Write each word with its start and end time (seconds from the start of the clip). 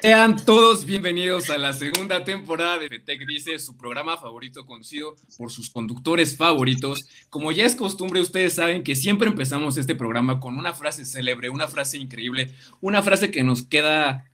Sean 0.00 0.36
todos 0.44 0.84
bienvenidos 0.84 1.50
a 1.50 1.58
la 1.58 1.72
segunda 1.72 2.22
temporada 2.22 2.78
de 2.78 3.00
Tech 3.00 3.26
Dice, 3.26 3.58
su 3.58 3.76
programa 3.76 4.16
favorito 4.16 4.64
conocido 4.64 5.16
por 5.36 5.50
sus 5.50 5.70
conductores 5.70 6.36
favoritos. 6.36 7.08
Como 7.30 7.50
ya 7.50 7.66
es 7.66 7.74
costumbre, 7.74 8.20
ustedes 8.20 8.52
saben 8.54 8.84
que 8.84 8.94
siempre 8.94 9.28
empezamos 9.28 9.76
este 9.76 9.96
programa 9.96 10.38
con 10.38 10.56
una 10.56 10.72
frase 10.72 11.04
célebre, 11.04 11.50
una 11.50 11.66
frase 11.66 11.98
increíble, 11.98 12.54
una 12.80 13.02
frase 13.02 13.32
que 13.32 13.42
nos 13.42 13.64
queda 13.64 14.30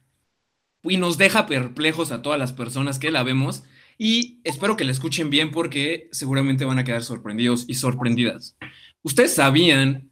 y 0.82 0.98
nos 0.98 1.16
deja 1.16 1.46
perplejos 1.46 2.12
a 2.12 2.20
todas 2.20 2.38
las 2.38 2.52
personas 2.52 2.98
que 2.98 3.10
la 3.10 3.22
vemos. 3.22 3.62
Y 3.96 4.40
espero 4.44 4.76
que 4.76 4.84
la 4.84 4.92
escuchen 4.92 5.30
bien 5.30 5.50
porque 5.50 6.08
seguramente 6.12 6.66
van 6.66 6.78
a 6.78 6.84
quedar 6.84 7.04
sorprendidos 7.04 7.64
y 7.68 7.74
sorprendidas. 7.74 8.56
¿Ustedes 9.02 9.34
sabían 9.34 10.10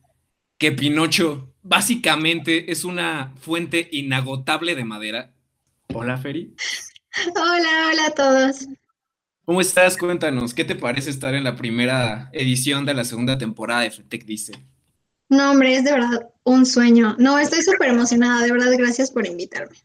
que 0.56 0.72
Pinocho 0.72 1.52
básicamente 1.62 2.72
es 2.72 2.84
una 2.84 3.34
fuente 3.40 3.88
inagotable 3.92 4.74
de 4.74 4.84
madera? 4.84 5.34
Hola, 5.94 6.16
Feri. 6.16 6.54
Hola, 7.36 7.90
hola 7.90 8.06
a 8.06 8.10
todos. 8.10 8.66
¿Cómo 9.44 9.60
estás? 9.60 9.96
Cuéntanos, 9.98 10.54
¿qué 10.54 10.64
te 10.64 10.74
parece 10.74 11.10
estar 11.10 11.34
en 11.34 11.44
la 11.44 11.56
primera 11.56 12.30
edición 12.32 12.86
de 12.86 12.94
la 12.94 13.04
segunda 13.04 13.36
temporada 13.36 13.82
de 13.82 13.90
FETEC 13.90 14.24
Dice? 14.24 14.52
No, 15.28 15.50
hombre, 15.50 15.76
es 15.76 15.84
de 15.84 15.92
verdad 15.92 16.30
un 16.44 16.64
sueño. 16.64 17.16
No, 17.18 17.38
estoy 17.38 17.62
súper 17.62 17.88
emocionada, 17.88 18.42
de 18.42 18.52
verdad, 18.52 18.72
gracias 18.78 19.10
por 19.10 19.26
invitarme. 19.26 19.76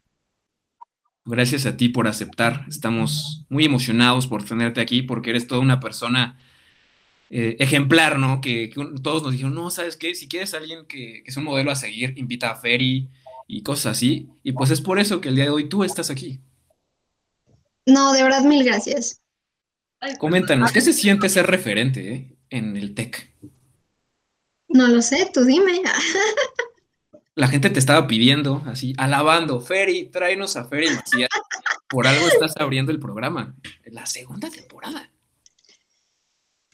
Gracias 1.25 1.65
a 1.65 1.75
ti 1.75 1.89
por 1.89 2.07
aceptar. 2.07 2.65
Estamos 2.69 3.45
muy 3.49 3.65
emocionados 3.65 4.27
por 4.27 4.43
tenerte 4.43 4.79
aquí 4.79 5.01
porque 5.01 5.31
eres 5.31 5.47
toda 5.47 5.59
una 5.59 5.79
persona 5.79 6.39
eh, 7.29 7.57
ejemplar, 7.59 8.17
¿no? 8.17 8.39
Que, 8.39 8.71
todos 9.03 9.23
nos 9.23 9.33
dijeron, 9.33 9.55
no, 9.55 9.69
¿sabes 9.71 9.97
qué? 9.97 10.15
Si 10.15 10.29
quieres 10.29 10.53
alguien 10.53 10.85
que, 10.85 11.23
que 11.23 11.31
es 11.31 11.35
un 11.35 11.43
modelo 11.43 11.71
a 11.71 11.75
seguir, 11.75 12.13
invita 12.17 12.51
a 12.51 12.55
Ferry, 12.55 13.09
y 13.47 13.63
cosas 13.63 13.97
así. 13.97 14.29
Y 14.43 14.51
pues 14.51 14.69
es 14.69 14.81
por 14.81 14.99
eso 14.99 15.21
que 15.21 15.29
el 15.29 15.35
día 15.35 15.45
de 15.45 15.51
hoy 15.51 15.69
tú 15.69 15.83
estás 15.83 16.09
aquí. 16.09 16.39
No, 17.85 18.13
de 18.13 18.21
verdad, 18.21 18.43
mil 18.43 18.63
gracias. 18.63 19.21
Coméntanos, 20.19 20.71
¿qué 20.71 20.81
se 20.81 20.93
siente 20.93 21.29
ser 21.29 21.47
referente 21.47 22.13
eh, 22.13 22.37
en 22.49 22.77
el 22.77 22.93
TEC? 22.93 23.33
No 24.67 24.87
lo 24.87 25.01
sé, 25.01 25.31
tú 25.33 25.43
dime. 25.43 25.81
La 27.35 27.47
gente 27.47 27.69
te 27.69 27.79
estaba 27.79 28.07
pidiendo, 28.07 28.63
así, 28.65 28.93
alabando, 28.97 29.61
Ferry, 29.61 30.09
tráenos 30.09 30.55
a 30.55 30.65
Ferry 30.65 30.89
Macías. 30.89 31.29
Por 31.87 32.07
algo 32.07 32.27
estás 32.27 32.57
abriendo 32.57 32.91
el 32.91 32.99
programa, 32.99 33.55
la 33.85 34.05
segunda 34.05 34.49
temporada. 34.49 35.11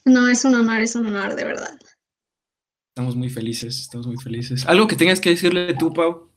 No, 0.06 0.28
es 0.28 0.44
un 0.44 0.56
honor, 0.56 0.81
es 0.81 0.95
un 0.95 1.06
honor, 1.06 1.36
de 1.36 1.44
verdad. 1.44 1.78
Estamos 2.90 3.16
muy 3.16 3.30
felices, 3.30 3.80
estamos 3.80 4.08
muy 4.08 4.17
felices. 4.17 4.66
¿Algo 4.66 4.88
que 4.88 4.95
tengas 4.95 5.19
que 5.19 5.31
decirle 5.31 5.73
tú, 5.75 5.94
Pau? 5.94 6.33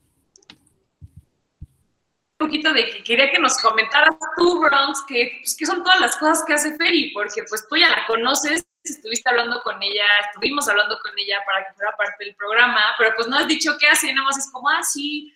Poquito 2.36 2.72
de 2.72 2.86
que 2.90 3.02
quería 3.02 3.30
que 3.30 3.38
nos 3.38 3.58
comentaras 3.58 4.14
tú, 4.36 4.60
Bronx, 4.60 5.04
que, 5.08 5.40
pues, 5.40 5.56
son 5.66 5.82
todas 5.82 6.00
las 6.00 6.16
cosas 6.16 6.44
que 6.46 6.54
hace 6.54 6.76
Ferry, 6.76 7.10
porque 7.12 7.42
pues 7.48 7.66
tú 7.68 7.76
ya 7.76 7.88
la 7.88 8.06
conoces, 8.06 8.64
estuviste 8.84 9.28
hablando 9.28 9.60
con 9.62 9.82
ella, 9.82 10.04
estuvimos 10.28 10.68
hablando 10.68 10.98
con 11.02 11.12
ella 11.18 11.38
para 11.46 11.66
que 11.66 11.74
fuera 11.74 11.96
parte 11.96 12.24
del 12.24 12.34
programa, 12.36 12.80
pero 12.98 13.12
pues 13.16 13.28
no 13.28 13.36
has 13.36 13.48
dicho 13.48 13.76
qué 13.78 13.88
hace, 13.88 14.12
nada 14.12 14.26
más 14.26 14.38
es 14.38 14.50
como, 14.50 14.68
ah, 14.68 14.82
sí, 14.82 15.32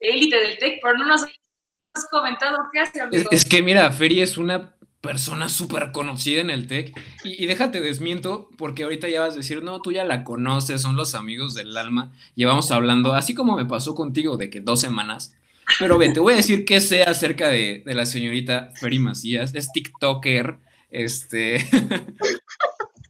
élite 0.00 0.36
del 0.38 0.58
tech, 0.58 0.80
pero 0.82 0.96
no 0.96 1.06
nos 1.06 1.22
has 1.22 2.08
comentado 2.10 2.58
qué 2.72 2.80
hace, 2.80 3.00
amigo. 3.00 3.28
Es, 3.30 3.44
que 3.44 3.62
mira, 3.62 3.90
Ferry 3.92 4.22
es 4.22 4.36
una 4.38 4.74
persona 5.00 5.50
súper 5.50 5.92
conocida 5.92 6.40
en 6.40 6.48
el 6.48 6.66
tech 6.66 6.96
y, 7.24 7.44
y, 7.44 7.46
déjate 7.46 7.82
desmiento 7.82 8.48
porque 8.56 8.84
ahorita 8.84 9.06
ya 9.08 9.20
vas 9.20 9.34
a 9.34 9.38
decir, 9.38 9.62
no, 9.62 9.82
tú 9.82 9.92
ya 9.92 10.02
la 10.04 10.24
conoces, 10.24 10.80
son 10.80 10.96
los 10.96 11.14
amigos 11.14 11.52
del 11.52 11.76
alma, 11.76 12.10
llevamos 12.34 12.70
hablando, 12.70 13.12
así 13.12 13.34
como 13.34 13.56
me 13.56 13.66
pasó 13.66 13.94
contigo 13.94 14.38
de 14.38 14.48
que 14.48 14.60
dos 14.60 14.80
semanas, 14.80 15.34
pero 15.78 15.98
ve, 15.98 16.10
te 16.10 16.20
voy 16.20 16.34
a 16.34 16.36
decir 16.36 16.64
qué 16.64 16.80
sé 16.80 17.02
acerca 17.02 17.48
de, 17.48 17.82
la 17.86 18.06
señorita 18.06 18.70
Ferry 18.74 18.98
Macías. 18.98 19.54
Es 19.54 19.70
TikToker, 19.72 20.58
este. 20.90 21.66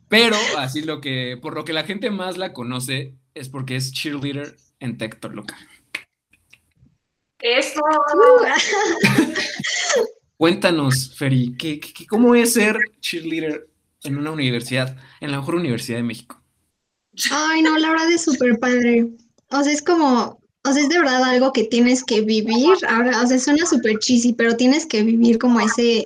Pero 0.09 0.37
así 0.59 0.83
lo 0.83 1.01
que, 1.01 1.39
por 1.41 1.55
lo 1.55 1.65
que 1.65 1.73
la 1.73 1.85
gente 1.85 2.11
más 2.11 2.37
la 2.37 2.53
conoce 2.53 3.15
es 3.35 3.49
porque 3.49 3.75
es 3.75 3.93
cheerleader 3.93 4.57
en 4.79 4.97
local. 5.33 5.59
Eso. 7.41 7.81
Cuéntanos, 10.37 11.15
Ferry, 11.17 11.57
¿qué, 11.57 11.81
cómo 12.09 12.35
es 12.35 12.55
ser 12.55 12.79
cheerleader 13.01 13.69
en 14.03 14.19
una 14.19 14.31
universidad, 14.31 14.97
en 15.21 15.31
la 15.31 15.39
mejor 15.39 15.57
universidad 15.57 15.99
de 15.99 16.05
México? 16.05 16.41
Ay, 17.31 17.63
no, 17.63 17.79
la 17.79 17.91
verdad 17.91 18.11
es 18.11 18.25
súper 18.25 18.59
padre. 18.59 19.09
O 19.51 19.63
sea, 19.63 19.73
es 19.73 19.83
como, 19.83 20.41
o 20.67 20.73
sea, 20.73 20.83
es 20.83 20.89
de 20.89 20.99
verdad 20.99 21.23
algo 21.23 21.53
que 21.53 21.65
tienes 21.65 22.03
que 22.03 22.23
vivir. 22.23 22.75
Ahora, 22.89 23.21
o 23.23 23.27
sea, 23.27 23.39
suena 23.39 23.67
súper 23.67 23.99
cheesy, 23.99 24.33
pero 24.33 24.57
tienes 24.57 24.87
que 24.87 25.03
vivir 25.03 25.39
como 25.39 25.61
ese, 25.61 26.05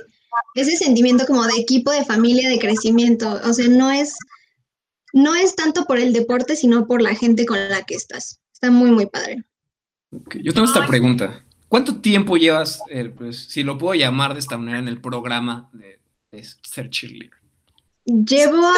ese 0.54 0.76
sentimiento 0.76 1.26
como 1.26 1.44
de 1.44 1.54
equipo, 1.56 1.92
de 1.92 2.04
familia, 2.04 2.48
de 2.48 2.58
crecimiento. 2.58 3.40
O 3.44 3.52
sea, 3.52 3.68
no 3.68 3.92
es, 3.92 4.16
no 5.12 5.36
es 5.36 5.54
tanto 5.54 5.84
por 5.84 5.98
el 5.98 6.12
deporte, 6.12 6.56
sino 6.56 6.88
por 6.88 7.00
la 7.00 7.14
gente 7.14 7.46
con 7.46 7.56
la 7.68 7.82
que 7.82 7.94
estás. 7.94 8.40
Está 8.52 8.70
muy, 8.72 8.90
muy 8.90 9.06
padre. 9.06 9.44
Yo 10.10 10.52
tengo 10.52 10.66
esta 10.66 10.86
pregunta. 10.86 11.44
¿Cuánto 11.68 12.00
tiempo 12.00 12.36
llevas, 12.36 12.80
eh, 12.90 13.12
pues, 13.16 13.38
si 13.50 13.62
lo 13.62 13.78
puedo 13.78 13.94
llamar 13.94 14.32
de 14.32 14.40
esta 14.40 14.58
manera, 14.58 14.80
en 14.80 14.88
el 14.88 15.00
programa 15.00 15.70
de, 15.72 16.00
de 16.32 16.44
ser 16.62 16.90
cheerleader? 16.90 17.30
Llevo 18.06 18.72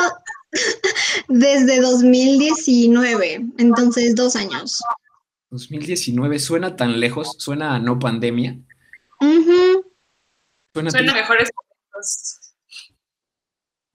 desde 1.28 1.80
2019, 1.80 3.46
entonces 3.56 4.14
dos 4.14 4.36
años. 4.36 4.82
2019 5.50 6.38
suena 6.38 6.76
tan 6.76 7.00
lejos, 7.00 7.36
suena 7.38 7.74
a 7.74 7.78
no 7.78 7.98
pandemia. 7.98 8.56
Suena, 10.72 10.90
suena 10.90 11.14
mejores 11.14 11.50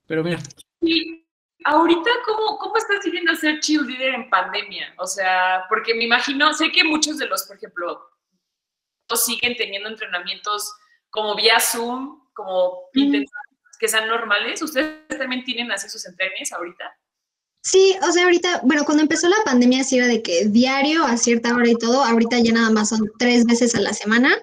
Pero 0.05 0.23
mira. 0.23 0.39
Y 0.81 1.25
ahorita, 1.63 2.09
¿cómo, 2.25 2.57
¿cómo 2.57 2.77
estás 2.77 3.03
viviendo 3.05 3.35
ser 3.35 3.59
cheerleader 3.59 4.15
en 4.15 4.29
pandemia? 4.29 4.93
O 4.97 5.07
sea, 5.07 5.65
porque 5.69 5.95
me 5.95 6.03
imagino, 6.03 6.53
sé 6.53 6.71
que 6.71 6.83
muchos 6.83 7.17
de 7.17 7.27
los, 7.27 7.43
por 7.43 7.55
ejemplo, 7.55 8.09
siguen 9.15 9.55
teniendo 9.55 9.89
entrenamientos 9.89 10.73
como 11.09 11.35
vía 11.35 11.59
Zoom, 11.59 12.29
como 12.33 12.89
que 13.79 13.87
sean 13.87 14.07
normales. 14.07 14.61
¿Ustedes 14.61 15.07
también 15.07 15.43
tienen 15.43 15.71
así 15.71 15.89
sus 15.89 16.05
entrenes 16.05 16.51
ahorita? 16.51 16.97
Sí, 17.65 17.95
o 18.07 18.11
sea, 18.11 18.25
ahorita, 18.25 18.61
bueno, 18.63 18.85
cuando 18.85 19.01
empezó 19.01 19.27
la 19.27 19.43
pandemia 19.43 19.83
sí 19.83 19.97
era 19.97 20.05
de 20.05 20.21
que 20.21 20.45
diario 20.45 21.03
a 21.03 21.17
cierta 21.17 21.51
hora 21.55 21.67
y 21.67 21.73
todo, 21.73 22.03
ahorita 22.03 22.37
ya 22.37 22.51
nada 22.51 22.69
más 22.69 22.89
son 22.89 23.09
tres 23.17 23.43
veces 23.45 23.73
a 23.73 23.81
la 23.81 23.91
semana, 23.91 24.35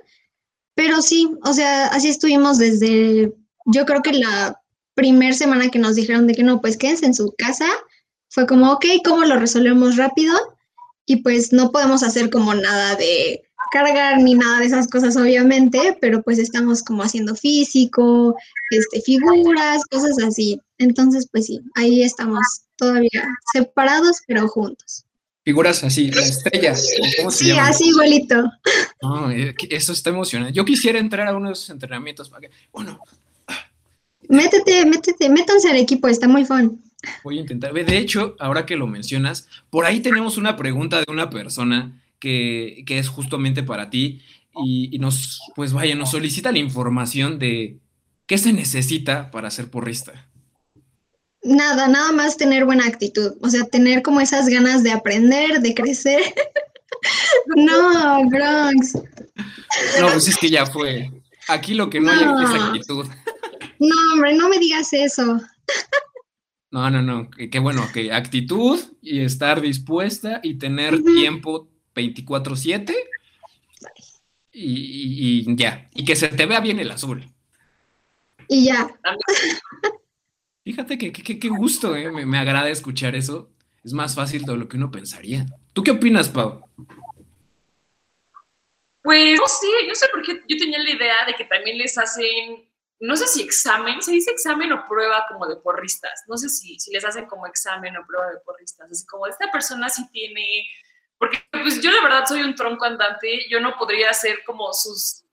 pero 0.75 1.01
sí, 1.03 1.33
o 1.45 1.53
sea, 1.53 1.87
así 1.87 2.09
estuvimos 2.09 2.59
desde, 2.59 3.33
yo 3.67 3.87
creo 3.87 4.03
que 4.03 4.15
la 4.15 4.61
primer 4.95 5.35
semana 5.35 5.69
que 5.69 5.79
nos 5.79 5.95
dijeron 5.95 6.27
de 6.27 6.35
que 6.35 6.43
no, 6.43 6.61
pues 6.61 6.77
quédense 6.77 7.07
en 7.07 7.15
su 7.15 7.33
casa, 7.39 7.69
fue 8.29 8.45
como, 8.45 8.73
ok, 8.73 8.87
¿cómo 9.05 9.25
lo 9.25 9.39
resolvemos 9.39 9.97
rápido? 9.97 10.35
Y 11.07 11.23
pues 11.23 11.53
no 11.53 11.71
podemos 11.71 12.03
hacer 12.03 12.29
como 12.29 12.53
nada 12.55 12.97
de 12.97 13.41
cargar 13.71 14.21
ni 14.21 14.35
nada 14.35 14.59
de 14.59 14.67
esas 14.67 14.89
cosas, 14.89 15.17
obviamente, 15.17 15.97
pero 16.01 16.23
pues 16.23 16.41
estamos 16.41 16.83
como 16.83 17.05
haciendo 17.05 17.37
físico, 17.37 18.35
este, 18.71 19.01
figuras, 19.01 19.85
cosas 19.93 20.19
así. 20.27 20.61
Entonces, 20.79 21.29
pues 21.31 21.47
sí, 21.47 21.61
ahí 21.77 22.03
estamos 22.03 22.41
todavía 22.83 23.29
separados, 23.53 24.23
pero 24.27 24.49
juntos. 24.49 25.05
Figuras 25.45 25.83
así, 25.85 26.11
la 26.11 26.23
estrella. 26.23 26.75
sí, 26.75 27.51
así 27.53 27.89
igualito. 27.89 28.51
Eh, 29.33 29.55
eso 29.71 29.93
está 29.93 30.11
emocionante. 30.11 30.53
Yo 30.53 30.65
quisiera 30.65 30.99
entrar 30.99 31.29
a 31.29 31.37
unos 31.37 31.71
entrenamientos 31.71 32.29
para 32.29 32.43
que, 32.43 32.51
bueno. 32.73 33.01
Métete, 34.29 34.85
métete, 34.87 35.29
métanse 35.29 35.69
al 35.69 35.77
equipo, 35.77 36.09
está 36.09 36.27
muy 36.29 36.45
fun. 36.45 36.83
Voy 37.25 37.39
a 37.39 37.41
intentar. 37.41 37.73
De 37.73 37.99
hecho, 37.99 38.37
ahora 38.39 38.67
que 38.67 38.77
lo 38.77 38.87
mencionas, 38.87 39.49
por 39.71 39.85
ahí 39.85 40.01
tenemos 40.01 40.37
una 40.39 40.57
pregunta 40.57 40.99
de 40.99 41.05
una 41.09 41.31
persona 41.31 42.01
que, 42.19 42.85
es 42.87 43.09
justamente 43.09 43.63
para 43.63 43.91
ti 43.91 44.23
y, 44.65 44.89
y, 44.93 44.99
nos, 44.99 45.41
pues 45.57 45.73
vaya, 45.73 45.95
nos 45.97 46.13
solicita 46.13 46.53
la 46.53 46.59
información 46.59 47.39
de 47.41 47.79
qué 48.27 48.39
se 48.39 48.53
necesita 48.53 49.31
para 49.31 49.51
ser 49.51 49.71
porrista. 49.71 50.29
Nada, 51.45 51.89
nada 51.89 52.13
más 52.13 52.37
tener 52.37 52.65
buena 52.65 52.87
actitud, 52.87 53.35
o 53.41 53.49
sea, 53.49 53.65
tener 53.65 54.03
como 54.03 54.21
esas 54.21 54.49
ganas 54.49 54.85
de 54.85 54.93
aprender, 54.93 55.61
de 55.61 55.75
crecer. 55.75 56.23
no, 57.57 58.29
Bronx. 58.29 58.95
No, 60.01 60.09
pues 60.13 60.29
es 60.29 60.37
que 60.37 60.51
ya 60.51 60.67
fue. 60.67 61.11
Aquí 61.49 61.75
lo 61.75 61.91
que 61.91 62.01
no, 62.01 62.13
hay 62.13 62.45
es 62.45 62.63
actitud. 62.63 63.07
no, 63.81 63.97
hombre, 64.13 64.35
no 64.35 64.49
me 64.49 64.59
digas 64.59 64.93
eso. 64.93 65.41
no, 66.71 66.91
no, 66.91 67.03
no, 67.03 67.29
qué 67.31 67.59
bueno, 67.59 67.89
que 67.93 68.13
actitud 68.13 68.79
y 69.01 69.21
estar 69.21 69.61
dispuesta 69.61 70.39
y 70.45 70.55
tener 70.55 71.03
tiempo 71.03 71.69
24/7 71.97 72.95
y, 74.53 75.41
y, 75.49 75.57
ya, 75.57 75.89
y 75.93 76.05
que 76.05 76.15
se 76.15 76.29
te 76.29 76.47
vea 76.47 76.61
bien 76.61 76.79
el 76.79 76.93
azul. 76.93 77.29
Y 78.49 78.67
ya. 78.67 78.95
Fíjate 80.65 80.97
que 80.97 81.13
qué 81.13 81.49
gusto, 81.49 81.97
eh, 81.97 82.11
me, 82.11 82.39
agrada 82.39 82.71
escuchar 82.71 83.17
eso. 83.17 83.51
Es 83.85 83.93
más 83.93 84.15
fácil 84.15 84.45
de 84.45 84.57
lo 84.57 84.69
que 84.69 84.77
uno 84.77 84.91
pensaría. 84.91 85.45
¿Tú 85.73 85.83
qué 85.83 85.91
opinas, 85.91 86.29
Pau? 86.29 86.65
Pues 89.03 89.39
no 89.39 89.49
sé, 89.49 89.67
no 89.89 89.95
sé 89.95 90.09
por 90.09 90.23
qué 90.23 90.41
yo 90.49 90.57
tenía 90.57 90.79
la 90.79 90.91
idea 90.91 91.27
de 91.27 91.35
que 91.35 91.45
también 91.45 91.77
les 91.77 91.99
hacen, 91.99 92.71
no 93.01 93.17
sé 93.17 93.27
si 93.27 93.43
examen, 93.43 94.01
se 94.01 94.13
dice 94.13 94.31
examen 94.31 94.73
o 94.73 94.87
prueba 94.87 95.27
como 95.29 95.49
de 95.49 95.57
porristas, 95.57 96.23
no 96.29 96.37
sé 96.37 96.49
si, 96.49 96.79
si 96.79 96.93
les 96.93 97.05
hacen 97.05 97.27
como 97.27 97.49
examen 97.49 97.97
o 97.97 98.07
prueba 98.07 98.31
de 98.31 98.39
porristas, 98.47 98.89
así 98.89 99.05
como 99.07 99.27
esta 99.27 99.51
persona 99.51 99.89
sí 99.89 100.09
tiene, 100.13 100.69
porque 101.19 101.43
pues 101.51 101.81
yo 101.83 101.91
la 101.91 102.01
verdad 102.01 102.27
soy 102.29 102.43
un 102.43 102.55
tronco 102.55 102.85
andante, 102.85 103.49
yo 103.51 103.59
no 103.59 103.77
podría 103.77 104.11
hacer 104.11 104.45
como 104.47 104.73
sus 104.73 105.25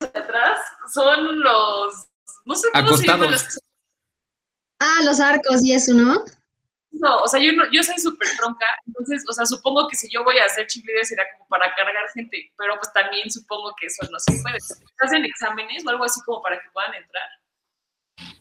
atrás, 0.00 0.58
son 0.92 1.40
los, 1.40 2.08
no 2.44 2.54
sé 2.56 2.68
cómo 2.72 2.96
se 2.96 3.06
llaman 3.06 3.30
los... 3.30 3.60
Ah, 4.78 5.00
los 5.04 5.20
arcos 5.20 5.64
y 5.64 5.72
eso, 5.72 5.94
¿no? 5.94 6.24
No, 6.92 7.18
o 7.18 7.28
sea, 7.28 7.40
yo, 7.40 7.52
no, 7.52 7.64
yo 7.70 7.82
soy 7.82 7.98
súper 7.98 8.28
tronca, 8.38 8.66
entonces, 8.86 9.22
o 9.28 9.32
sea, 9.32 9.44
supongo 9.44 9.86
que 9.88 9.96
si 9.96 10.08
yo 10.10 10.24
voy 10.24 10.38
a 10.38 10.44
hacer 10.44 10.66
cheerleader 10.66 11.04
será 11.04 11.24
como 11.36 11.48
para 11.48 11.74
cargar 11.74 12.08
gente, 12.14 12.50
pero 12.56 12.74
pues 12.78 12.90
también 12.92 13.30
supongo 13.30 13.74
que 13.78 13.86
eso 13.86 14.06
no 14.10 14.18
se 14.18 14.32
puede. 14.42 14.56
¿Hacen 15.00 15.24
exámenes 15.24 15.84
o 15.84 15.90
algo 15.90 16.04
así 16.04 16.20
como 16.24 16.42
para 16.42 16.56
que 16.56 16.68
puedan 16.72 16.94
entrar? 16.94 17.28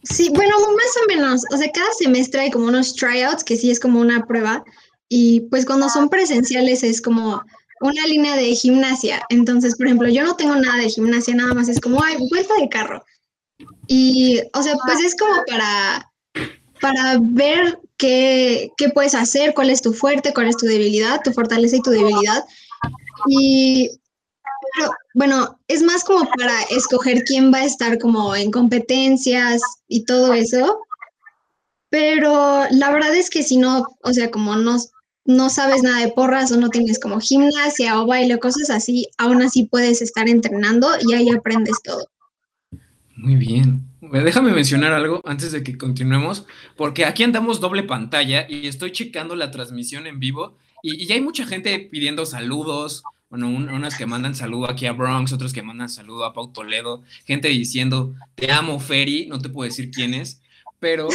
Sí, 0.03 0.29
bueno, 0.33 0.57
más 0.59 0.97
o 1.03 1.07
menos, 1.07 1.43
o 1.51 1.57
sea, 1.57 1.69
cada 1.73 1.91
semestre 1.93 2.41
hay 2.41 2.51
como 2.51 2.67
unos 2.67 2.95
tryouts, 2.95 3.43
que 3.43 3.57
sí 3.57 3.71
es 3.71 3.79
como 3.79 3.99
una 3.99 4.25
prueba, 4.25 4.63
y 5.09 5.41
pues 5.49 5.65
cuando 5.65 5.89
son 5.89 6.09
presenciales 6.09 6.83
es 6.83 7.01
como 7.01 7.43
una 7.81 8.07
línea 8.07 8.35
de 8.35 8.55
gimnasia. 8.55 9.21
Entonces, 9.29 9.75
por 9.75 9.87
ejemplo, 9.87 10.07
yo 10.07 10.23
no 10.23 10.35
tengo 10.35 10.55
nada 10.55 10.77
de 10.77 10.89
gimnasia, 10.89 11.35
nada 11.35 11.53
más 11.53 11.67
es 11.67 11.81
como, 11.81 12.01
ay, 12.03 12.15
vuelta 12.29 12.53
de 12.55 12.69
carro. 12.69 13.03
Y, 13.87 14.41
o 14.53 14.61
sea, 14.63 14.75
pues 14.85 14.99
es 15.01 15.15
como 15.15 15.35
para, 15.47 16.11
para 16.85 17.17
ver 17.19 17.79
qué, 17.97 18.69
qué 18.77 18.89
puedes 18.89 19.15
hacer, 19.15 19.55
cuál 19.55 19.71
es 19.71 19.81
tu 19.81 19.91
fuerte, 19.91 20.35
cuál 20.35 20.49
es 20.49 20.57
tu 20.57 20.67
debilidad, 20.67 21.19
tu 21.23 21.33
fortaleza 21.33 21.77
y 21.77 21.81
tu 21.81 21.89
debilidad. 21.89 22.45
Y 23.25 23.89
bueno, 25.15 25.59
es 25.67 25.81
más 25.81 26.03
como 26.03 26.29
para 26.37 26.61
escoger 26.69 27.23
quién 27.23 27.51
va 27.51 27.59
a 27.59 27.65
estar 27.65 27.97
como 27.97 28.35
en 28.35 28.51
competencias 28.51 29.63
y 29.87 30.05
todo 30.05 30.35
eso. 30.35 30.79
Pero 31.89 32.65
la 32.69 32.91
verdad 32.91 33.15
es 33.15 33.31
que 33.31 33.41
si 33.41 33.57
no, 33.57 33.87
o 34.03 34.13
sea, 34.13 34.29
como 34.29 34.55
no, 34.55 34.77
no 35.25 35.49
sabes 35.49 35.81
nada 35.81 36.05
de 36.05 36.11
porras 36.11 36.51
o 36.51 36.57
no 36.57 36.69
tienes 36.69 36.99
como 36.99 37.19
gimnasia 37.19 37.99
o 37.99 38.05
baile 38.05 38.35
o 38.35 38.39
cosas 38.39 38.69
así, 38.69 39.07
aún 39.17 39.41
así 39.41 39.63
puedes 39.63 40.03
estar 40.03 40.29
entrenando 40.29 40.87
y 41.01 41.15
ahí 41.15 41.31
aprendes 41.31 41.81
todo. 41.83 42.05
Muy 43.15 43.37
bien. 43.37 43.81
Déjame 44.11 44.51
mencionar 44.51 44.93
algo 44.93 45.21
antes 45.25 45.51
de 45.51 45.63
que 45.63 45.77
continuemos, 45.77 46.45
porque 46.75 47.05
aquí 47.05 47.23
andamos 47.23 47.59
doble 47.59 47.83
pantalla 47.83 48.45
y 48.49 48.67
estoy 48.67 48.91
checando 48.91 49.35
la 49.35 49.51
transmisión 49.51 50.07
en 50.07 50.19
vivo 50.19 50.57
y, 50.81 51.07
ya 51.07 51.15
hay 51.15 51.21
mucha 51.21 51.45
gente 51.47 51.79
pidiendo 51.79 52.25
saludos, 52.25 53.03
bueno, 53.29 53.47
unas 53.47 53.97
que 53.97 54.05
mandan 54.05 54.35
saludo 54.35 54.69
aquí 54.69 54.85
a 54.85 54.91
Bronx, 54.91 55.33
otros 55.33 55.51
que 55.51 55.63
mandan 55.63 55.89
saludo 55.89 56.25
a 56.25 56.33
Pau 56.33 56.51
Toledo, 56.51 57.03
gente 57.25 57.47
diciendo, 57.47 58.13
te 58.35 58.51
amo, 58.51 58.79
Ferry, 58.79 59.25
no 59.25 59.39
te 59.39 59.49
puedo 59.49 59.67
decir 59.67 59.89
quién 59.89 60.13
es, 60.13 60.41
pero. 60.79 61.09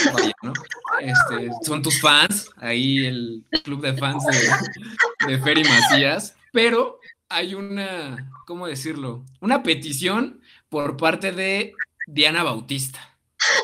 Este, 1.00 1.50
son 1.62 1.82
tus 1.82 2.00
fans, 2.00 2.50
ahí 2.56 3.06
el 3.06 3.44
club 3.62 3.80
de 3.80 3.94
fans 3.94 4.24
de, 4.26 5.32
de 5.32 5.38
Ferry 5.38 5.62
Macías, 5.62 6.34
pero 6.52 6.98
hay 7.28 7.54
una, 7.54 8.30
¿cómo 8.46 8.66
decirlo? 8.66 9.24
Una 9.40 9.62
petición 9.62 10.40
por 10.68 10.96
parte 10.96 11.30
de 11.30 11.74
Diana 12.12 12.42
Bautista. 12.42 12.98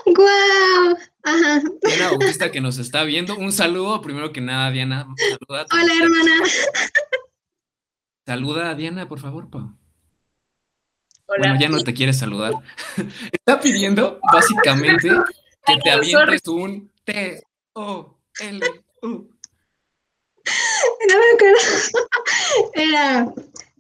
¡Guau! 0.05 0.97
Ajá. 1.25 1.63
Diana 1.83 2.11
Bautista 2.11 2.53
que 2.53 2.61
nos 2.61 2.79
está 2.79 3.03
viendo. 3.03 3.37
Un 3.37 3.53
saludo, 3.53 4.01
primero 4.01 4.33
que 4.33 4.41
nada, 4.41 4.71
Diana. 4.71 5.07
Hola, 5.49 5.67
hermana. 6.01 6.49
Saluda 8.25 8.71
a 8.71 8.75
Diana, 8.75 9.09
por 9.09 9.19
favor, 9.19 9.51
Pau. 9.51 9.77
Hola. 11.27 11.39
Bueno, 11.39 11.61
ya 11.61 11.69
no 11.69 11.83
te 11.83 11.93
quiere 11.93 12.13
saludar. 12.13 12.53
Está 13.33 13.61
pidiendo, 13.61 14.21
básicamente, 14.33 15.09
que 15.67 15.77
te 15.83 15.91
avientes 15.91 16.47
un 16.47 16.93
T 17.05 17.43
O 17.73 18.17
L 18.41 18.61
U. 19.03 19.09
No 21.09 21.19
me 21.19 21.31
acuerdo. 21.35 21.59
Era 22.75 23.35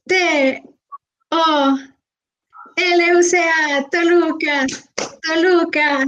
T 0.06 0.62
O 1.30 1.78
LUCA, 2.76 3.88
Toluca, 3.90 4.66
Toluca. 5.22 6.06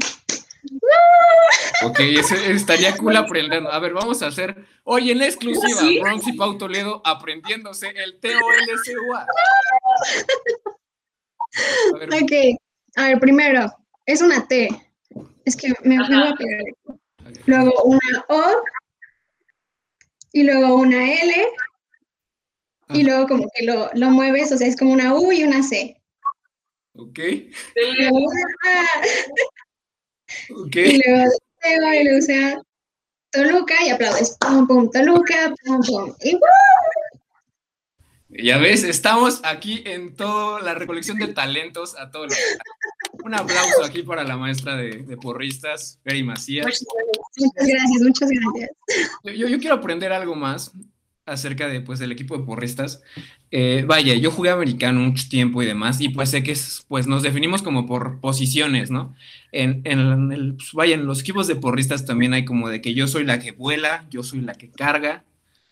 Ok, 1.84 2.00
estaría 2.48 2.96
cool 2.96 3.16
aprendiendo. 3.16 3.72
A 3.72 3.78
ver, 3.78 3.94
vamos 3.94 4.22
a 4.22 4.26
hacer 4.26 4.66
hoy 4.84 5.10
en 5.10 5.22
exclusiva 5.22 5.80
Bronx 6.02 6.26
y 6.26 6.32
Pau 6.34 6.58
Toledo 6.58 7.00
aprendiéndose 7.04 7.88
el 7.88 8.18
TOLCUA. 8.20 9.26
Ok, 12.22 12.32
a 12.96 13.06
ver, 13.06 13.20
primero, 13.20 13.74
es 14.04 14.20
una 14.20 14.46
T. 14.46 14.68
Es 15.44 15.56
que 15.56 15.72
me 15.84 15.96
voy 15.96 16.28
a 16.28 16.34
pegar. 16.34 16.64
Luego 17.46 17.82
una 17.84 18.24
O. 18.28 18.62
Y 20.32 20.42
luego 20.42 20.74
una 20.74 21.12
L. 21.12 21.48
Y 22.90 23.02
luego 23.02 23.26
como 23.26 23.48
que 23.54 23.64
lo, 23.64 23.90
lo 23.94 24.10
mueves, 24.10 24.52
o 24.52 24.56
sea, 24.58 24.66
es 24.66 24.76
como 24.76 24.92
una 24.92 25.14
U 25.14 25.32
y 25.32 25.44
una 25.44 25.62
C. 25.62 25.97
Ok. 26.98 27.20
ok. 30.50 30.76
Y 30.76 31.00
luego 31.06 31.30
y 31.94 32.04
le 32.04 32.18
usa 32.18 32.62
Toluca 33.30 33.74
y 33.86 33.90
aplaudes. 33.90 34.36
Pum, 34.40 34.66
pum, 34.66 34.90
Toluca, 34.90 35.54
pum, 35.64 35.80
pum. 35.82 36.14
Y 36.20 36.38
Ya 38.44 38.58
ves, 38.58 38.82
estamos 38.82 39.40
aquí 39.44 39.82
en 39.86 40.16
toda 40.16 40.60
la 40.60 40.74
recolección 40.74 41.18
de 41.18 41.28
talentos 41.28 41.96
a 41.96 42.10
todos. 42.10 42.34
Un 43.24 43.34
aplauso 43.34 43.84
aquí 43.84 44.02
para 44.02 44.24
la 44.24 44.36
maestra 44.36 44.76
de, 44.76 45.02
de 45.02 45.16
porristas, 45.16 46.00
Peri 46.02 46.24
Macías. 46.24 46.66
Muchas 47.36 47.66
gracias, 47.68 48.02
muchas 48.02 48.28
gracias. 48.28 48.70
Yo, 49.22 49.46
yo, 49.46 49.58
quiero 49.58 49.76
aprender 49.76 50.12
algo 50.12 50.34
más 50.34 50.72
acerca 51.28 51.68
de, 51.68 51.80
pues, 51.80 51.98
del 51.98 52.12
equipo 52.12 52.36
de 52.36 52.44
porristas. 52.44 53.02
Eh, 53.50 53.84
vaya, 53.86 54.14
yo 54.14 54.30
jugué 54.30 54.50
americano 54.50 55.00
mucho 55.00 55.28
tiempo 55.28 55.62
y 55.62 55.66
demás, 55.66 56.00
y 56.00 56.08
pues 56.08 56.30
sé 56.30 56.42
que 56.42 56.56
pues, 56.88 57.06
nos 57.06 57.22
definimos 57.22 57.62
como 57.62 57.86
por 57.86 58.20
posiciones, 58.20 58.90
¿no? 58.90 59.14
En, 59.52 59.82
en 59.84 60.32
el, 60.32 60.54
pues, 60.56 60.72
vaya, 60.72 60.94
en 60.94 61.06
los 61.06 61.20
equipos 61.20 61.46
de 61.46 61.56
porristas 61.56 62.04
también 62.04 62.34
hay 62.34 62.44
como 62.44 62.68
de 62.68 62.80
que 62.80 62.94
yo 62.94 63.06
soy 63.06 63.24
la 63.24 63.38
que 63.38 63.52
vuela, 63.52 64.06
yo 64.10 64.22
soy 64.22 64.40
la 64.40 64.54
que 64.54 64.70
carga. 64.70 65.24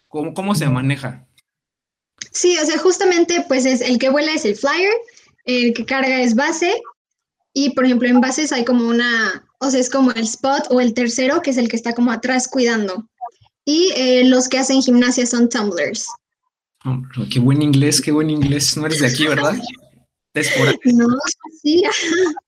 ¿Cómo, 0.08 0.34
cómo 0.34 0.54
se 0.54 0.68
maneja? 0.68 1.26
Sí, 2.32 2.56
o 2.58 2.64
sea, 2.64 2.78
justamente, 2.78 3.44
pues 3.48 3.66
es 3.66 3.80
el 3.80 3.98
que 3.98 4.08
vuela 4.08 4.32
es 4.32 4.44
el 4.44 4.56
flyer, 4.56 4.92
el 5.44 5.74
que 5.74 5.84
carga 5.84 6.22
es 6.22 6.34
base, 6.34 6.72
y 7.58 7.70
por 7.70 7.86
ejemplo, 7.86 8.06
en 8.06 8.20
bases 8.20 8.52
hay 8.52 8.66
como 8.66 8.86
una, 8.86 9.42
o 9.60 9.70
sea, 9.70 9.80
es 9.80 9.88
como 9.88 10.12
el 10.12 10.24
spot 10.24 10.66
o 10.68 10.80
el 10.80 10.92
tercero, 10.92 11.40
que 11.40 11.50
es 11.50 11.56
el 11.56 11.70
que 11.70 11.76
está 11.76 11.94
como 11.94 12.12
atrás 12.12 12.48
cuidando. 12.48 13.08
Y 13.66 13.92
eh, 13.96 14.24
los 14.24 14.48
que 14.48 14.58
hacen 14.58 14.80
gimnasia 14.80 15.26
son 15.26 15.48
tumblers. 15.48 16.08
Oh, 16.84 17.02
qué 17.30 17.40
buen 17.40 17.60
inglés, 17.60 18.00
qué 18.00 18.12
buen 18.12 18.30
inglés. 18.30 18.76
No 18.76 18.86
eres 18.86 19.00
de 19.00 19.08
aquí, 19.08 19.26
¿verdad? 19.26 19.58
No, 20.84 21.06
sí. 21.62 21.82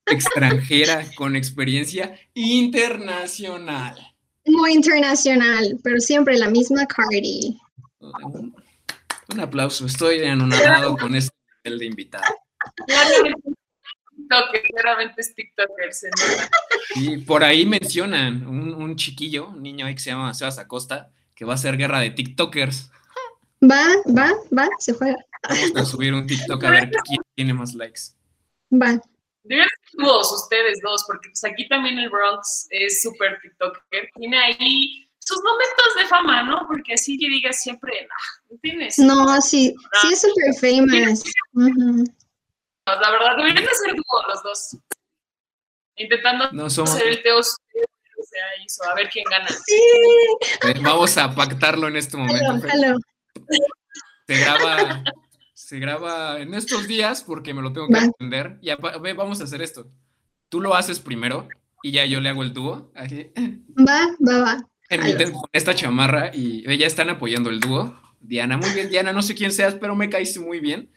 Extranjera 0.05 1.05
con 1.15 1.35
experiencia 1.35 2.17
internacional. 2.33 3.97
Muy 4.45 4.73
internacional, 4.73 5.79
pero 5.83 5.99
siempre 5.99 6.37
la 6.37 6.49
misma 6.49 6.85
Cardi. 6.85 7.59
Un, 7.99 9.39
aplauso, 9.39 9.85
estoy 9.85 10.23
anonadado 10.23 10.97
con 10.97 11.15
este 11.15 11.35
nivel 11.65 11.79
de 11.79 11.85
invitado. 11.85 12.23
Claramente 14.29 15.21
es 15.21 15.33
TikToker, 15.33 15.89
Y 16.95 17.17
por 17.19 17.43
ahí 17.43 17.65
mencionan 17.65 18.45
un, 18.47 18.73
un 18.73 18.95
chiquillo, 18.95 19.49
un 19.49 19.63
niño 19.63 19.85
ahí 19.85 19.95
que 19.95 20.01
se 20.01 20.11
llama 20.11 20.33
Sebas 20.33 20.59
Acosta, 20.59 21.09
que 21.35 21.45
va 21.45 21.53
a 21.53 21.55
hacer 21.55 21.77
guerra 21.77 21.99
de 21.99 22.11
TikTokers. 22.11 22.91
Va, 23.61 23.83
va, 24.07 24.31
va, 24.55 24.69
se 24.79 24.93
juega. 24.93 25.17
Vamos 25.43 25.75
a 25.75 25.85
subir 25.85 26.13
un 26.13 26.27
TikTok 26.27 26.63
a 26.63 26.69
ver 26.69 26.91
quién 27.05 27.21
tiene 27.35 27.53
más 27.53 27.73
likes. 27.73 28.01
Va. 28.71 29.01
Deben 29.43 29.65
ser 29.67 30.03
todos 30.05 30.31
ustedes 30.31 30.79
dos, 30.83 31.03
porque 31.07 31.29
pues 31.29 31.43
aquí 31.43 31.67
también 31.67 31.97
el 31.97 32.09
Bronx 32.09 32.67
es 32.69 33.01
súper 33.01 33.39
TikToker. 33.41 34.09
Tiene 34.15 34.37
ahí 34.37 35.09
sus 35.17 35.41
momentos 35.43 35.95
de 35.97 36.05
fama, 36.07 36.43
¿no? 36.43 36.65
Porque 36.67 36.93
así 36.93 37.17
que 37.17 37.29
digas 37.29 37.61
siempre, 37.61 37.93
no, 38.07 38.55
¿entiendes? 38.55 38.99
No, 38.99 39.41
sí, 39.41 39.75
sí 40.01 40.13
es 40.13 40.21
súper 40.21 40.53
famous. 40.55 41.23
La 43.01 43.11
verdad, 43.11 43.37
deberían 43.37 43.63
de 43.63 43.73
ser 43.73 43.95
dúo 43.95 44.23
los 44.27 44.43
dos. 44.43 44.77
Intentando 45.95 46.51
no 46.51 46.69
somos... 46.69 46.91
hacer 46.91 47.07
el 47.07 47.23
teos 47.23 47.57
a 48.89 48.95
ver 48.95 49.09
quién 49.09 49.25
gana. 49.29 49.47
Sí. 49.47 49.81
Eh, 50.67 50.79
vamos 50.81 51.17
a 51.17 51.33
pactarlo 51.33 51.87
en 51.87 51.97
este 51.97 52.17
momento. 52.17 52.67
Se 54.27 54.37
graba, 54.39 55.03
se 55.53 55.79
graba 55.79 56.39
en 56.39 56.53
estos 56.53 56.87
dís 56.87 57.23
porque 57.25 57.53
me 57.53 57.61
lo 57.61 57.73
tengo 57.73 57.87
que 57.87 57.99
aprender. 57.99 58.59
Ya, 58.61 58.77
vamos 58.77 59.41
a 59.41 59.43
hacer 59.43 59.61
esto. 59.61 59.87
Tú 60.49 60.61
lo 60.61 60.75
haces 60.75 60.99
primero 60.99 61.47
y 61.83 61.91
ya 61.91 62.05
yo 62.05 62.19
le 62.19 62.29
hago 62.29 62.43
el 62.43 62.53
dúo. 62.53 62.91
Va, 62.95 64.15
va, 64.27 64.37
va. 64.39 64.57
con 64.89 65.49
esta 65.51 65.75
chamarra 65.75 66.31
y 66.33 66.77
ya 66.77 66.87
están 66.87 67.09
apoyando 67.09 67.49
el 67.49 67.59
dúo. 67.59 67.99
Diana, 68.21 68.57
muy 68.57 68.71
bien, 68.71 68.89
Diana, 68.89 69.13
no 69.13 69.21
sé 69.21 69.33
quién 69.33 69.51
seas, 69.51 69.75
pero 69.75 69.95
me 69.95 70.09
caíste 70.09 70.39
muy 70.39 70.59
bien. 70.59 70.91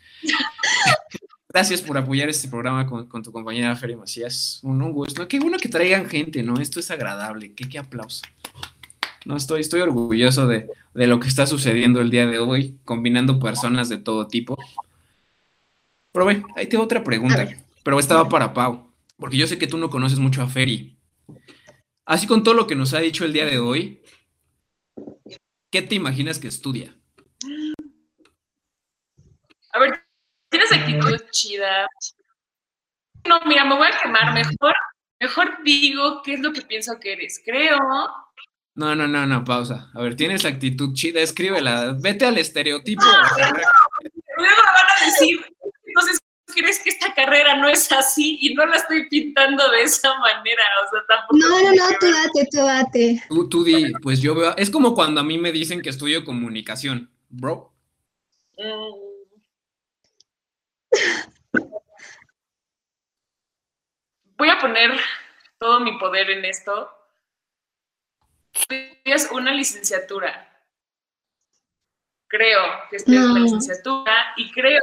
Gracias 1.53 1.83
por 1.83 1.99
apoyar 1.99 2.31
este 2.31 2.49
programa 2.49 2.87
con, 2.87 3.23
tu 3.23 3.31
compañera 3.31 3.77
Feria 3.77 3.99
Macías. 3.99 4.59
Un, 4.63 4.91
gusto. 4.91 5.29
Qué 5.29 5.39
bueno 5.39 5.59
que 5.59 5.69
traigan 5.69 6.09
gente, 6.09 6.43
¿no? 6.43 6.59
Esto 6.59 6.81
es 6.81 6.91
agradable. 6.91 7.53
Qué, 7.53 7.69
qué 7.69 7.79
aplauso. 7.79 8.23
No, 9.27 9.37
estoy, 9.37 9.61
estoy 9.61 9.83
orgulloso 9.83 10.47
de, 10.47 10.71
lo 10.95 11.21
que 11.21 11.29
está 11.29 11.47
sucediendo 11.47 12.01
el 12.01 12.11
día 12.11 12.27
de 12.27 12.39
hoy, 12.39 12.79
combinando 12.87 13.39
personas 13.39 13.91
de 13.91 13.99
todo 13.99 14.29
tipo. 14.29 14.57
Pero 16.13 16.25
ve, 16.25 16.43
ahí 16.57 16.67
tengo 16.67 16.85
otra 16.85 17.05
pregunta, 17.05 17.47
pero 17.83 18.01
esta 18.01 18.17
va 18.17 18.29
para 18.31 18.55
Pau, 18.55 18.91
porque 19.17 19.37
yo 19.37 19.47
sé 19.47 19.59
que 19.59 19.67
tú 19.67 19.77
no 19.77 19.91
conoces 19.91 20.19
mucho 20.19 20.43
a 20.43 20.49
Feri. 20.49 20.97
Así 22.07 22.27
con 22.27 22.43
todo 22.43 22.55
lo 22.55 22.67
que 22.67 22.77
nos 22.77 22.95
ha 22.95 23.01
dicho 23.01 23.25
el 23.25 23.33
día 23.33 23.45
de 23.45 23.59
hoy, 23.59 24.03
¿qué 25.71 25.83
te 25.83 25.95
imaginas 25.95 26.39
que 26.39 26.49
estudia? 26.49 26.97
A 29.73 29.79
ver, 29.79 30.02
tienes 30.69 30.73
actitud 30.73 31.27
chida. 31.31 31.89
No, 33.29 33.41
mira, 33.47 33.65
me 33.65 33.77
voy 33.77 33.87
a 33.87 34.03
quemar. 34.03 34.33
Mejor, 34.35 34.75
mejor 35.21 35.63
digo 35.65 36.23
qué 36.23 36.35
es 36.35 36.41
lo 36.41 36.53
que 36.53 36.63
pienso 36.63 36.99
que 37.01 37.13
eres. 37.13 37.41
Creo. 37.45 37.79
No, 38.75 38.95
no, 38.95 39.07
no, 39.07 39.27
no, 39.27 39.45
pausa. 39.45 39.91
A 39.95 40.03
ver, 40.03 40.17
tienes 40.17 40.45
actitud 40.45 40.93
chida, 40.95 41.21
escríbela. 41.21 41.95
Vete 41.99 42.27
al 42.27 42.39
estereotipo. 42.39 43.03
Luego 43.05 44.63
van 44.63 45.03
a 45.03 45.05
decir, 45.05 45.45
entonces 45.85 46.19
crees 46.55 46.81
que 46.83 46.91
esta 46.91 47.15
carrera 47.15 47.57
no 47.57 47.69
es 47.69 47.91
así 47.93 48.39
y 48.41 48.55
no 48.55 48.67
la 48.67 48.77
estoy 48.77 49.09
pintando 49.09 49.71
de 49.71 49.83
esa 49.83 50.19
manera, 50.19 50.63
o 50.85 50.91
sea, 50.91 51.01
tampoco. 51.07 51.37
No, 51.37 51.49
no, 51.49 51.71
no, 51.71 51.99
tú 52.01 52.07
date, 52.11 52.49
tú 52.51 52.59
date. 52.59 53.23
Tú, 53.29 53.49
tú 53.49 53.65
di, 53.65 53.93
pues 54.03 54.21
yo 54.21 54.35
veo, 54.35 54.57
es 54.57 54.71
como 54.71 54.95
cuando 54.95 55.21
a 55.21 55.25
mí 55.25 55.39
me 55.39 55.53
dicen 55.53 55.81
que 55.83 55.91
estudio 55.91 56.25
comunicación, 56.25 57.11
bro. 57.29 57.73
Mm. 58.59 59.12
Voy 64.37 64.51
a 64.51 64.59
poner 64.59 64.99
todo 65.59 65.81
mi 65.81 65.99
poder 65.99 66.31
en 66.31 66.45
esto. 66.45 66.91
Es 69.05 69.31
una 69.31 69.53
licenciatura. 69.53 70.49
Creo 72.29 72.63
que 72.91 72.97
es 72.97 73.07
una 73.07 73.39
licenciatura 73.39 74.35
y 74.37 74.51
creo 74.53 74.81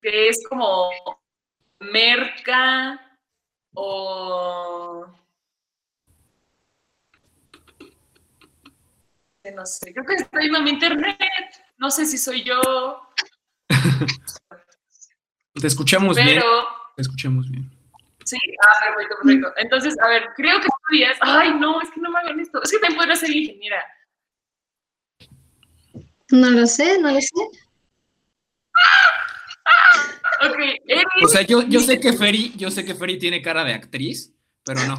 que 0.00 0.28
es 0.28 0.44
como 0.48 0.90
merca 1.78 3.18
o 3.74 5.06
no 9.50 9.66
sé, 9.66 9.92
creo 9.92 10.06
que 10.06 10.14
estoy 10.14 10.46
en 10.46 10.64
mi 10.64 10.70
internet, 10.70 11.18
no 11.76 11.90
sé 11.90 12.06
si 12.06 12.16
soy 12.16 12.44
yo, 12.44 12.60
te 15.60 15.66
escuchamos 15.66 16.16
bien. 16.16 16.42
Te 16.96 17.02
escuchamos 17.02 17.50
bien. 17.50 17.70
Sí, 18.24 18.36
ah, 18.62 18.86
perfecto, 18.86 19.16
perfecto. 19.22 19.52
Entonces, 19.56 19.98
a 20.00 20.08
ver, 20.08 20.28
creo 20.36 20.60
que 20.60 20.68
estudias. 20.68 21.18
Ay, 21.20 21.54
no, 21.54 21.80
es 21.80 21.90
que 21.90 22.00
no 22.00 22.10
me 22.10 22.18
hagan 22.20 22.38
esto. 22.40 22.62
Es 22.62 22.70
que 22.70 22.78
también 22.78 22.98
podría 22.98 23.16
ser 23.16 23.30
ingeniera. 23.30 23.84
No 26.30 26.50
lo 26.50 26.66
sé, 26.66 26.98
no 26.98 27.10
lo 27.10 27.20
sé. 27.20 27.28
ok, 30.46 30.58
O 31.24 31.28
sea, 31.28 31.42
yo, 31.42 31.62
yo 31.62 31.80
sé 31.80 32.00
que 32.00 32.12
Ferry, 32.12 32.52
yo 32.56 32.70
sé 32.70 32.84
que 32.84 32.94
Ferry 32.94 33.18
tiene 33.18 33.42
cara 33.42 33.64
de 33.64 33.74
actriz, 33.74 34.32
pero 34.64 34.80
no. 34.86 34.98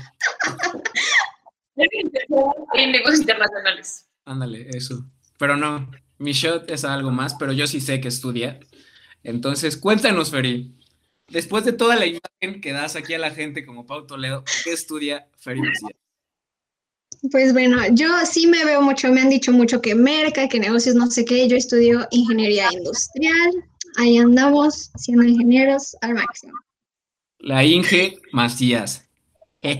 en 2.73 2.91
negocios 2.91 3.21
internacionales. 3.21 4.09
Ándale, 4.25 4.67
eso. 4.69 5.05
Pero 5.39 5.57
no, 5.57 5.89
mi 6.17 6.33
shot 6.33 6.69
es 6.69 6.85
algo 6.85 7.11
más, 7.11 7.35
pero 7.35 7.51
yo 7.51 7.67
sí 7.67 7.81
sé 7.81 7.99
que 7.99 8.07
estudia. 8.07 8.59
Entonces, 9.23 9.77
cuéntanos, 9.77 10.31
Feri. 10.31 10.73
Después 11.27 11.63
de 11.65 11.73
toda 11.73 11.95
la 11.95 12.05
imagen 12.05 12.61
que 12.61 12.73
das 12.73 12.95
aquí 12.95 13.13
a 13.13 13.19
la 13.19 13.31
gente 13.31 13.65
como 13.65 13.85
Pau 13.85 14.05
Toledo, 14.05 14.43
¿qué 14.63 14.73
estudia 14.73 15.27
Feri 15.37 15.61
Pues 17.31 17.53
bueno, 17.53 17.77
yo 17.91 18.07
sí 18.25 18.47
me 18.47 18.65
veo 18.65 18.81
mucho, 18.81 19.09
me 19.11 19.21
han 19.21 19.29
dicho 19.29 19.51
mucho 19.51 19.81
que 19.81 19.95
merca, 19.95 20.49
que 20.49 20.59
negocios, 20.59 20.95
no 20.95 21.09
sé 21.09 21.23
qué. 21.25 21.47
Yo 21.47 21.55
estudio 21.55 22.07
ingeniería 22.11 22.67
industrial. 22.71 23.51
Ahí 23.97 24.17
andamos, 24.17 24.91
siendo 24.97 25.23
ingenieros 25.23 25.95
al 26.01 26.15
máximo. 26.15 26.53
La 27.39 27.63
Inge 27.63 28.19
Macías. 28.31 29.07
Oye, 29.63 29.77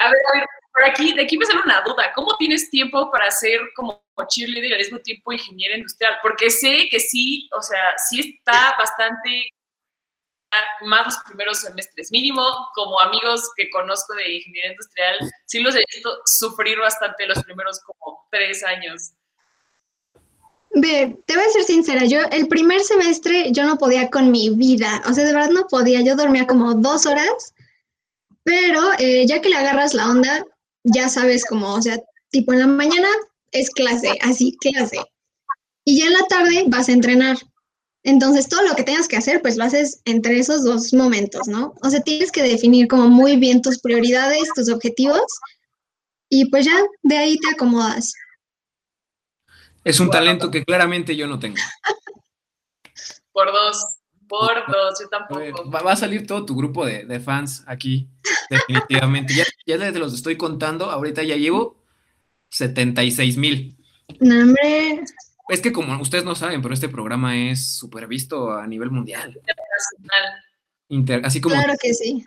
a 0.00 0.10
ver, 0.10 0.22
a 0.34 0.38
ver, 0.38 0.46
por 0.76 0.84
aquí, 0.84 1.14
de 1.14 1.22
aquí 1.22 1.38
me 1.38 1.46
sale 1.46 1.62
una 1.62 1.80
duda. 1.80 2.12
¿Cómo 2.14 2.36
tienes 2.36 2.68
tiempo 2.68 3.10
para 3.10 3.28
hacer 3.28 3.58
como 3.74 4.04
cheerleader 4.28 4.70
y 4.70 4.72
al 4.72 4.78
mismo 4.78 4.98
tiempo 5.00 5.32
ingeniera 5.32 5.76
industrial, 5.76 6.14
porque 6.22 6.50
sé 6.50 6.88
que 6.90 7.00
sí, 7.00 7.48
o 7.52 7.62
sea, 7.62 7.96
sí 8.08 8.20
está 8.20 8.76
bastante 8.78 9.52
más 10.82 11.04
los 11.04 11.18
primeros 11.26 11.60
semestres, 11.60 12.10
mínimo 12.10 12.42
como 12.74 12.98
amigos 13.00 13.50
que 13.56 13.68
conozco 13.68 14.14
de 14.14 14.36
ingeniería 14.36 14.70
industrial, 14.70 15.18
sí 15.44 15.60
los 15.60 15.74
he 15.74 15.84
visto 15.92 16.18
sufrir 16.24 16.78
bastante 16.78 17.26
los 17.26 17.42
primeros 17.44 17.78
como 17.80 18.26
tres 18.30 18.64
años. 18.64 19.12
Ve, 20.70 21.14
te 21.26 21.34
voy 21.34 21.44
a 21.44 21.48
ser 21.50 21.64
sincera, 21.64 22.04
yo 22.06 22.20
el 22.30 22.48
primer 22.48 22.80
semestre 22.80 23.52
yo 23.52 23.64
no 23.64 23.76
podía 23.76 24.08
con 24.08 24.30
mi 24.30 24.48
vida, 24.50 25.02
o 25.06 25.12
sea, 25.12 25.24
de 25.24 25.34
verdad 25.34 25.50
no 25.50 25.66
podía, 25.66 26.00
yo 26.00 26.16
dormía 26.16 26.46
como 26.46 26.74
dos 26.74 27.04
horas, 27.04 27.54
pero 28.42 28.80
eh, 28.98 29.26
ya 29.26 29.42
que 29.42 29.50
le 29.50 29.56
agarras 29.56 29.92
la 29.92 30.08
onda, 30.08 30.46
ya 30.86 31.08
sabes 31.08 31.44
como, 31.44 31.74
o 31.74 31.82
sea, 31.82 32.00
tipo 32.30 32.52
en 32.52 32.60
la 32.60 32.66
mañana 32.66 33.08
es 33.52 33.70
clase, 33.70 34.18
así, 34.22 34.56
clase. 34.60 34.98
Y 35.84 35.98
ya 36.00 36.06
en 36.06 36.12
la 36.12 36.26
tarde 36.28 36.64
vas 36.68 36.88
a 36.88 36.92
entrenar. 36.92 37.36
Entonces, 38.02 38.48
todo 38.48 38.62
lo 38.62 38.76
que 38.76 38.84
tengas 38.84 39.08
que 39.08 39.16
hacer, 39.16 39.42
pues 39.42 39.56
lo 39.56 39.64
haces 39.64 40.00
entre 40.04 40.38
esos 40.38 40.64
dos 40.64 40.92
momentos, 40.92 41.48
¿no? 41.48 41.74
O 41.82 41.90
sea, 41.90 42.00
tienes 42.00 42.30
que 42.30 42.42
definir 42.42 42.86
como 42.86 43.08
muy 43.08 43.36
bien 43.36 43.62
tus 43.62 43.80
prioridades, 43.80 44.48
tus 44.54 44.68
objetivos, 44.68 45.26
y 46.28 46.48
pues 46.50 46.66
ya 46.66 46.76
de 47.02 47.16
ahí 47.16 47.38
te 47.38 47.50
acomodas. 47.52 48.14
Es 49.82 50.00
un 50.00 50.10
talento 50.10 50.50
que 50.50 50.64
claramente 50.64 51.16
yo 51.16 51.26
no 51.26 51.38
tengo. 51.38 51.56
Por 53.32 53.52
dos, 53.52 53.95
por 54.28 54.52
dos, 54.66 55.00
yo 55.00 55.08
tampoco. 55.08 55.70
Va, 55.70 55.92
a 55.92 55.96
salir 55.96 56.26
todo 56.26 56.44
tu 56.44 56.56
grupo 56.56 56.84
de, 56.86 57.20
fans 57.20 57.64
aquí, 57.66 58.08
definitivamente. 58.50 59.34
ya, 59.34 59.44
ya 59.66 59.76
les 59.76 59.94
los 59.94 60.14
estoy 60.14 60.36
contando, 60.36 60.90
ahorita 60.90 61.22
ya 61.22 61.36
llevo 61.36 61.82
76 62.50 63.36
mil. 63.36 63.76
hombre. 64.20 65.04
Es 65.48 65.60
que 65.60 65.72
como 65.72 66.00
ustedes 66.00 66.24
no 66.24 66.34
saben, 66.34 66.60
pero 66.60 66.74
este 66.74 66.88
programa 66.88 67.36
es 67.36 67.76
súper 67.76 68.08
visto 68.08 68.52
a 68.52 68.66
nivel 68.66 68.90
mundial. 68.90 69.38
Internacional. 70.88 71.24
así 71.24 71.40
como... 71.40 71.54
Claro 71.54 71.74
que 71.80 71.94
sí. 71.94 72.24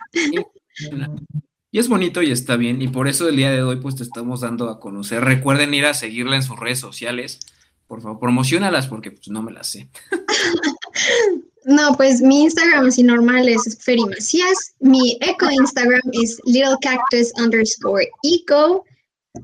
Y 1.72 1.78
es 1.78 1.88
bonito 1.88 2.22
y 2.22 2.30
está 2.32 2.56
bien. 2.56 2.80
Y 2.80 2.88
por 2.88 3.08
eso 3.08 3.28
el 3.28 3.36
día 3.36 3.50
de 3.50 3.62
hoy 3.62 3.76
pues 3.76 3.94
te 3.96 4.02
estamos 4.02 4.40
dando 4.40 4.70
a 4.70 4.80
conocer. 4.80 5.22
Recuerden 5.22 5.74
ir 5.74 5.84
a 5.84 5.94
seguirla 5.94 6.36
en 6.36 6.42
sus 6.42 6.58
redes 6.58 6.80
sociales. 6.80 7.40
Por 7.86 8.00
favor, 8.00 8.18
promocionalas 8.18 8.86
porque 8.86 9.10
pues 9.10 9.28
no 9.28 9.42
me 9.42 9.52
las 9.52 9.68
sé. 9.68 9.88
No, 11.64 11.94
pues 11.96 12.20
mi 12.20 12.42
Instagram 12.44 12.86
así 12.86 13.02
normal 13.02 13.48
es 13.48 13.78
Feri 13.82 14.04
Macías. 14.04 14.74
Mi 14.80 15.18
eco 15.20 15.50
Instagram 15.50 16.02
es 16.12 16.40
Little 16.44 16.76
Cactus 16.80 17.32
underscore 17.36 18.08
eco. 18.22 18.84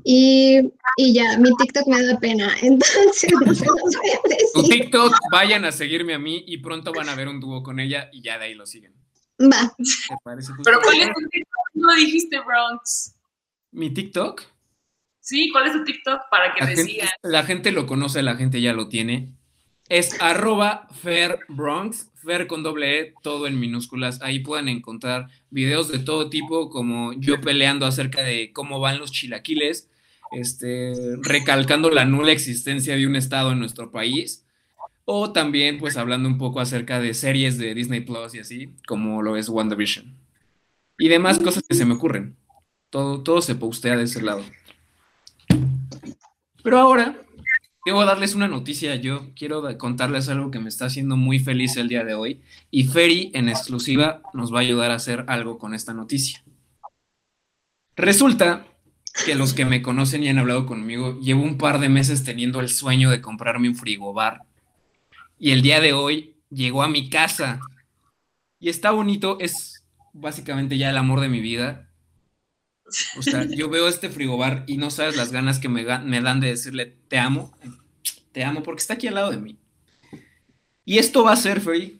Y, 0.03 0.61
ya, 0.97 1.37
mi 1.37 1.49
TikTok 1.57 1.87
me 1.87 2.03
da 2.03 2.19
pena, 2.19 2.53
entonces 2.61 3.31
no 3.31 3.53
se 3.53 3.65
los 3.65 3.95
voy 3.95 4.09
a 4.09 4.29
decir. 4.29 4.47
Tu 4.53 4.63
TikTok, 4.63 5.13
vayan 5.31 5.63
a 5.65 5.71
seguirme 5.71 6.13
a 6.13 6.19
mí 6.19 6.43
y 6.45 6.57
pronto 6.57 6.91
van 6.91 7.07
a 7.07 7.15
ver 7.15 7.27
un 7.27 7.39
dúo 7.39 7.63
con 7.63 7.79
ella 7.79 8.09
y 8.11 8.21
ya 8.21 8.37
de 8.37 8.45
ahí 8.45 8.53
lo 8.53 8.65
siguen. 8.65 8.93
Va. 9.39 9.73
Pero 10.63 10.79
¿cuál 10.81 10.99
es 10.99 11.07
tu 11.13 11.29
TikTok? 11.29 11.65
No 11.75 11.95
dijiste 11.95 12.39
Bronx. 12.39 13.15
¿Mi 13.71 13.93
TikTok? 13.93 14.41
Sí, 15.19 15.51
¿cuál 15.51 15.67
es 15.67 15.73
tu 15.73 15.83
TikTok 15.83 16.21
para 16.31 16.53
que 16.53 16.61
la 16.61 16.67
te 16.67 16.83
sigan? 16.83 17.09
La 17.21 17.43
gente 17.43 17.71
lo 17.71 17.85
conoce, 17.85 18.23
la 18.23 18.35
gente 18.35 18.61
ya 18.61 18.73
lo 18.73 18.89
tiene. 18.89 19.36
Es 19.89 20.19
arroba 20.21 20.87
fairbronx, 21.01 22.11
fair 22.15 22.47
con 22.47 22.61
doble 22.61 22.99
E, 22.99 23.13
todo 23.23 23.47
en 23.47 23.59
minúsculas. 23.59 24.21
Ahí 24.21 24.39
pueden 24.39 24.67
encontrar 24.67 25.29
videos 25.49 25.87
de 25.89 25.99
todo 25.99 26.29
tipo, 26.29 26.69
como 26.69 27.13
yo 27.13 27.39
peleando 27.39 27.85
acerca 27.85 28.21
de 28.21 28.51
cómo 28.51 28.79
van 28.79 28.99
los 28.99 29.11
chilaquiles, 29.11 29.89
este, 30.31 30.93
recalcando 31.21 31.89
la 31.89 32.03
nula 32.03 32.33
existencia 32.33 32.97
de 32.97 33.07
un 33.07 33.15
estado 33.15 33.53
en 33.53 33.59
nuestro 33.59 33.91
país, 33.91 34.45
o 35.05 35.31
también 35.31 35.77
pues 35.77 35.95
hablando 35.95 36.27
un 36.27 36.37
poco 36.37 36.59
acerca 36.59 36.99
de 36.99 37.13
series 37.13 37.57
de 37.57 37.73
Disney 37.73 38.01
Plus 38.01 38.35
y 38.35 38.39
así, 38.39 38.69
como 38.85 39.21
lo 39.21 39.37
es 39.37 39.47
WandaVision. 39.47 40.13
Y 40.99 41.07
demás 41.07 41.39
cosas 41.39 41.63
que 41.67 41.75
se 41.75 41.85
me 41.85 41.93
ocurren. 41.93 42.35
Todo, 42.89 43.21
todo 43.21 43.41
se 43.41 43.55
postea 43.55 43.95
de 43.95 44.03
ese 44.03 44.21
lado. 44.21 44.43
Pero 46.61 46.77
ahora 46.79 47.21
Debo 47.87 48.03
darles 48.03 48.35
una 48.35 48.49
noticia, 48.49 48.97
yo 48.97 49.33
quiero 49.33 49.77
contarles 49.77 50.27
algo 50.27 50.51
que 50.51 50.59
me 50.59 50.67
está 50.67 50.87
haciendo 50.87 51.15
muy 51.15 51.39
feliz 51.39 51.77
el 51.77 51.87
día 51.87 52.03
de 52.03 52.15
hoy 52.15 52.41
y 52.69 52.83
Ferry 52.83 53.31
en 53.33 53.47
exclusiva 53.47 54.21
nos 54.33 54.53
va 54.53 54.57
a 54.57 54.63
ayudar 54.63 54.91
a 54.91 54.95
hacer 54.95 55.23
algo 55.29 55.57
con 55.57 55.73
esta 55.73 55.93
noticia. 55.93 56.43
Resulta 57.95 58.67
que 59.25 59.35
los 59.35 59.53
que 59.53 59.63
me 59.63 59.81
conocen 59.81 60.21
y 60.21 60.27
han 60.27 60.37
hablado 60.37 60.65
conmigo, 60.65 61.17
llevo 61.21 61.43
un 61.43 61.57
par 61.57 61.79
de 61.79 61.87
meses 61.87 62.25
teniendo 62.25 62.59
el 62.59 62.67
sueño 62.67 63.09
de 63.09 63.21
comprarme 63.21 63.69
un 63.69 63.75
frigobar 63.77 64.41
y 65.39 65.51
el 65.51 65.61
día 65.61 65.79
de 65.79 65.93
hoy 65.93 66.35
llegó 66.49 66.83
a 66.83 66.89
mi 66.89 67.09
casa. 67.09 67.61
Y 68.59 68.67
está 68.67 68.91
bonito, 68.91 69.37
es 69.39 69.85
básicamente 70.11 70.77
ya 70.77 70.89
el 70.89 70.97
amor 70.97 71.21
de 71.21 71.29
mi 71.29 71.39
vida. 71.39 71.86
O 73.17 73.21
sea, 73.21 73.45
yo 73.45 73.69
veo 73.69 73.87
este 73.87 74.09
frigobar 74.09 74.63
y 74.67 74.77
no 74.77 74.91
sabes 74.91 75.17
las 75.17 75.31
ganas 75.31 75.59
que 75.59 75.69
me, 75.69 75.83
me 75.99 76.21
dan 76.21 76.39
de 76.39 76.49
decirle 76.49 76.97
te 77.07 77.17
amo, 77.17 77.51
te 78.31 78.43
amo, 78.43 78.63
porque 78.63 78.81
está 78.81 78.93
aquí 78.93 79.07
al 79.07 79.15
lado 79.15 79.31
de 79.31 79.37
mí. 79.37 79.57
Y 80.85 80.99
esto 80.99 81.23
va 81.23 81.33
a 81.33 81.37
ser, 81.37 81.59
Frey, 81.59 81.99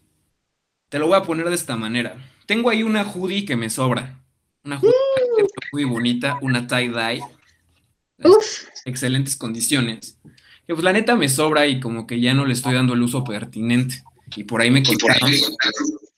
te 0.89 0.99
lo 0.99 1.07
voy 1.07 1.17
a 1.17 1.23
poner 1.23 1.49
de 1.49 1.55
esta 1.55 1.75
manera. 1.75 2.15
Tengo 2.45 2.69
ahí 2.69 2.83
una 2.83 3.03
hoodie 3.03 3.43
que 3.45 3.57
me 3.57 3.69
sobra. 3.69 4.23
Una 4.63 4.79
hoodie 4.79 4.93
muy 5.73 5.83
bonita, 5.83 6.39
una 6.41 6.67
tie-dye. 6.67 7.21
Excelentes 8.85 9.35
condiciones. 9.35 10.17
Y 10.67 10.73
pues 10.73 10.83
la 10.83 10.93
neta 10.93 11.15
me 11.15 11.27
sobra 11.27 11.67
y 11.67 11.79
como 11.79 12.07
que 12.07 12.19
ya 12.19 12.33
no 12.33 12.45
le 12.45 12.53
estoy 12.53 12.73
dando 12.73 12.93
el 12.93 13.01
uso 13.01 13.23
pertinente. 13.23 14.03
Y 14.35 14.43
por 14.43 14.61
ahí 14.61 14.71
me 14.71 14.83
contaron 14.83 15.31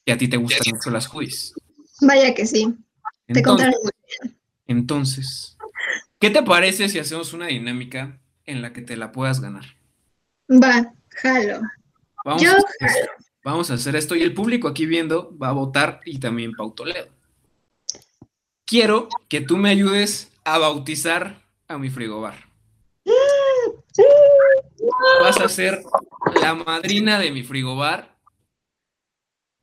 que 0.05 0.11
a 0.11 0.17
ti 0.17 0.27
te 0.27 0.38
gustan 0.38 0.73
mucho 0.73 0.89
las 0.89 1.07
hoodies. 1.07 1.53
Vaya 2.01 2.33
que 2.33 2.45
sí. 2.45 2.75
te 3.27 3.41
contaron. 3.41 3.73
Entonces, 4.69 5.57
¿qué 6.19 6.29
te 6.29 6.43
parece 6.43 6.89
si 6.89 6.99
hacemos 6.99 7.33
una 7.33 7.47
dinámica 7.47 8.19
en 8.45 8.61
la 8.61 8.71
que 8.71 8.83
te 8.83 8.95
la 8.97 9.11
puedas 9.11 9.41
ganar? 9.41 9.65
Va, 10.47 10.93
jalo. 11.09 11.61
Vamos, 12.23 12.43
a, 12.45 12.85
hacer, 12.85 13.09
vamos 13.43 13.71
a 13.71 13.73
hacer 13.73 13.95
esto 13.95 14.15
y 14.15 14.21
el 14.21 14.35
público 14.35 14.67
aquí 14.67 14.85
viendo 14.85 15.35
va 15.39 15.49
a 15.49 15.53
votar 15.53 16.01
y 16.05 16.19
también 16.19 16.51
Pau 16.51 16.71
Toledo. 16.71 17.07
Quiero 18.63 19.09
que 19.27 19.41
tú 19.41 19.57
me 19.57 19.71
ayudes 19.71 20.31
a 20.43 20.59
bautizar 20.59 21.41
a 21.67 21.79
mi 21.79 21.89
frigobar. 21.89 22.35
Vas 25.19 25.39
a 25.41 25.49
ser 25.49 25.81
la 26.43 26.53
madrina 26.53 27.17
de 27.17 27.31
mi 27.31 27.41
frigobar. 27.41 28.15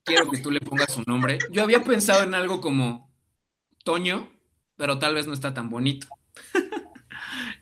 Quiero 0.03 0.29
que 0.29 0.39
tú 0.39 0.51
le 0.51 0.59
pongas 0.59 0.93
su 0.93 1.05
nombre. 1.07 1.39
Yo 1.53 1.63
había 1.63 1.85
pensado 1.85 2.25
en 2.25 2.35
algo 2.35 2.61
como 2.61 3.09
Toño, 3.85 4.36
pero 4.77 4.99
tal 4.99 5.15
vez 5.15 5.27
no 5.27 5.35
está 5.35 5.55
tan 5.55 5.71
bonito. 5.71 6.07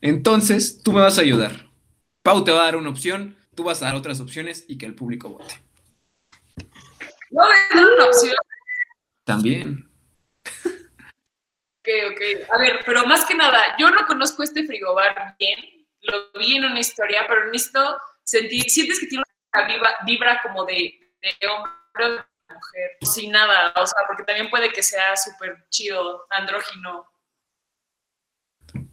Entonces, 0.01 0.83
tú 0.83 0.93
me 0.93 1.01
vas 1.01 1.19
a 1.19 1.23
ayudar. 1.23 1.71
Pau 2.23 2.45
te 2.45 2.53
va 2.53 2.63
a 2.63 2.65
dar 2.65 2.77
una 2.77 2.91
opción, 2.91 3.37
tú 3.55 3.65
vas 3.65 3.83
a 3.83 3.87
dar 3.87 3.95
otras 3.95 4.21
opciones 4.21 4.65
y 4.69 4.79
que 4.79 4.87
el 4.87 4.95
público 4.95 5.31
vote. 5.31 5.55
¿No 7.31 7.43
me 7.49 7.81
dar 7.81 7.93
una 7.95 8.05
opción? 8.07 8.37
También. 9.25 9.91
Ok, 11.81 11.89
ok. 12.13 12.51
A 12.51 12.59
ver, 12.59 12.81
pero 12.87 13.07
más 13.07 13.25
que 13.27 13.35
nada, 13.35 13.77
yo 13.79 13.91
no 13.91 14.07
conozco 14.07 14.43
este 14.43 14.65
frigobar 14.65 15.37
bien, 15.39 15.87
lo 16.03 16.33
vi 16.39 16.57
en 16.57 16.65
una 16.65 16.81
historia, 16.81 17.27
pero 17.29 17.47
necesito 17.51 17.99
sentir, 18.23 18.71
sientes 18.71 19.01
que 19.01 19.07
tiene 19.07 19.25
una 19.53 19.97
vibra 20.07 20.41
como 20.43 20.65
de, 20.65 20.99
de 21.21 21.49
hombre 21.49 22.25
mujer, 22.49 22.91
sin 23.01 23.33
nada, 23.33 23.73
o 23.77 23.87
sea, 23.87 24.03
porque 24.07 24.25
también 24.25 24.51
puede 24.51 24.71
que 24.73 24.83
sea 24.83 25.17
súper 25.17 25.65
chido, 25.71 26.27
andrógino. 26.31 27.07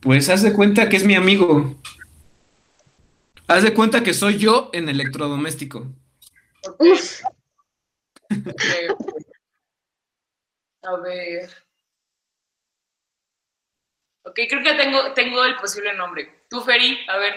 Pues 0.01 0.29
haz 0.29 0.43
de 0.43 0.53
cuenta 0.53 0.87
que 0.89 0.97
es 0.97 1.03
mi 1.03 1.15
amigo. 1.15 1.75
Haz 3.47 3.63
de 3.63 3.73
cuenta 3.73 4.03
que 4.03 4.13
soy 4.13 4.37
yo 4.37 4.69
en 4.73 4.87
electrodoméstico. 4.89 5.87
A 10.83 10.95
ver. 10.97 11.49
Ok, 14.23 14.39
creo 14.47 14.63
que 14.63 14.73
tengo, 14.75 15.13
tengo 15.13 15.43
el 15.43 15.55
posible 15.57 15.93
nombre. 15.93 16.43
Tú, 16.49 16.61
Feri, 16.61 16.99
a 17.07 17.17
ver, 17.17 17.35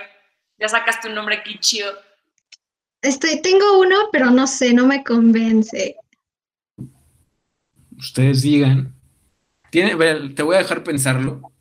ya 0.59 0.69
sacaste 0.69 1.09
un 1.09 1.15
nombre 1.15 1.37
aquí 1.37 1.59
chido. 1.59 1.93
Estoy, 3.03 3.43
tengo 3.43 3.81
uno, 3.81 4.09
pero 4.13 4.31
no 4.31 4.47
sé, 4.47 4.73
no 4.73 4.87
me 4.87 5.03
convence. 5.03 5.97
Ustedes 7.99 8.43
digan. 8.43 8.95
Tiene, 9.71 9.97
te 10.31 10.43
voy 10.43 10.57
a 10.57 10.59
dejar 10.59 10.85
pensarlo. 10.85 11.53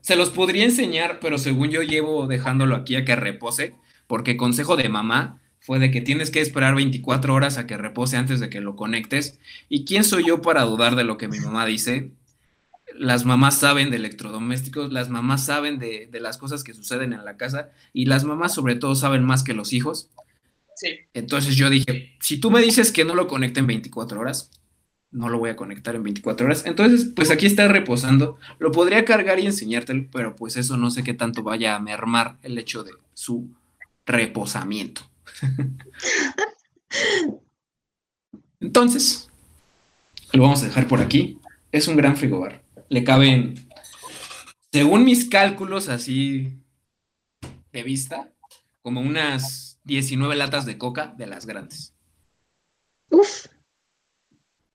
Se 0.00 0.16
los 0.16 0.30
podría 0.30 0.64
enseñar, 0.64 1.18
pero 1.20 1.38
según 1.38 1.70
yo 1.70 1.82
llevo 1.82 2.26
dejándolo 2.26 2.76
aquí 2.76 2.96
a 2.96 3.04
que 3.04 3.16
repose, 3.16 3.74
porque 4.06 4.36
consejo 4.36 4.76
de 4.76 4.88
mamá 4.88 5.40
fue 5.60 5.78
de 5.78 5.90
que 5.90 6.02
tienes 6.02 6.30
que 6.30 6.40
esperar 6.42 6.74
24 6.74 7.32
horas 7.32 7.56
a 7.56 7.66
que 7.66 7.78
repose 7.78 8.18
antes 8.18 8.38
de 8.38 8.50
que 8.50 8.60
lo 8.60 8.76
conectes. 8.76 9.38
¿Y 9.68 9.86
quién 9.86 10.04
soy 10.04 10.26
yo 10.26 10.42
para 10.42 10.62
dudar 10.64 10.94
de 10.94 11.04
lo 11.04 11.16
que 11.16 11.28
mi 11.28 11.40
mamá 11.40 11.64
dice? 11.64 12.10
Las 12.94 13.24
mamás 13.24 13.58
saben 13.58 13.90
de 13.90 13.96
electrodomésticos, 13.96 14.92
las 14.92 15.08
mamás 15.08 15.46
saben 15.46 15.78
de, 15.78 16.06
de 16.12 16.20
las 16.20 16.36
cosas 16.36 16.64
que 16.64 16.74
suceden 16.74 17.14
en 17.14 17.24
la 17.24 17.38
casa 17.38 17.70
y 17.94 18.04
las 18.04 18.24
mamás 18.24 18.52
sobre 18.52 18.76
todo 18.76 18.94
saben 18.94 19.24
más 19.24 19.42
que 19.42 19.54
los 19.54 19.72
hijos. 19.72 20.10
Entonces 21.12 21.56
yo 21.56 21.70
dije, 21.70 22.16
si 22.20 22.38
tú 22.38 22.50
me 22.50 22.60
dices 22.60 22.92
que 22.92 23.04
no 23.04 23.14
lo 23.14 23.26
conecte 23.26 23.60
en 23.60 23.66
24 23.66 24.20
horas, 24.20 24.50
no 25.10 25.28
lo 25.28 25.38
voy 25.38 25.50
a 25.50 25.56
conectar 25.56 25.94
en 25.94 26.02
24 26.02 26.46
horas. 26.46 26.64
Entonces, 26.66 27.12
pues 27.14 27.30
aquí 27.30 27.46
está 27.46 27.68
reposando. 27.68 28.38
Lo 28.58 28.72
podría 28.72 29.04
cargar 29.04 29.38
y 29.38 29.46
enseñártelo, 29.46 30.08
pero 30.10 30.34
pues 30.34 30.56
eso 30.56 30.76
no 30.76 30.90
sé 30.90 31.04
qué 31.04 31.14
tanto 31.14 31.42
vaya 31.42 31.76
a 31.76 31.80
mermar 31.80 32.36
el 32.42 32.58
hecho 32.58 32.82
de 32.82 32.92
su 33.14 33.48
reposamiento. 34.04 35.02
Entonces, 38.60 39.30
lo 40.32 40.42
vamos 40.42 40.62
a 40.62 40.66
dejar 40.66 40.88
por 40.88 41.00
aquí. 41.00 41.38
Es 41.70 41.86
un 41.86 41.96
gran 41.96 42.16
frigobar. 42.16 42.64
Le 42.88 43.04
caben, 43.04 43.68
según 44.72 45.04
mis 45.04 45.28
cálculos 45.28 45.88
así 45.88 46.52
de 47.72 47.82
vista, 47.84 48.32
como 48.82 49.00
unas 49.00 49.73
19 49.84 50.34
latas 50.36 50.66
de 50.66 50.78
coca 50.78 51.14
de 51.16 51.26
las 51.26 51.46
grandes. 51.46 51.94
Uf. 53.10 53.46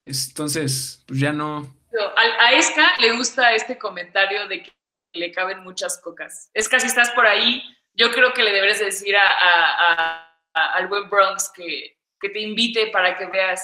Entonces, 0.06 1.04
pues 1.08 1.20
ya 1.20 1.34
no. 1.34 1.76
A, 2.16 2.46
a 2.46 2.54
Esca 2.54 2.98
le 3.00 3.16
gusta 3.16 3.54
este 3.54 3.78
comentario 3.78 4.48
de 4.48 4.64
que 4.64 4.72
le 5.14 5.32
caben 5.32 5.64
muchas 5.64 6.00
cocas. 6.00 6.50
Esca, 6.54 6.80
si 6.80 6.88
estás 6.88 7.12
por 7.12 7.26
ahí, 7.26 7.64
yo 7.94 8.12
creo 8.12 8.34
que 8.34 8.44
le 8.44 8.54
deberes 8.54 8.80
decir 8.80 9.16
a, 9.16 9.28
a, 9.28 10.74
al 10.76 10.88
buen 10.88 11.10
Bronx 11.10 11.52
que, 11.54 11.98
que, 12.20 12.30
te 12.30 12.40
invite 12.40 12.88
para 12.88 13.18
que 13.18 13.26
veas 13.26 13.62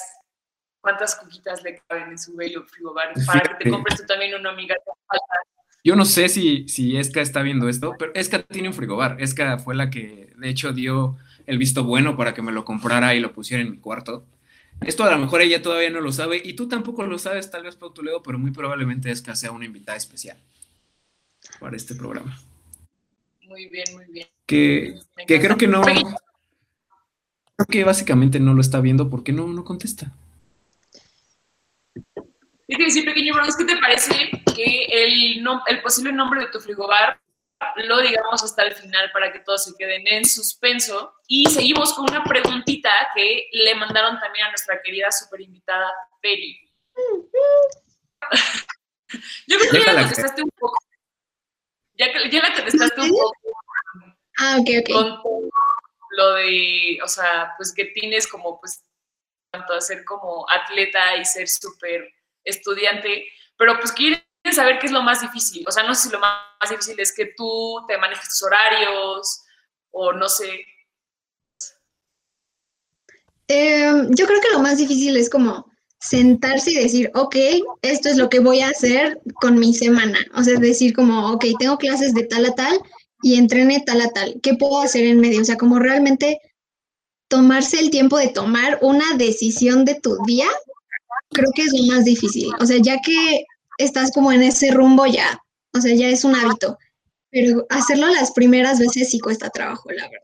cuántas 0.81 1.15
coquitas 1.15 1.63
le 1.63 1.81
caben 1.87 2.09
en 2.09 2.19
su 2.19 2.35
bello 2.35 2.63
frigobar, 2.63 3.13
para 3.25 3.41
que 3.41 3.63
te 3.63 3.69
compres 3.69 3.99
tú 3.99 4.05
también 4.05 4.35
una 4.35 4.51
amiga. 4.51 4.75
Yo 5.83 5.95
no 5.95 6.05
sé 6.05 6.29
si, 6.29 6.67
si 6.67 6.97
Esca 6.97 7.21
está 7.21 7.41
viendo 7.41 7.69
esto, 7.69 7.93
pero 7.97 8.11
Esca 8.15 8.41
tiene 8.41 8.67
un 8.67 8.73
frigobar. 8.73 9.17
Esca 9.19 9.57
fue 9.59 9.75
la 9.75 9.89
que, 9.89 10.33
de 10.35 10.49
hecho, 10.49 10.73
dio 10.73 11.17
el 11.45 11.57
visto 11.57 11.83
bueno 11.83 12.15
para 12.17 12.33
que 12.33 12.41
me 12.41 12.51
lo 12.51 12.65
comprara 12.65 13.15
y 13.15 13.19
lo 13.19 13.33
pusiera 13.33 13.63
en 13.63 13.71
mi 13.71 13.77
cuarto. 13.77 14.25
Esto 14.81 15.03
a 15.03 15.11
lo 15.11 15.17
mejor 15.17 15.41
ella 15.41 15.61
todavía 15.61 15.89
no 15.89 16.01
lo 16.01 16.11
sabe 16.11 16.41
y 16.43 16.53
tú 16.53 16.67
tampoco 16.67 17.03
lo 17.05 17.17
sabes, 17.17 17.49
tal 17.49 17.63
vez 17.63 17.75
Pautuleo, 17.75 18.21
pero 18.21 18.37
muy 18.37 18.51
probablemente 18.51 19.09
es 19.09 19.21
que 19.21 19.35
sea 19.35 19.51
una 19.51 19.65
invitada 19.65 19.97
especial 19.97 20.37
para 21.59 21.77
este 21.77 21.95
programa. 21.95 22.37
Muy 23.47 23.67
bien, 23.69 23.85
muy 23.93 24.05
bien. 24.05 24.27
Que, 24.45 24.99
que 25.27 25.39
creo 25.39 25.57
que 25.57 25.67
no. 25.67 25.81
Creo 25.81 26.05
que 27.69 27.83
básicamente 27.83 28.39
no 28.39 28.53
lo 28.53 28.61
está 28.61 28.81
viendo 28.81 29.09
porque 29.09 29.31
no, 29.31 29.47
no 29.47 29.63
contesta. 29.63 30.11
Es 32.67 32.77
que 32.77 32.83
decir, 32.83 33.05
pequeño 33.05 33.33
¿qué 33.57 33.65
te 33.65 33.77
parece 33.77 34.29
que 34.55 34.85
el, 34.85 35.45
el 35.67 35.81
posible 35.81 36.11
nombre 36.11 36.41
de 36.41 36.47
tu 36.47 36.59
frigobar 36.59 37.19
lo 37.77 37.99
digamos 38.01 38.43
hasta 38.43 38.63
el 38.63 38.75
final 38.75 39.11
para 39.11 39.31
que 39.31 39.39
todos 39.39 39.65
se 39.65 39.75
queden 39.77 40.03
en 40.07 40.25
suspenso. 40.25 41.13
Y 41.27 41.45
seguimos 41.49 41.93
con 41.93 42.09
una 42.09 42.23
preguntita 42.23 42.91
que 43.15 43.47
le 43.51 43.75
mandaron 43.75 44.19
también 44.19 44.47
a 44.47 44.49
nuestra 44.49 44.81
querida 44.81 45.11
super 45.11 45.41
invitada 45.41 45.91
Peri. 46.21 46.59
Yo 49.47 49.59
creo 49.59 49.71
que 49.71 49.83
ya 49.83 49.93
la 49.93 50.01
contestaste 50.01 50.41
un 50.41 50.49
poco. 50.57 50.77
Ya, 51.93 52.07
ya 52.29 52.41
la 52.41 52.53
contestaste 52.53 53.01
un 53.01 53.09
poco. 53.09 53.33
Ah, 54.37 54.57
ok, 54.59 54.69
ok. 54.81 54.89
Con 54.91 55.21
lo 56.11 56.33
de, 56.33 56.99
o 57.03 57.07
sea, 57.07 57.53
pues 57.57 57.73
que 57.73 57.85
tienes 57.85 58.27
como, 58.27 58.59
pues, 58.59 58.83
tanto 59.51 59.73
a 59.73 59.81
ser 59.81 60.03
como 60.03 60.45
atleta 60.49 61.15
y 61.17 61.25
ser 61.25 61.47
súper 61.47 62.13
estudiante, 62.43 63.27
pero 63.57 63.77
pues 63.79 63.91
quieres 63.91 64.24
saber 64.53 64.79
qué 64.79 64.87
es 64.87 64.91
lo 64.91 65.01
más 65.01 65.21
difícil. 65.21 65.63
O 65.67 65.71
sea, 65.71 65.83
no 65.83 65.95
sé 65.95 66.03
si 66.03 66.09
lo 66.09 66.19
más 66.19 66.69
difícil 66.69 66.99
es 66.99 67.13
que 67.13 67.33
tú 67.35 67.83
te 67.87 67.97
manejes 67.97 68.29
tus 68.29 68.43
horarios 68.43 69.41
o 69.91 70.13
no 70.13 70.29
sé. 70.29 70.65
Eh, 73.47 73.91
yo 74.09 74.25
creo 74.25 74.41
que 74.41 74.51
lo 74.53 74.59
más 74.59 74.77
difícil 74.77 75.15
es 75.17 75.29
como 75.29 75.65
sentarse 75.99 76.71
y 76.71 76.75
decir, 76.75 77.11
ok, 77.15 77.35
esto 77.81 78.09
es 78.09 78.17
lo 78.17 78.29
que 78.29 78.39
voy 78.39 78.61
a 78.61 78.69
hacer 78.69 79.19
con 79.35 79.57
mi 79.57 79.73
semana. 79.73 80.19
O 80.35 80.43
sea, 80.43 80.59
decir 80.59 80.93
como, 80.93 81.31
ok, 81.31 81.45
tengo 81.59 81.77
clases 81.77 82.13
de 82.13 82.23
tal 82.23 82.45
a 82.45 82.55
tal 82.55 82.79
y 83.21 83.35
entrené 83.35 83.81
tal 83.85 84.01
a 84.01 84.09
tal. 84.09 84.39
¿Qué 84.41 84.55
puedo 84.55 84.81
hacer 84.81 85.05
en 85.05 85.19
medio? 85.19 85.41
O 85.41 85.45
sea, 85.45 85.57
como 85.57 85.79
realmente 85.79 86.39
tomarse 87.27 87.79
el 87.79 87.89
tiempo 87.89 88.17
de 88.17 88.29
tomar 88.29 88.77
una 88.81 89.15
decisión 89.17 89.85
de 89.85 89.95
tu 89.95 90.17
día, 90.25 90.47
creo 91.31 91.51
que 91.55 91.63
es 91.63 91.73
lo 91.73 91.93
más 91.93 92.05
difícil. 92.05 92.51
O 92.59 92.65
sea, 92.65 92.77
ya 92.79 92.99
que 93.01 93.45
estás 93.77 94.11
como 94.11 94.31
en 94.31 94.43
ese 94.43 94.71
rumbo 94.71 95.05
ya, 95.05 95.39
o 95.73 95.81
sea, 95.81 95.93
ya 95.95 96.09
es 96.09 96.23
un 96.23 96.35
hábito, 96.35 96.77
pero 97.29 97.65
hacerlo 97.69 98.07
las 98.07 98.31
primeras 98.31 98.79
veces 98.79 99.09
sí 99.09 99.19
cuesta 99.19 99.49
trabajo, 99.49 99.89
la 99.91 100.03
verdad. 100.03 100.19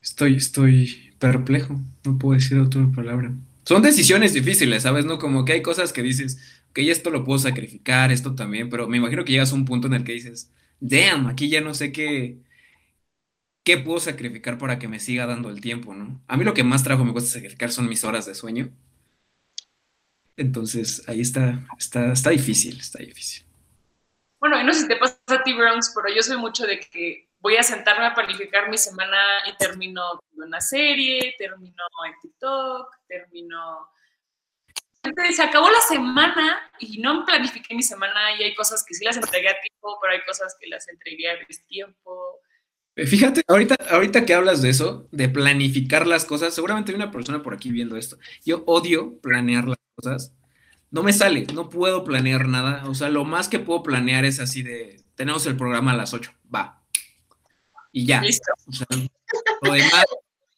Estoy, 0.00 0.36
estoy 0.36 1.14
perplejo, 1.18 1.80
no 2.04 2.18
puedo 2.18 2.38
decir 2.38 2.58
otra 2.58 2.86
palabra. 2.94 3.32
Son 3.64 3.82
decisiones 3.82 4.32
difíciles, 4.32 4.82
¿sabes? 4.82 5.04
No 5.04 5.18
como 5.18 5.44
que 5.44 5.52
hay 5.52 5.62
cosas 5.62 5.92
que 5.92 6.02
dices, 6.02 6.38
que 6.72 6.90
esto 6.90 7.10
lo 7.10 7.24
puedo 7.24 7.38
sacrificar, 7.38 8.10
esto 8.12 8.34
también, 8.34 8.70
pero 8.70 8.88
me 8.88 8.96
imagino 8.96 9.24
que 9.24 9.32
llegas 9.32 9.52
a 9.52 9.54
un 9.54 9.64
punto 9.64 9.86
en 9.88 9.94
el 9.94 10.04
que 10.04 10.12
dices, 10.12 10.50
damn, 10.80 11.26
aquí 11.26 11.48
ya 11.48 11.60
no 11.60 11.74
sé 11.74 11.92
qué, 11.92 12.38
qué 13.64 13.76
puedo 13.78 14.00
sacrificar 14.00 14.58
para 14.58 14.78
que 14.78 14.88
me 14.88 15.00
siga 15.00 15.26
dando 15.26 15.50
el 15.50 15.60
tiempo, 15.60 15.94
¿no? 15.94 16.22
A 16.28 16.36
mí 16.36 16.44
lo 16.44 16.54
que 16.54 16.64
más 16.64 16.82
trabajo 16.82 17.04
me 17.04 17.12
cuesta 17.12 17.30
sacrificar 17.30 17.70
son 17.70 17.88
mis 17.88 18.04
horas 18.04 18.26
de 18.26 18.34
sueño. 18.34 18.70
Entonces, 20.40 21.06
ahí 21.06 21.20
está, 21.20 21.60
está, 21.78 22.12
está 22.12 22.30
difícil, 22.30 22.80
está 22.80 22.98
difícil. 22.98 23.44
Bueno, 24.40 24.58
y 24.58 24.64
no 24.64 24.72
sé 24.72 24.80
si 24.80 24.88
te 24.88 24.96
pasa 24.96 25.18
a 25.26 25.42
ti, 25.42 25.52
Bronx, 25.52 25.92
pero 25.94 26.14
yo 26.14 26.22
soy 26.22 26.38
mucho 26.38 26.66
de 26.66 26.80
que 26.80 27.28
voy 27.40 27.58
a 27.58 27.62
sentarme 27.62 28.06
a 28.06 28.14
planificar 28.14 28.70
mi 28.70 28.78
semana 28.78 29.18
y 29.46 29.54
termino 29.58 30.02
una 30.32 30.62
serie, 30.62 31.34
termino 31.38 31.84
en 32.06 32.14
TikTok, 32.22 32.88
termino... 33.06 33.86
Se 35.34 35.42
acabó 35.42 35.68
la 35.70 35.80
semana 35.80 36.70
y 36.78 36.98
no 36.98 37.26
planifiqué 37.26 37.74
mi 37.74 37.82
semana 37.82 38.34
y 38.38 38.44
hay 38.44 38.54
cosas 38.54 38.82
que 38.82 38.94
sí 38.94 39.04
las 39.04 39.18
entregué 39.18 39.50
a 39.50 39.60
tiempo, 39.60 39.98
pero 40.00 40.14
hay 40.14 40.22
cosas 40.26 40.56
que 40.58 40.68
las 40.68 40.88
entregué 40.88 41.30
a 41.30 41.36
tiempo. 41.68 42.40
Eh, 42.96 43.06
fíjate, 43.06 43.42
ahorita, 43.46 43.76
ahorita 43.90 44.24
que 44.24 44.34
hablas 44.34 44.62
de 44.62 44.70
eso, 44.70 45.06
de 45.10 45.28
planificar 45.28 46.06
las 46.06 46.24
cosas, 46.24 46.54
seguramente 46.54 46.92
hay 46.92 46.96
una 46.96 47.10
persona 47.10 47.42
por 47.42 47.52
aquí 47.52 47.70
viendo 47.70 47.98
esto. 47.98 48.18
Yo 48.44 48.62
odio 48.66 49.20
planear 49.20 49.68
las 49.68 49.78
cosas 50.00 50.32
no 50.90 51.02
me 51.02 51.12
sale, 51.12 51.46
no 51.54 51.68
puedo 51.68 52.04
planear 52.04 52.48
nada. 52.48 52.88
O 52.88 52.94
sea, 52.94 53.08
lo 53.08 53.24
más 53.24 53.48
que 53.48 53.58
puedo 53.58 53.82
planear 53.82 54.24
es 54.24 54.40
así 54.40 54.62
de, 54.62 55.02
tenemos 55.14 55.46
el 55.46 55.56
programa 55.56 55.92
a 55.92 55.96
las 55.96 56.12
8, 56.12 56.32
va. 56.52 56.82
Y 57.92 58.06
ya. 58.06 58.22
O 58.66 58.72
sea, 58.72 58.86
lo 59.62 59.72
demás 59.72 60.04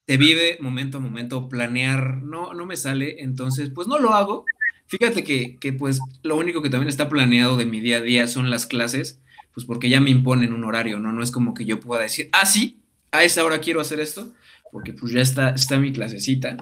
te 0.05 0.17
vive 0.17 0.59
momento 0.61 0.99
a 0.99 1.01
momento, 1.01 1.49
planear 1.49 2.23
no, 2.23 2.55
no 2.55 2.67
me 2.67 2.77
sale, 2.77 3.23
entonces 3.23 3.71
pues 3.75 3.89
no 3.89 3.99
lo 3.99 4.15
hago. 4.15 4.45
Fíjate 4.87 5.23
que, 5.25 5.59
que 5.59 5.73
pues 5.73 6.01
lo 6.23 6.37
único 6.37 6.61
que 6.63 6.71
también 6.71 6.89
está 6.89 7.09
planeado 7.09 7.57
de 7.57 7.67
mi 7.67 7.81
día 7.81 7.99
a 7.99 8.03
día 8.03 8.27
son 8.27 8.51
las 8.51 8.67
clases, 8.67 9.21
pues 9.55 9.67
porque 9.67 9.89
ya 9.89 10.01
me 10.01 10.11
imponen 10.11 10.53
un 10.53 10.65
horario, 10.65 10.99
¿no? 10.99 11.13
No 11.13 11.23
es 11.23 11.31
como 11.31 11.55
que 11.55 11.65
yo 11.65 11.81
pueda 11.81 12.03
decir, 12.03 12.29
ah, 12.33 12.47
sí, 12.47 12.83
a 13.11 13.23
esa 13.25 13.45
hora 13.45 13.61
quiero 13.61 13.81
hacer 13.81 14.01
esto, 14.01 14.33
porque 14.71 14.93
pues 14.93 15.13
ya 15.13 15.21
está, 15.21 15.51
está 15.51 15.79
mi 15.79 15.93
clasecita. 15.93 16.57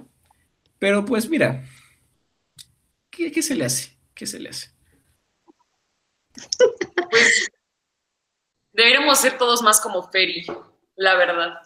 Pero 0.78 1.04
pues 1.04 1.28
mira, 1.28 1.64
¿Qué, 3.28 3.42
se 3.42 3.54
le 3.54 3.66
hace? 3.66 3.90
¿Qué 4.14 4.26
se 4.26 4.40
le 4.40 4.48
hace? 4.48 4.70
Pues 7.10 7.50
deberíamos 8.72 9.18
ser 9.18 9.36
todos 9.36 9.62
más 9.62 9.78
como 9.80 10.10
Ferry, 10.10 10.46
la 10.96 11.16
verdad. 11.16 11.58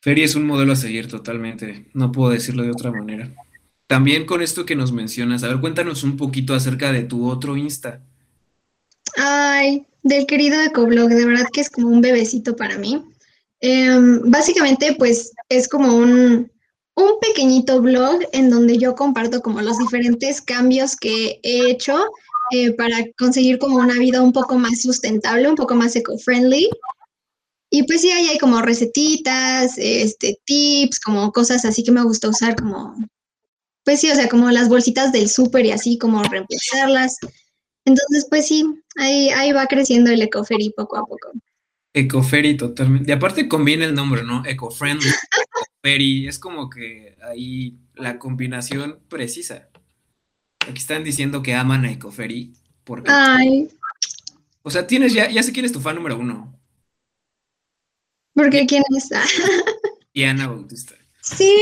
Ferry. 0.00 0.24
es 0.24 0.34
un 0.34 0.46
modelo 0.46 0.72
a 0.72 0.76
seguir 0.76 1.08
totalmente, 1.08 1.86
no 1.94 2.10
puedo 2.10 2.32
decirlo 2.32 2.64
de 2.64 2.72
otra 2.72 2.90
manera. 2.90 3.30
También 3.86 4.26
con 4.26 4.42
esto 4.42 4.66
que 4.66 4.74
nos 4.74 4.90
mencionas, 4.90 5.44
a 5.44 5.48
ver, 5.48 5.60
cuéntanos 5.60 6.02
un 6.02 6.16
poquito 6.16 6.54
acerca 6.54 6.90
de 6.90 7.04
tu 7.04 7.28
otro 7.30 7.56
Insta. 7.56 8.00
Ay, 9.16 9.86
del 10.02 10.26
querido 10.26 10.60
Ecoblog, 10.62 11.10
de 11.10 11.26
verdad 11.26 11.46
que 11.52 11.60
es 11.60 11.70
como 11.70 11.88
un 11.88 12.00
bebecito 12.00 12.56
para 12.56 12.76
mí. 12.78 13.04
Em, 13.60 14.20
básicamente, 14.28 14.96
pues 14.98 15.32
es 15.48 15.68
como 15.68 15.94
un, 15.94 16.51
un 16.94 17.18
pequeñito 17.20 17.80
blog 17.80 18.20
en 18.32 18.50
donde 18.50 18.78
yo 18.78 18.94
comparto 18.94 19.40
como 19.40 19.60
los 19.62 19.78
diferentes 19.78 20.42
cambios 20.42 20.96
que 20.96 21.40
he 21.42 21.70
hecho 21.70 22.04
eh, 22.50 22.72
para 22.72 22.98
conseguir 23.18 23.58
como 23.58 23.76
una 23.76 23.98
vida 23.98 24.20
un 24.20 24.32
poco 24.32 24.58
más 24.58 24.82
sustentable, 24.82 25.48
un 25.48 25.56
poco 25.56 25.74
más 25.74 25.96
eco-friendly. 25.96 26.68
Y 27.70 27.84
pues 27.84 28.02
sí, 28.02 28.10
ahí 28.10 28.28
hay 28.28 28.38
como 28.38 28.60
recetitas, 28.60 29.78
este, 29.78 30.38
tips, 30.44 31.00
como 31.00 31.32
cosas 31.32 31.64
así 31.64 31.82
que 31.82 31.92
me 31.92 32.02
gusta 32.02 32.28
usar 32.28 32.54
como, 32.54 32.94
pues 33.84 34.00
sí, 34.00 34.10
o 34.10 34.14
sea, 34.14 34.28
como 34.28 34.50
las 34.50 34.68
bolsitas 34.68 35.12
del 35.12 35.30
súper 35.30 35.64
y 35.64 35.70
así, 35.70 35.96
como 35.96 36.22
reemplazarlas. 36.22 37.16
Entonces, 37.86 38.26
pues 38.28 38.46
sí, 38.46 38.66
ahí, 38.96 39.30
ahí 39.30 39.52
va 39.52 39.66
creciendo 39.66 40.10
el 40.10 40.20
Ecoferi 40.20 40.74
poco 40.76 40.98
a 40.98 41.06
poco. 41.06 41.32
Ecoferi 41.94 42.56
totalmente. 42.58 43.10
Y 43.10 43.14
aparte 43.14 43.48
conviene 43.48 43.86
el 43.86 43.94
nombre, 43.94 44.22
¿no? 44.22 44.42
Eco-friendly. 44.44 45.08
Ecoferi. 45.82 46.28
Es 46.28 46.38
como 46.38 46.70
que 46.70 47.16
ahí 47.22 47.76
la 47.94 48.18
combinación 48.18 49.00
precisa. 49.08 49.68
Aquí 50.60 50.78
están 50.78 51.04
diciendo 51.04 51.42
que 51.42 51.54
aman 51.54 51.84
a 51.84 51.92
Ecoferi. 51.92 52.52
Porque, 52.84 53.10
Ay. 53.10 53.68
O 54.62 54.70
sea, 54.70 54.86
tienes 54.86 55.12
ya, 55.12 55.28
ya 55.28 55.42
sé 55.42 55.52
quién 55.52 55.66
es 55.66 55.72
tu 55.72 55.80
fan 55.80 55.96
número 55.96 56.18
uno. 56.18 56.58
¿Por 58.34 58.48
qué 58.50 58.64
quién 58.66 58.82
está? 58.96 59.22
Diana 60.14 60.46
Bautista. 60.46 60.94
Sí. 61.20 61.52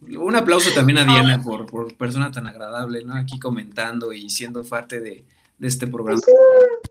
Un 0.00 0.36
aplauso 0.36 0.70
también 0.72 0.98
a 0.98 1.04
Diana 1.04 1.42
por, 1.42 1.66
por 1.66 1.94
persona 1.96 2.30
tan 2.30 2.46
agradable, 2.46 3.04
¿no? 3.04 3.14
Aquí 3.14 3.38
comentando 3.38 4.12
y 4.12 4.30
siendo 4.30 4.62
parte 4.62 5.00
de, 5.00 5.26
de 5.58 5.68
este 5.68 5.86
programa. 5.86 6.20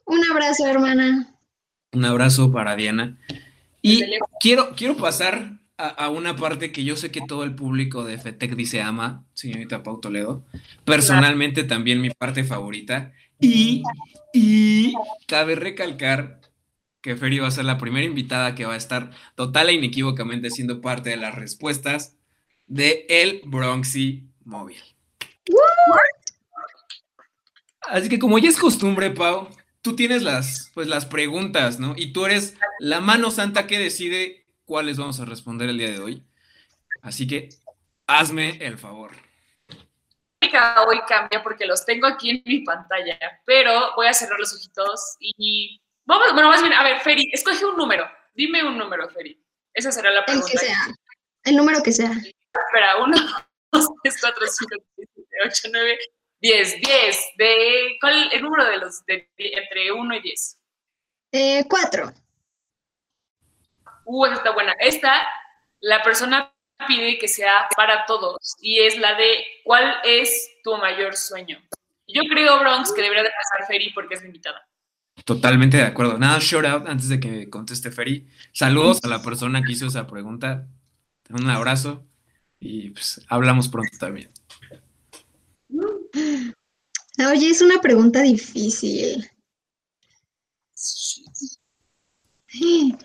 Un 0.05 0.23
abrazo, 0.29 0.67
hermana. 0.67 1.33
Un 1.93 2.05
abrazo 2.05 2.51
para 2.51 2.75
Diana. 2.75 3.17
Y 3.87 4.03
quiero, 4.41 4.75
quiero 4.75 4.97
pasar 4.97 5.59
a, 5.77 6.09
una 6.09 6.35
parte 6.35 6.73
que 6.73 6.83
yo 6.83 6.97
sé 6.97 7.09
que 7.09 7.21
todo 7.21 7.43
el 7.43 7.55
público 7.55 8.03
de 8.03 8.17
FETEC 8.17 8.55
dice 8.55 8.81
ama, 8.81 9.23
señorita 9.33 9.81
Pau 9.81 10.01
Toledo. 10.01 10.43
Personalmente 10.83 11.63
también 11.63 12.01
mi 12.01 12.09
parte 12.09 12.43
favorita. 12.43 13.13
Y, 13.39 13.83
y 14.33 14.93
cabe 15.25 15.55
recalcar 15.55 16.41
que 16.99 17.15
Feri 17.15 17.39
va 17.39 17.47
a 17.47 17.51
ser 17.51 17.63
la 17.63 17.77
primera 17.77 18.05
invitada 18.05 18.55
que 18.55 18.65
va 18.65 18.73
a 18.73 18.77
estar 18.77 19.11
total 19.35 19.69
e 19.69 19.73
inequívocamente 19.73 20.49
siendo 20.49 20.81
parte 20.81 21.11
de 21.11 21.17
las 21.17 21.35
respuestas 21.35 22.17
de 22.65 23.05
El 23.07 23.41
Bronxy 23.45 24.27
Móvil. 24.43 24.83
Así 27.81 28.09
que 28.09 28.19
como 28.19 28.37
ya 28.37 28.49
es 28.49 28.57
costumbre, 28.57 29.11
Pau, 29.11 29.47
tú 29.87 29.95
tienes 29.95 30.21
las, 30.21 30.69
pues, 30.73 30.89
las 30.89 31.05
preguntas, 31.05 31.79
¿no? 31.79 31.93
Y 31.95 32.11
tú 32.11 32.25
eres 32.25 32.57
la 32.79 32.99
mano 32.99 33.31
santa 33.31 33.67
que 33.67 33.79
decide 33.79 34.45
cuáles 34.65 34.97
vamos 34.97 35.17
a 35.21 35.25
responder 35.25 35.69
el 35.69 35.77
día 35.77 35.91
de 35.91 35.99
hoy. 35.99 36.23
Así 37.01 37.25
que 37.25 37.47
hazme 38.05 38.57
el 38.59 38.77
favor. 38.77 39.11
Hoy 40.85 40.99
cambia 41.07 41.41
porque 41.41 41.65
los 41.65 41.85
tengo 41.85 42.05
aquí 42.05 42.31
en 42.31 42.43
mi 42.45 42.65
pantalla, 42.65 43.17
pero 43.45 43.93
voy 43.95 44.07
a 44.07 44.13
cerrar 44.13 44.37
los 44.37 44.53
ojitos 44.53 45.15
y 45.19 45.81
vamos, 46.03 46.33
bueno, 46.33 46.49
más 46.49 46.61
bien, 46.61 46.73
a 46.73 46.83
ver, 46.83 46.99
Feri, 46.99 47.29
escoge 47.31 47.65
un 47.65 47.77
número. 47.77 48.09
Dime 48.33 48.65
un 48.65 48.77
número, 48.77 49.07
Feri. 49.09 49.41
Esa 49.73 49.93
será 49.93 50.11
la 50.11 50.25
pregunta. 50.25 50.49
El 50.51 50.59
que 50.59 50.65
sea. 50.65 50.79
El 51.45 51.55
número 51.55 51.81
que 51.81 51.93
sea. 51.93 52.11
Espera, 52.11 52.97
uno, 53.01 53.15
dos, 53.71 53.89
tres, 54.03 54.17
cuatro, 54.19 54.45
cinco, 54.47 54.83
seis, 54.97 55.07
siete, 55.13 55.35
ocho, 55.45 55.69
nueve, 55.71 55.97
10, 56.41 56.81
10. 56.81 57.25
De, 57.37 57.97
¿Cuál 57.99 58.27
es 58.27 58.33
el 58.33 58.41
número 58.41 58.65
de 58.65 58.77
los 58.77 59.05
de, 59.05 59.29
entre 59.37 59.91
1 59.91 60.15
y 60.15 60.21
10? 60.21 60.57
Eh, 61.31 61.65
4. 61.67 62.13
Uh, 64.05 64.25
esta 64.25 64.37
está 64.37 64.51
buena. 64.51 64.73
Esta, 64.79 65.27
la 65.81 66.01
persona 66.03 66.53
pide 66.87 67.17
que 67.17 67.27
sea 67.27 67.67
para 67.75 68.05
todos 68.05 68.55
y 68.61 68.79
es 68.79 68.97
la 68.97 69.15
de 69.15 69.43
¿cuál 69.63 69.95
es 70.03 70.51
tu 70.63 70.77
mayor 70.77 71.15
sueño? 71.15 71.59
Yo 72.07 72.21
creo, 72.29 72.59
Bronx, 72.59 72.93
que 72.93 73.01
debería 73.01 73.23
de 73.23 73.31
pasar 73.31 73.67
Ferry 73.67 73.91
porque 73.93 74.15
es 74.15 74.23
invitada. 74.23 74.65
Totalmente 75.25 75.77
de 75.77 75.83
acuerdo. 75.83 76.17
Nada, 76.17 76.39
shout 76.39 76.65
out 76.65 76.87
antes 76.87 77.09
de 77.09 77.19
que 77.19 77.49
conteste 77.49 77.91
Ferry. 77.91 78.29
Saludos 78.53 79.03
a 79.03 79.07
la 79.07 79.21
persona 79.21 79.61
que 79.61 79.73
hizo 79.73 79.87
esa 79.87 80.07
pregunta. 80.07 80.67
Un 81.29 81.49
abrazo 81.49 82.05
y 82.59 82.91
pues 82.91 83.25
hablamos 83.27 83.67
pronto 83.67 83.97
también. 83.99 84.31
Oye, 87.31 87.49
es 87.49 87.61
una 87.61 87.81
pregunta 87.81 88.21
difícil. 88.21 89.29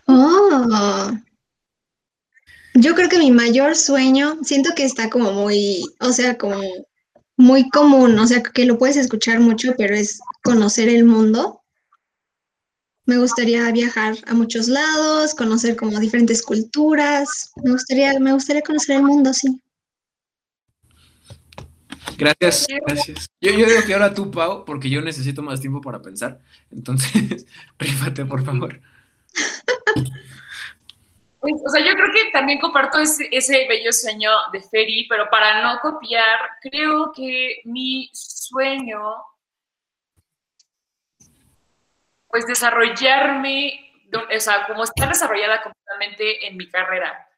Oh. 0.07 1.11
Yo 2.75 2.94
creo 2.94 3.09
que 3.09 3.18
mi 3.18 3.31
mayor 3.31 3.77
sueño, 3.77 4.38
siento 4.42 4.75
que 4.75 4.85
está 4.85 5.11
como 5.11 5.33
muy, 5.33 5.85
o 6.01 6.12
sea, 6.12 6.38
como 6.38 6.61
muy 7.37 7.68
común, 7.70 8.18
o 8.18 8.27
sea, 8.27 8.42
que 8.42 8.64
lo 8.64 8.79
puedes 8.79 8.96
escuchar 8.96 9.40
mucho, 9.40 9.75
pero 9.77 9.94
es 9.94 10.20
conocer 10.42 10.88
el 10.88 11.05
mundo. 11.05 11.62
Me 13.05 13.18
gustaría 13.18 13.70
viajar 13.72 14.16
a 14.27 14.35
muchos 14.35 14.68
lados, 14.68 15.35
conocer 15.35 15.77
como 15.77 15.98
diferentes 15.98 16.42
culturas. 16.42 17.51
Me 17.62 17.72
gustaría, 17.72 18.18
me 18.20 18.33
gustaría 18.33 18.62
conocer 18.62 18.96
el 18.96 19.03
mundo, 19.03 19.33
sí. 19.35 19.61
Gracias, 22.17 22.67
gracias. 22.87 23.27
Yo, 23.41 23.53
yo, 23.53 23.67
digo 23.67 23.83
que 23.87 23.95
ahora 23.95 24.15
tú, 24.15 24.31
Pau, 24.31 24.65
porque 24.65 24.91
yo 24.91 25.01
necesito 25.01 25.43
más 25.43 25.61
tiempo 25.61 25.81
para 25.81 26.01
pensar. 26.03 26.41
Entonces, 26.71 27.47
rífate, 27.79 28.25
por 28.25 28.45
favor. 28.45 28.81
Pues, 31.41 31.55
o 31.67 31.71
sea, 31.71 31.85
yo 31.85 31.95
creo 31.95 32.12
que 32.12 32.31
también 32.33 32.61
comparto 32.61 32.99
ese, 32.99 33.29
ese 33.33 33.67
bello 33.69 33.93
sueño 33.93 34.31
de 34.53 34.61
Ferry, 34.61 35.07
pero 35.09 35.29
para 35.31 35.62
no 35.62 35.81
copiar, 35.81 36.38
creo 36.62 37.12
que 37.12 37.62
mi 37.65 38.11
sueño 38.12 38.99
pues 42.33 42.47
desarrollarme, 42.47 43.93
o 44.35 44.41
sea, 44.41 44.67
como 44.67 44.85
estar 44.85 45.07
desarrollada 45.07 45.62
completamente 45.62 46.47
en 46.47 46.57
mi 46.57 46.67
carrera. 46.67 47.29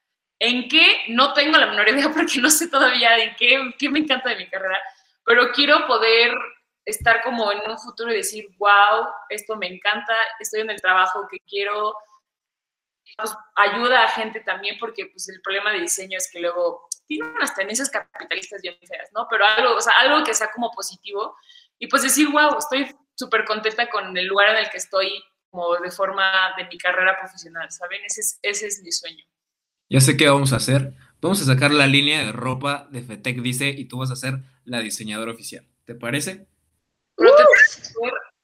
¿En 0.45 0.69
qué? 0.69 1.05
No 1.09 1.33
tengo 1.33 1.57
la 1.57 1.67
menor 1.67 1.89
idea 1.89 2.11
porque 2.15 2.39
no 2.39 2.51
sé 2.51 2.69
todavía 2.69 3.17
en 3.17 3.35
qué, 3.37 3.89
me 3.89 4.01
encanta 4.01 4.29
de 4.29 4.37
mi 4.37 4.49
carrera, 4.49 4.79
pero 5.25 5.51
quiero 5.53 5.87
poder 5.87 6.37
estar 6.85 7.23
como 7.23 7.51
en 7.51 7.71
un 7.71 7.79
futuro 7.79 8.13
y 8.13 8.17
decir, 8.17 8.47
wow, 8.59 9.07
esto 9.31 9.57
me 9.57 9.67
encanta, 9.67 10.15
estoy 10.39 10.61
en 10.61 10.69
el 10.69 10.83
trabajo 10.83 11.27
que 11.31 11.39
quiero, 11.49 11.97
pues, 13.17 13.35
ayuda 13.57 14.05
a 14.05 14.09
gente 14.09 14.41
también 14.41 14.77
porque 14.79 15.07
pues 15.07 15.27
el 15.31 15.41
problema 15.41 15.73
de 15.73 15.81
diseño 15.81 16.19
es 16.19 16.31
que 16.31 16.41
luego 16.41 16.89
tiene 17.07 17.27
unas 17.27 17.55
tendencias 17.55 17.89
capitalistas 17.89 18.61
bien 18.61 18.77
feas, 18.87 19.11
¿no? 19.15 19.27
Pero 19.31 19.47
algo, 19.47 19.77
o 19.77 19.81
sea, 19.81 19.95
algo 19.99 20.23
que 20.25 20.35
sea 20.35 20.51
como 20.53 20.71
positivo 20.73 21.39
y 21.79 21.87
pues 21.87 22.03
decir, 22.03 22.29
wow, 22.29 22.59
estoy 22.59 22.95
súper 23.15 23.47
contenta 23.47 23.89
con 23.89 24.15
el 24.15 24.27
lugar 24.27 24.51
en 24.51 24.57
el 24.59 24.69
que 24.69 24.77
estoy 24.77 25.25
como 25.51 25.75
de 25.77 25.91
forma 25.91 26.53
de 26.59 26.65
mi 26.65 26.77
carrera 26.77 27.19
profesional, 27.19 27.71
¿saben? 27.71 28.05
Ese 28.05 28.21
es, 28.21 28.39
ese 28.43 28.67
es 28.67 28.83
mi 28.83 28.93
sueño. 28.93 29.25
Ya 29.95 30.01
sé 30.01 30.17
qué 30.17 30.29
vamos 30.29 30.53
a 30.53 30.57
hacer. 30.57 30.93
Vamos 31.21 31.41
a 31.41 31.45
sacar 31.45 31.71
la 31.71 31.87
línea 31.87 32.27
de 32.27 32.33
ropa 32.33 32.89
de 32.91 33.01
FETEC 33.01 33.41
Dice 33.41 33.69
y 33.69 33.85
tú 33.85 33.99
vas 33.99 34.11
a 34.11 34.17
ser 34.17 34.41
la 34.65 34.81
diseñadora 34.81 35.31
oficial. 35.31 35.69
¿Te 35.85 35.95
parece? 35.95 36.49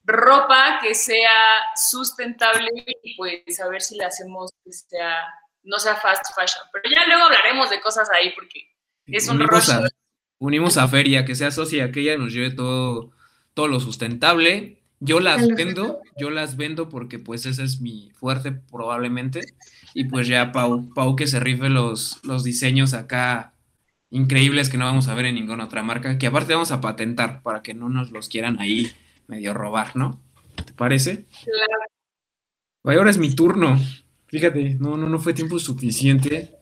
ropa 0.05 0.79
que 0.81 0.95
sea 0.95 1.59
sustentable 1.75 2.71
y 3.03 3.17
pues 3.17 3.59
a 3.59 3.69
ver 3.69 3.83
si 3.83 3.97
la 3.97 4.07
hacemos 4.07 4.53
que 4.65 4.73
sea, 4.73 5.25
no 5.65 5.81
sea 5.81 5.97
fast 5.97 6.25
fashion. 6.37 6.65
Pero 6.73 6.89
ya 6.89 7.05
luego 7.09 7.25
hablaremos 7.25 7.69
de 7.69 7.81
cosas 7.81 8.09
ahí 8.11 8.33
porque 8.37 8.69
es 9.07 9.27
un 9.29 9.39
unimos 9.39 9.69
A, 9.71 9.89
unimos 10.39 10.77
a 10.77 10.87
Feria, 10.87 11.25
que 11.25 11.35
sea 11.35 11.51
socia, 11.51 11.91
que 11.91 12.03
ella 12.03 12.17
nos 12.17 12.33
lleve 12.33 12.53
todo, 12.53 13.11
todo 13.55 13.67
lo 13.67 13.81
sustentable. 13.81 14.85
Yo 15.01 15.19
las 15.19 15.49
vendo, 15.49 16.01
yo 16.17 16.31
las 16.31 16.57
vendo 16.57 16.89
porque 16.89 17.19
pues 17.19 17.45
ese 17.45 17.65
es 17.65 17.81
mi 17.81 18.13
fuerte 18.13 18.53
probablemente. 18.53 19.41
Y 19.95 20.05
pues 20.05 20.29
ya 20.29 20.53
Pau, 20.53 20.93
Pau 20.95 21.17
que 21.17 21.27
se 21.27 21.41
rife 21.41 21.69
los, 21.69 22.21
los 22.25 22.45
diseños 22.45 22.95
acá 22.95 23.55
increíbles 24.11 24.69
que 24.69 24.77
no 24.77 24.85
vamos 24.85 25.09
a 25.09 25.15
ver 25.15 25.27
en 25.27 25.37
ninguna 25.37 25.65
otra 25.65 25.83
marca, 25.83 26.19
que 26.19 26.27
aparte 26.27 26.53
vamos 26.53 26.73
a 26.73 26.81
patentar 26.81 27.43
para 27.43 27.63
que 27.63 27.75
no 27.75 27.89
nos 27.89 28.11
los 28.11 28.29
quieran 28.29 28.61
ahí 28.61 28.93
medio 29.29 29.55
robar, 29.55 29.97
¿no? 29.97 30.21
¿Te 30.65 30.73
parece? 30.73 31.27
Claro. 31.45 32.99
ahora 32.99 33.11
es 33.11 33.19
mi 33.19 33.35
turno. 33.35 33.79
Fíjate, 34.27 34.77
no, 34.81 34.97
no, 34.97 35.09
no 35.09 35.19
fue 35.19 35.33
tiempo 35.33 35.59
suficiente. 35.59 36.57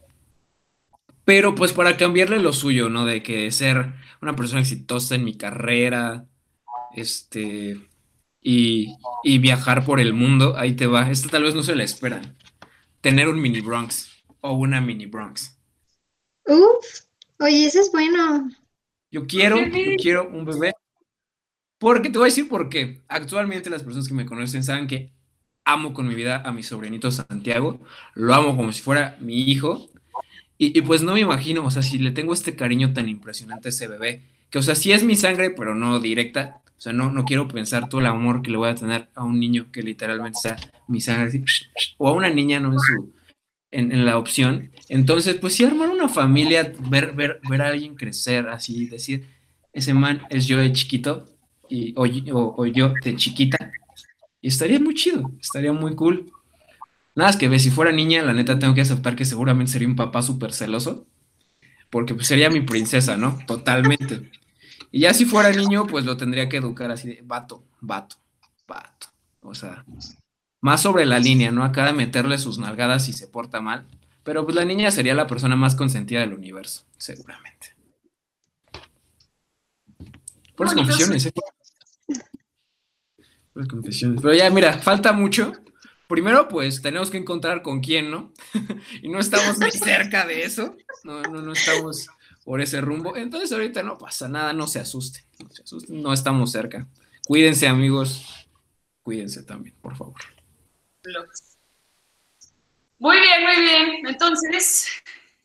Pero 1.24 1.54
pues 1.54 1.72
para 1.72 1.96
cambiarle 1.96 2.38
lo 2.38 2.52
suyo, 2.52 2.88
¿no? 2.88 3.04
De 3.04 3.22
que 3.22 3.50
ser 3.50 3.92
una 4.22 4.34
persona 4.36 4.60
exitosa 4.60 5.14
en 5.14 5.24
mi 5.24 5.36
carrera, 5.36 6.26
este, 6.94 7.80
y, 8.40 8.94
y 9.22 9.38
viajar 9.38 9.84
por 9.84 10.00
el 10.00 10.14
mundo, 10.14 10.56
ahí 10.56 10.74
te 10.74 10.86
va. 10.86 11.10
Esta 11.10 11.28
tal 11.28 11.42
vez 11.42 11.54
no 11.54 11.62
se 11.62 11.76
la 11.76 11.84
esperan. 11.84 12.36
Tener 13.00 13.28
un 13.28 13.40
mini 13.40 13.60
Bronx 13.60 14.10
o 14.40 14.52
una 14.52 14.80
mini 14.80 15.06
Bronx. 15.06 15.56
Uf, 16.46 17.02
oye, 17.38 17.66
eso 17.66 17.80
es 17.80 17.90
bueno. 17.92 18.50
Yo 19.10 19.26
quiero, 19.26 19.58
yo 19.58 19.96
quiero 19.96 20.28
un 20.28 20.44
bebé 20.44 20.72
porque 21.78 22.10
te 22.10 22.18
voy 22.18 22.26
a 22.26 22.32
decir 22.32 22.48
por 22.48 22.68
qué. 22.68 23.02
Actualmente 23.08 23.70
las 23.70 23.82
personas 23.82 24.08
que 24.08 24.14
me 24.14 24.26
conocen 24.26 24.64
saben 24.64 24.86
que 24.86 25.12
amo 25.64 25.94
con 25.94 26.08
mi 26.08 26.14
vida 26.14 26.42
a 26.44 26.52
mi 26.52 26.62
sobrinito 26.62 27.10
Santiago. 27.10 27.80
Lo 28.14 28.34
amo 28.34 28.56
como 28.56 28.72
si 28.72 28.82
fuera 28.82 29.16
mi 29.20 29.42
hijo. 29.42 29.88
Y, 30.60 30.82
pues 30.82 31.02
no 31.02 31.14
me 31.14 31.20
imagino, 31.20 31.64
o 31.64 31.70
sea, 31.70 31.82
si 31.82 31.98
le 31.98 32.10
tengo 32.10 32.32
este 32.32 32.56
cariño 32.56 32.92
tan 32.92 33.08
impresionante 33.08 33.68
a 33.68 33.70
ese 33.70 33.86
bebé, 33.86 34.22
que 34.50 34.58
o 34.58 34.62
sea, 34.62 34.74
sí 34.74 34.90
es 34.90 35.04
mi 35.04 35.14
sangre, 35.14 35.50
pero 35.50 35.76
no 35.76 36.00
directa. 36.00 36.60
O 36.78 36.80
sea, 36.80 36.92
no, 36.92 37.10
no 37.10 37.24
quiero 37.24 37.48
pensar 37.48 37.88
todo 37.88 38.00
el 38.00 38.06
amor 38.06 38.40
que 38.40 38.52
le 38.52 38.56
voy 38.56 38.68
a 38.68 38.74
tener 38.76 39.08
a 39.16 39.24
un 39.24 39.40
niño 39.40 39.66
que 39.72 39.82
literalmente 39.82 40.38
sea 40.40 40.56
mi 40.86 41.00
sangre, 41.00 41.44
o 41.96 42.08
a 42.08 42.12
una 42.12 42.30
niña, 42.30 42.60
no 42.60 42.72
en 42.72 42.78
su, 42.78 43.12
en, 43.72 44.04
la 44.04 44.16
opción. 44.16 44.70
Entonces, 44.88 45.34
pues 45.36 45.54
sí, 45.54 45.64
armar 45.64 45.90
una 45.90 46.08
familia, 46.08 46.72
ver, 46.88 47.14
ver, 47.14 47.40
ver 47.50 47.62
a 47.62 47.68
alguien 47.68 47.96
crecer, 47.96 48.48
así, 48.48 48.86
decir, 48.86 49.28
ese 49.72 49.92
man 49.92 50.22
es 50.30 50.46
yo 50.46 50.58
de 50.58 50.72
chiquito, 50.72 51.26
y, 51.68 51.94
o, 51.96 52.66
yo 52.66 52.94
de 53.02 53.16
chiquita. 53.16 53.72
Y 54.40 54.46
estaría 54.46 54.78
muy 54.78 54.94
chido, 54.94 55.32
estaría 55.40 55.72
muy 55.72 55.96
cool. 55.96 56.30
Nada, 57.16 57.30
es 57.30 57.36
que 57.36 57.58
si 57.58 57.70
fuera 57.70 57.90
niña, 57.90 58.22
la 58.22 58.32
neta 58.32 58.56
tengo 58.56 58.74
que 58.74 58.82
aceptar 58.82 59.16
que 59.16 59.24
seguramente 59.24 59.72
sería 59.72 59.88
un 59.88 59.96
papá 59.96 60.22
súper 60.22 60.52
celoso, 60.52 61.06
porque 61.90 62.14
pues 62.14 62.28
sería 62.28 62.50
mi 62.50 62.60
princesa, 62.60 63.16
¿no? 63.16 63.38
Totalmente. 63.46 64.30
Y 64.90 65.00
ya 65.00 65.14
si 65.14 65.24
fuera 65.24 65.50
niño, 65.50 65.86
pues 65.86 66.04
lo 66.04 66.16
tendría 66.16 66.48
que 66.48 66.56
educar 66.56 66.90
así 66.90 67.08
de 67.08 67.20
vato, 67.22 67.62
vato, 67.80 68.16
vato. 68.66 69.08
O 69.42 69.54
sea, 69.54 69.84
más 70.60 70.82
sobre 70.82 71.06
la 71.06 71.18
línea, 71.18 71.50
¿no? 71.50 71.64
Acá 71.64 71.86
de 71.86 71.92
meterle 71.92 72.38
sus 72.38 72.58
nalgadas 72.58 73.04
si 73.04 73.12
se 73.12 73.26
porta 73.28 73.60
mal. 73.60 73.86
Pero 74.22 74.44
pues 74.44 74.56
la 74.56 74.64
niña 74.64 74.90
sería 74.90 75.14
la 75.14 75.26
persona 75.26 75.56
más 75.56 75.74
consentida 75.74 76.20
del 76.20 76.34
universo, 76.34 76.84
seguramente. 76.96 77.74
Por 80.54 80.66
las 80.66 80.74
confesiones, 80.74 81.26
¿eh? 81.26 81.32
confesiones. 83.70 84.20
Pero 84.20 84.34
ya, 84.34 84.50
mira, 84.50 84.78
falta 84.78 85.12
mucho. 85.12 85.52
Primero, 86.08 86.48
pues 86.48 86.80
tenemos 86.80 87.10
que 87.10 87.18
encontrar 87.18 87.62
con 87.62 87.80
quién, 87.80 88.10
¿no? 88.10 88.32
y 89.02 89.08
no 89.08 89.18
estamos 89.18 89.58
ni 89.58 89.70
cerca 89.70 90.26
de 90.26 90.44
eso. 90.44 90.76
No, 91.04 91.22
no, 91.22 91.42
no 91.42 91.52
estamos 91.52 92.08
por 92.48 92.62
ese 92.62 92.80
rumbo. 92.80 93.14
Entonces, 93.14 93.52
ahorita 93.52 93.82
no 93.82 93.98
pasa 93.98 94.26
nada, 94.26 94.54
no 94.54 94.66
se 94.66 94.80
asusten. 94.80 95.22
No 95.38 95.50
se 95.50 95.62
asusten, 95.64 96.02
no 96.02 96.14
estamos 96.14 96.50
cerca. 96.50 96.86
Cuídense, 97.26 97.68
amigos. 97.68 98.24
Cuídense 99.02 99.42
también, 99.42 99.76
por 99.82 99.94
favor. 99.94 100.18
Muy 102.98 103.20
bien, 103.20 103.42
muy 103.42 103.60
bien. 103.60 104.06
Entonces, 104.06 104.88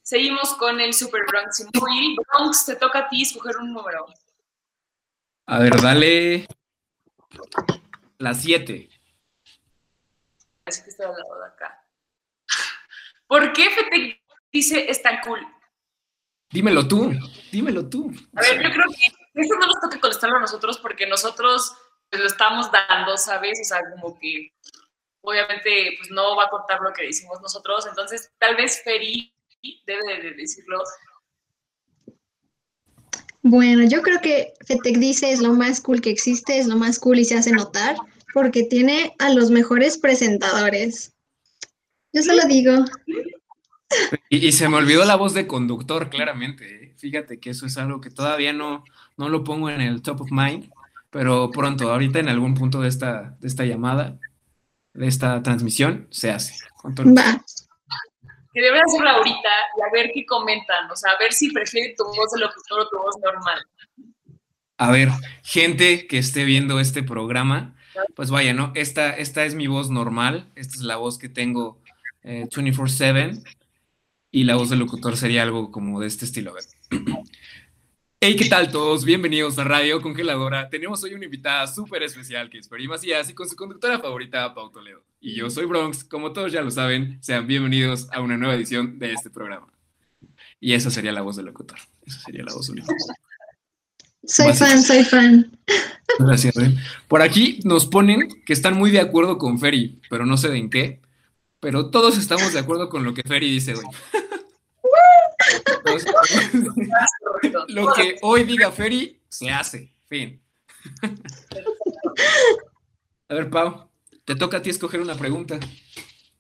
seguimos 0.01 0.53
con 0.53 0.79
el 0.79 0.93
Super 0.93 1.23
Bronx. 1.27 1.65
Muy 1.73 2.15
Bronx, 2.15 2.67
te 2.67 2.77
toca 2.77 2.99
a 2.99 3.09
ti 3.09 3.23
escoger 3.23 3.57
un 3.57 3.73
número. 3.73 4.05
A 5.47 5.59
ver, 5.59 5.81
dale. 5.81 6.47
Las 8.17 8.41
7. 8.43 8.89
Así 10.63 10.81
que 10.81 10.89
estoy 10.89 11.07
al 11.07 11.11
lado 11.11 11.37
de 11.37 11.47
acá. 11.47 11.85
¿Por 13.27 13.51
qué 13.51 13.65
FT 13.65 14.21
dice 14.53 14.89
es 14.89 15.01
tan 15.01 15.19
cool? 15.19 15.45
Dímelo 16.53 16.87
tú, 16.87 17.11
dímelo 17.51 17.89
tú. 17.89 18.13
A 18.35 18.41
ver, 18.41 18.61
yo 18.61 18.69
creo 18.71 18.85
que 18.91 19.41
eso 19.41 19.55
no 19.55 19.65
nos 19.65 19.81
toca 19.81 19.99
contestarlo 19.99 20.37
a 20.37 20.41
nosotros 20.41 20.77
porque 20.77 21.07
nosotros 21.07 21.73
pues, 22.11 22.21
lo 22.21 22.27
estamos 22.27 22.71
dando, 22.71 23.17
¿sabes? 23.17 23.59
O 23.59 23.63
sea, 23.65 23.79
como 23.89 24.19
que 24.19 24.53
obviamente 25.21 25.95
pues 25.97 26.11
no 26.11 26.35
va 26.35 26.45
a 26.45 26.49
cortar 26.49 26.79
lo 26.81 26.93
que 26.93 27.07
decimos 27.07 27.41
nosotros, 27.41 27.87
entonces 27.87 28.29
tal 28.37 28.55
vez 28.55 28.81
Feri 28.83 29.33
debe 29.87 30.21
de 30.21 30.33
decirlo. 30.35 30.83
Bueno, 33.41 33.83
yo 33.87 34.03
creo 34.03 34.21
que 34.21 34.53
FETEC 34.65 34.97
dice 34.97 35.31
es 35.31 35.41
lo 35.41 35.53
más 35.53 35.81
cool 35.81 36.01
que 36.01 36.11
existe, 36.11 36.59
es 36.59 36.67
lo 36.67 36.75
más 36.75 36.99
cool 36.99 37.17
y 37.17 37.25
se 37.25 37.35
hace 37.35 37.51
notar 37.51 37.95
porque 38.33 38.63
tiene 38.63 39.15
a 39.17 39.33
los 39.33 39.49
mejores 39.49 39.97
presentadores. 39.97 41.13
Yo 42.13 42.21
se 42.21 42.35
lo 42.35 42.45
digo. 42.45 42.85
Y, 44.29 44.51
se 44.51 44.67
me 44.67 44.77
olvidó 44.77 45.05
la 45.05 45.15
voz 45.15 45.33
de 45.33 45.47
conductor, 45.47 46.09
claramente. 46.09 46.85
¿eh? 46.85 46.93
Fíjate 46.97 47.39
que 47.39 47.51
eso 47.51 47.65
es 47.65 47.77
algo 47.77 48.01
que 48.01 48.09
todavía 48.09 48.53
no, 48.53 48.83
no 49.17 49.29
lo 49.29 49.43
pongo 49.43 49.69
en 49.69 49.81
el 49.81 50.01
top 50.01 50.21
of 50.21 50.31
mind, 50.31 50.69
pero 51.09 51.51
pronto, 51.51 51.91
ahorita 51.91 52.19
en 52.19 52.29
algún 52.29 52.55
punto 52.55 52.81
de 52.81 52.89
esta, 52.89 53.35
de 53.39 53.47
esta 53.47 53.65
llamada, 53.65 54.17
de 54.93 55.07
esta 55.07 55.41
transmisión, 55.43 56.07
se 56.09 56.31
hace. 56.31 56.55
Que 58.53 58.61
debe 58.61 58.81
hacerlo 58.81 59.09
ahorita 59.09 59.49
y 59.77 59.81
a 59.81 59.91
ver 59.91 60.11
qué 60.13 60.25
comentan, 60.25 60.89
o 60.89 60.95
sea, 60.95 61.11
a 61.11 61.17
ver 61.19 61.33
si 61.33 61.51
prefiere 61.51 61.95
tu 61.97 62.03
voz 62.05 62.31
de 62.31 62.39
locutor 62.39 62.81
o 62.81 62.89
tu 62.89 62.97
voz 62.97 63.17
normal. 63.23 63.65
A 64.77 64.91
ver, 64.91 65.09
gente 65.43 66.07
que 66.07 66.17
esté 66.17 66.43
viendo 66.45 66.79
este 66.79 67.03
programa, 67.03 67.75
pues 68.15 68.29
vaya, 68.31 68.53
¿no? 68.53 68.71
Esta, 68.75 69.11
esta 69.11 69.45
es 69.45 69.55
mi 69.55 69.67
voz 69.67 69.89
normal, 69.89 70.51
esta 70.55 70.75
es 70.75 70.81
la 70.81 70.97
voz 70.97 71.17
que 71.17 71.29
tengo 71.29 71.81
24/7 72.23 73.37
eh, 73.37 73.43
y 74.33 74.45
la 74.45 74.55
voz 74.55 74.71
del 74.71 74.79
locutor 74.79 75.15
sería 75.15 75.43
algo 75.43 75.71
como 75.71 76.01
de 76.01 76.07
este 76.07 76.25
estilo. 76.25 76.55
Hey, 78.19 78.35
¿qué 78.35 78.45
tal 78.49 78.71
todos? 78.71 79.05
Bienvenidos 79.05 79.59
a 79.59 79.63
Radio 79.63 80.01
Congeladora. 80.01 80.69
Tenemos 80.69 81.03
hoy 81.03 81.13
una 81.13 81.25
invitada 81.25 81.67
súper 81.67 82.01
especial 82.01 82.49
que 82.49 82.57
es 82.57 82.67
Peri 82.67 82.87
Macías 82.87 83.29
y 83.29 83.35
con 83.35 83.47
su 83.47 83.55
conductora 83.55 83.99
favorita, 83.99 84.51
Pau 84.55 84.71
Toledo. 84.71 85.03
Y 85.21 85.35
yo 85.35 85.51
soy 85.51 85.67
Bronx, 85.67 86.03
como 86.03 86.33
todos 86.33 86.51
ya 86.51 86.63
lo 86.63 86.71
saben, 86.71 87.19
sean 87.21 87.45
bienvenidos 87.45 88.07
a 88.11 88.21
una 88.21 88.35
nueva 88.35 88.55
edición 88.55 88.97
de 88.97 89.13
este 89.13 89.29
programa. 89.29 89.67
Y 90.59 90.73
esa 90.73 90.89
sería 90.89 91.11
la 91.11 91.21
voz 91.21 91.35
del 91.35 91.45
locutor. 91.45 91.77
Esa 92.03 92.19
sería 92.21 92.43
la 92.43 92.55
voz 92.55 92.67
única. 92.69 92.91
Soy 94.23 94.51
fan, 94.53 94.81
soy 94.81 95.03
fan. 95.03 95.59
Gracias. 96.17 96.55
Por 97.07 97.21
aquí 97.21 97.59
nos 97.65 97.85
ponen 97.85 98.29
que 98.47 98.53
están 98.53 98.73
muy 98.73 98.89
de 98.89 98.99
acuerdo 98.99 99.37
con 99.37 99.59
Ferry, 99.59 99.99
pero 100.09 100.25
no 100.25 100.37
sé 100.37 100.49
de 100.49 100.57
en 100.57 100.71
qué. 100.71 101.02
Pero 101.63 101.89
todos 101.89 102.17
estamos 102.17 102.51
de 102.51 102.59
acuerdo 102.59 102.89
con 102.89 103.05
lo 103.05 103.13
que 103.13 103.23
Ferry 103.23 103.49
dice 103.49 103.73
hoy. 103.73 103.85
lo 107.69 107.93
que 107.93 108.17
hoy 108.21 108.43
diga 108.43 108.69
Ferry 108.69 109.21
se 109.29 109.49
hace. 109.49 109.95
Fin. 110.09 110.43
A 113.29 113.33
ver, 113.33 113.49
Pau, 113.49 113.89
te 114.25 114.35
toca 114.35 114.57
a 114.57 114.61
ti 114.61 114.69
escoger 114.69 114.99
una 114.99 115.15
pregunta. 115.15 115.57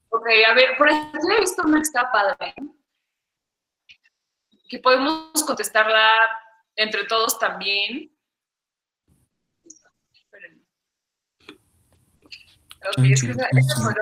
Ok, 0.09 0.27
a 0.47 0.53
ver, 0.53 0.77
por 0.77 0.87
aquí 0.89 1.17
he 1.35 1.39
visto 1.39 1.63
una 1.63 1.77
que 1.77 1.83
está 1.83 2.11
padre. 2.11 2.53
Que 4.69 4.77
podemos 4.79 5.43
contestarla 5.43 6.07
entre 6.75 7.05
todos 7.05 7.39
también. 7.39 8.15
Espérenme. 10.13 10.61
Ok, 12.97 13.05
es 13.05 13.23
que 13.23 13.31
esa, 13.31 13.47
esa 13.47 13.95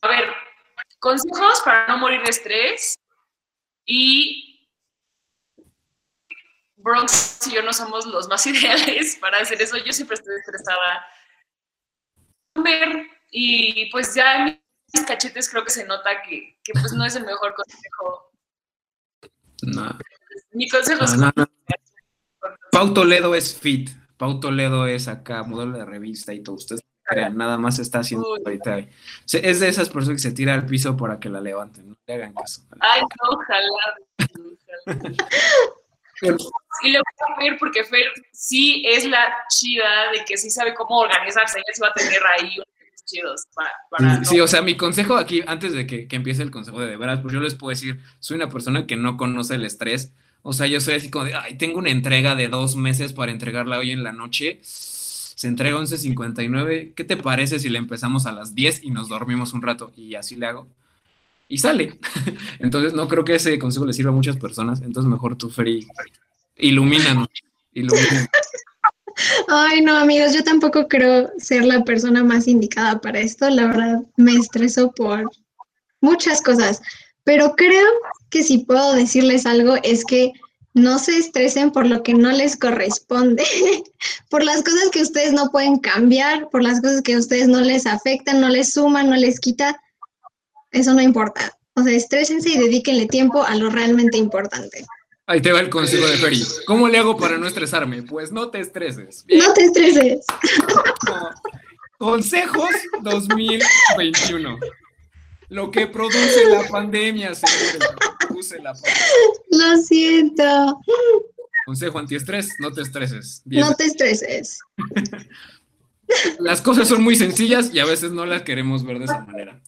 A 0.00 0.08
ver, 0.08 0.32
consejos 0.98 1.60
para 1.64 1.86
no 1.88 1.98
morir 1.98 2.22
de 2.22 2.30
estrés. 2.30 2.98
Y 3.84 4.68
Bronx 6.76 7.46
y 7.46 7.54
yo 7.54 7.62
no 7.62 7.72
somos 7.72 8.06
los 8.06 8.28
más 8.28 8.46
ideales 8.48 9.16
para 9.16 9.38
hacer 9.38 9.60
eso. 9.60 9.76
Yo 9.78 9.92
siempre 9.92 10.14
estoy 10.14 10.36
estresada. 10.36 11.06
Y 13.30 13.90
pues 13.90 14.14
ya 14.14 14.46
en 14.46 14.62
mis 14.92 15.04
cachetes 15.04 15.48
creo 15.48 15.64
que 15.64 15.70
se 15.70 15.86
nota 15.86 16.22
que, 16.22 16.58
que 16.62 16.72
pues 16.72 16.92
no 16.92 17.04
es 17.04 17.16
el 17.16 17.24
mejor 17.24 17.54
consejo. 17.54 18.32
No, 19.62 19.98
Mi 20.52 20.68
consejo 20.68 21.04
es 21.04 21.16
no, 21.16 21.32
no, 21.36 21.46
no. 21.46 21.46
Pau 22.72 22.92
Toledo 22.92 23.34
es 23.34 23.58
fit. 23.58 23.90
Pau 24.16 24.40
Toledo 24.40 24.86
es 24.86 25.08
acá, 25.08 25.42
modelo 25.44 25.78
de 25.78 25.84
revista 25.84 26.34
y 26.34 26.42
todo. 26.42 26.56
Ustedes 26.56 26.82
nada 27.34 27.58
más 27.58 27.78
está 27.78 28.00
haciendo 28.00 28.26
ahorita. 28.44 28.86
Es 29.32 29.60
de 29.60 29.68
esas 29.68 29.88
personas 29.88 30.22
que 30.22 30.28
se 30.28 30.34
tira 30.34 30.54
al 30.54 30.66
piso 30.66 30.96
para 30.96 31.18
que 31.20 31.28
la 31.28 31.40
levanten. 31.40 31.88
No 31.90 31.96
le 32.06 32.14
hagan 32.14 32.34
caso. 32.34 32.62
Ay, 32.80 33.00
no, 33.02 33.30
ojalá. 33.30 33.68
ojalá. 34.86 35.12
Y 36.84 36.90
le 36.90 36.98
voy 36.98 37.04
a 37.28 37.40
Fer 37.40 37.58
porque 37.58 37.84
Fer 37.84 38.06
sí 38.32 38.84
es 38.86 39.04
la 39.06 39.26
chida 39.48 40.12
de 40.12 40.24
que 40.24 40.36
sí 40.36 40.50
sabe 40.50 40.72
cómo 40.74 40.98
organizarse. 41.00 41.58
Ella 41.58 41.64
sí 41.74 41.80
va 41.80 41.88
a 41.88 41.92
tener 41.94 42.20
ahí 42.38 42.54
unos 42.58 43.04
chidos 43.04 43.42
para, 43.52 43.72
para 43.90 44.18
no- 44.18 44.24
Sí, 44.24 44.38
o 44.40 44.46
sea, 44.46 44.62
mi 44.62 44.76
consejo 44.76 45.16
aquí, 45.16 45.42
antes 45.46 45.72
de 45.72 45.84
que, 45.86 46.06
que 46.06 46.14
empiece 46.16 46.42
el 46.42 46.52
consejo 46.52 46.80
de 46.80 46.86
de 46.86 46.96
veras, 46.96 47.20
pues 47.20 47.34
yo 47.34 47.40
les 47.40 47.56
puedo 47.56 47.70
decir, 47.70 47.98
soy 48.20 48.36
una 48.36 48.48
persona 48.48 48.86
que 48.86 48.94
no 48.96 49.16
conoce 49.16 49.56
el 49.56 49.64
estrés. 49.64 50.12
O 50.42 50.52
sea, 50.52 50.66
yo 50.68 50.80
soy 50.80 50.94
así 50.94 51.10
como 51.10 51.24
de, 51.24 51.34
ay, 51.34 51.56
tengo 51.58 51.78
una 51.78 51.90
entrega 51.90 52.34
de 52.36 52.46
dos 52.48 52.76
meses 52.76 53.12
para 53.12 53.32
entregarla 53.32 53.78
hoy 53.78 53.90
en 53.90 54.04
la 54.04 54.12
noche. 54.12 54.60
Se 55.42 55.48
entrega 55.48 55.76
11.59. 55.76 56.94
¿Qué 56.94 57.02
te 57.02 57.16
parece 57.16 57.58
si 57.58 57.68
le 57.68 57.78
empezamos 57.78 58.26
a 58.26 58.32
las 58.32 58.54
10 58.54 58.84
y 58.84 58.92
nos 58.92 59.08
dormimos 59.08 59.52
un 59.54 59.60
rato? 59.60 59.90
Y 59.96 60.14
así 60.14 60.36
le 60.36 60.46
hago. 60.46 60.68
Y 61.48 61.58
sale. 61.58 61.98
Entonces, 62.60 62.92
no 62.92 63.08
creo 63.08 63.24
que 63.24 63.34
ese 63.34 63.58
consejo 63.58 63.84
le 63.84 63.92
sirva 63.92 64.12
a 64.12 64.14
muchas 64.14 64.36
personas. 64.36 64.82
Entonces, 64.82 65.10
mejor 65.10 65.36
tú, 65.36 65.50
Feri, 65.50 65.84
ilumínanos. 66.58 67.26
ilumínanos. 67.72 68.28
Ay, 69.48 69.80
no, 69.80 69.96
amigos, 69.96 70.32
yo 70.32 70.44
tampoco 70.44 70.86
creo 70.86 71.32
ser 71.38 71.64
la 71.64 71.82
persona 71.82 72.22
más 72.22 72.46
indicada 72.46 73.00
para 73.00 73.18
esto. 73.18 73.50
La 73.50 73.66
verdad, 73.66 74.00
me 74.16 74.36
estreso 74.36 74.92
por 74.92 75.28
muchas 76.00 76.40
cosas, 76.40 76.80
pero 77.24 77.56
creo 77.56 77.88
que 78.30 78.44
si 78.44 78.58
puedo 78.58 78.94
decirles 78.94 79.44
algo 79.44 79.74
es 79.82 80.04
que 80.04 80.34
no 80.74 80.98
se 80.98 81.18
estresen 81.18 81.70
por 81.70 81.86
lo 81.86 82.02
que 82.02 82.14
no 82.14 82.30
les 82.32 82.56
corresponde, 82.56 83.44
por 84.30 84.42
las 84.42 84.62
cosas 84.62 84.90
que 84.90 85.02
ustedes 85.02 85.32
no 85.32 85.50
pueden 85.50 85.78
cambiar, 85.78 86.48
por 86.50 86.62
las 86.62 86.80
cosas 86.80 87.02
que 87.02 87.14
a 87.14 87.18
ustedes 87.18 87.48
no 87.48 87.60
les 87.60 87.86
afectan, 87.86 88.40
no 88.40 88.48
les 88.48 88.72
suman, 88.72 89.10
no 89.10 89.16
les 89.16 89.38
quita. 89.38 89.80
Eso 90.70 90.94
no 90.94 91.02
importa. 91.02 91.56
O 91.74 91.82
sea, 91.82 91.92
estrésense 91.92 92.48
y 92.50 92.58
dedíquenle 92.58 93.06
tiempo 93.06 93.42
a 93.42 93.54
lo 93.56 93.70
realmente 93.70 94.18
importante. 94.18 94.84
Ahí 95.26 95.40
te 95.40 95.52
va 95.52 95.60
el 95.60 95.70
consejo 95.70 96.06
de 96.06 96.16
Feri. 96.16 96.42
¿Cómo 96.66 96.88
le 96.88 96.98
hago 96.98 97.16
para 97.16 97.38
no 97.38 97.46
estresarme? 97.46 98.02
Pues 98.02 98.32
no 98.32 98.50
te 98.50 98.60
estreses. 98.60 99.24
Bien. 99.24 99.40
No 99.40 99.52
te 99.54 99.64
estreses. 99.64 100.26
Consejos 101.96 102.70
2021. 103.02 104.58
Lo 105.48 105.70
que 105.70 105.86
produce 105.86 106.44
la 106.50 106.66
pandemia, 106.68 107.34
señores. 107.34 107.78
La. 108.42 108.72
Lo 109.50 109.76
siento. 109.78 110.80
Consejo 111.66 111.98
antiestrés, 111.98 112.50
no 112.58 112.72
te 112.72 112.82
estreses. 112.82 113.42
Bien. 113.44 113.64
No 113.66 113.74
te 113.74 113.84
estreses. 113.84 114.58
Las 116.40 116.60
cosas 116.60 116.88
son 116.88 117.02
muy 117.02 117.16
sencillas 117.16 117.72
y 117.72 117.78
a 117.78 117.84
veces 117.84 118.10
no 118.12 118.26
las 118.26 118.42
queremos 118.42 118.84
ver 118.84 118.98
de 118.98 119.04
esa 119.06 119.20
manera. 119.20 119.60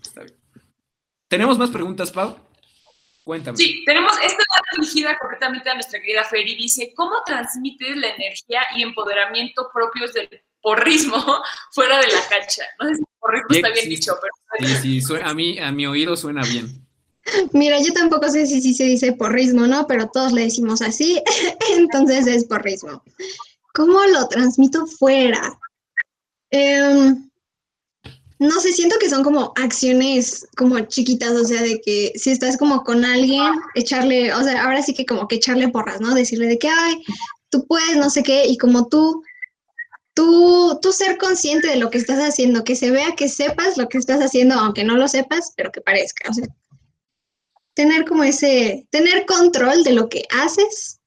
Está 0.00 0.22
bien. 0.22 0.36
¿Tenemos 1.28 1.58
más 1.58 1.70
preguntas, 1.70 2.10
Pau? 2.12 2.36
Cuéntame. 3.24 3.56
Sí, 3.56 3.82
tenemos, 3.86 4.12
esta 4.22 4.36
va 4.52 4.62
dirigida 4.76 5.18
completamente 5.18 5.70
a 5.70 5.74
nuestra 5.74 5.98
querida 6.00 6.24
Fer 6.24 6.46
y 6.46 6.56
dice, 6.56 6.92
¿cómo 6.94 7.22
transmites 7.24 7.96
la 7.96 8.08
energía 8.10 8.60
y 8.76 8.82
empoderamiento 8.82 9.68
propios 9.72 10.12
del 10.12 10.28
porrismo 10.60 11.16
fuera 11.72 11.98
de 11.98 12.06
la 12.08 12.20
cancha? 12.28 12.64
No 12.80 12.88
sé 12.88 12.96
si 12.96 13.02
porrismo 13.18 13.48
Sí 13.50 13.56
está 13.56 13.70
bien 13.70 13.88
dicho, 13.88 14.14
pero 14.20 14.68
Sí, 14.68 14.76
sí, 14.82 15.00
suena- 15.00 15.28
a, 15.30 15.34
mí, 15.34 15.58
a 15.58 15.72
mi 15.72 15.86
oído 15.86 16.16
suena 16.16 16.42
bien. 16.42 16.83
Mira, 17.52 17.80
yo 17.80 17.92
tampoco 17.92 18.28
sé 18.28 18.46
si, 18.46 18.60
si 18.60 18.74
se 18.74 18.84
dice 18.84 19.12
porrismo, 19.12 19.66
¿no? 19.66 19.86
Pero 19.86 20.08
todos 20.08 20.32
le 20.32 20.42
decimos 20.42 20.82
así, 20.82 21.22
entonces 21.76 22.26
es 22.26 22.44
porrismo. 22.44 23.02
¿Cómo 23.74 24.04
lo 24.04 24.28
transmito 24.28 24.86
fuera? 24.86 25.58
Em, 26.50 27.28
no 28.38 28.60
sé, 28.60 28.72
siento 28.72 28.96
que 29.00 29.08
son 29.08 29.24
como 29.24 29.52
acciones 29.56 30.46
como 30.56 30.78
chiquitas, 30.80 31.32
o 31.32 31.44
sea, 31.44 31.62
de 31.62 31.80
que 31.80 32.12
si 32.14 32.30
estás 32.30 32.56
como 32.56 32.84
con 32.84 33.04
alguien, 33.04 33.52
echarle, 33.74 34.32
o 34.32 34.42
sea, 34.42 34.64
ahora 34.64 34.82
sí 34.82 34.94
que 34.94 35.06
como 35.06 35.26
que 35.26 35.36
echarle 35.36 35.68
porras, 35.68 36.00
¿no? 36.00 36.14
Decirle 36.14 36.46
de 36.46 36.58
que, 36.58 36.68
ay, 36.68 37.02
tú 37.48 37.66
puedes, 37.66 37.96
no 37.96 38.10
sé 38.10 38.22
qué, 38.22 38.46
y 38.46 38.58
como 38.58 38.88
tú, 38.88 39.22
tú, 40.14 40.78
tú 40.82 40.92
ser 40.92 41.16
consciente 41.18 41.68
de 41.68 41.76
lo 41.76 41.90
que 41.90 41.98
estás 41.98 42.18
haciendo, 42.18 42.64
que 42.64 42.76
se 42.76 42.90
vea, 42.90 43.16
que 43.16 43.28
sepas 43.28 43.76
lo 43.76 43.88
que 43.88 43.98
estás 43.98 44.20
haciendo, 44.20 44.54
aunque 44.54 44.84
no 44.84 44.96
lo 44.96 45.08
sepas, 45.08 45.52
pero 45.56 45.72
que 45.72 45.80
parezca, 45.80 46.30
o 46.30 46.34
sea, 46.34 46.46
tener 47.74 48.04
como 48.04 48.24
ese, 48.24 48.86
tener 48.90 49.26
control 49.26 49.84
de 49.84 49.92
lo 49.92 50.08
que 50.08 50.24
haces 50.30 51.00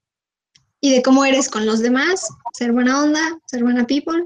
y 0.82 0.92
de 0.94 1.02
cómo 1.02 1.26
eres 1.26 1.50
con 1.50 1.66
los 1.66 1.80
demás, 1.80 2.28
ser 2.54 2.72
buena 2.72 3.02
onda, 3.02 3.40
ser 3.46 3.64
buena 3.64 3.88
people. 3.88 4.26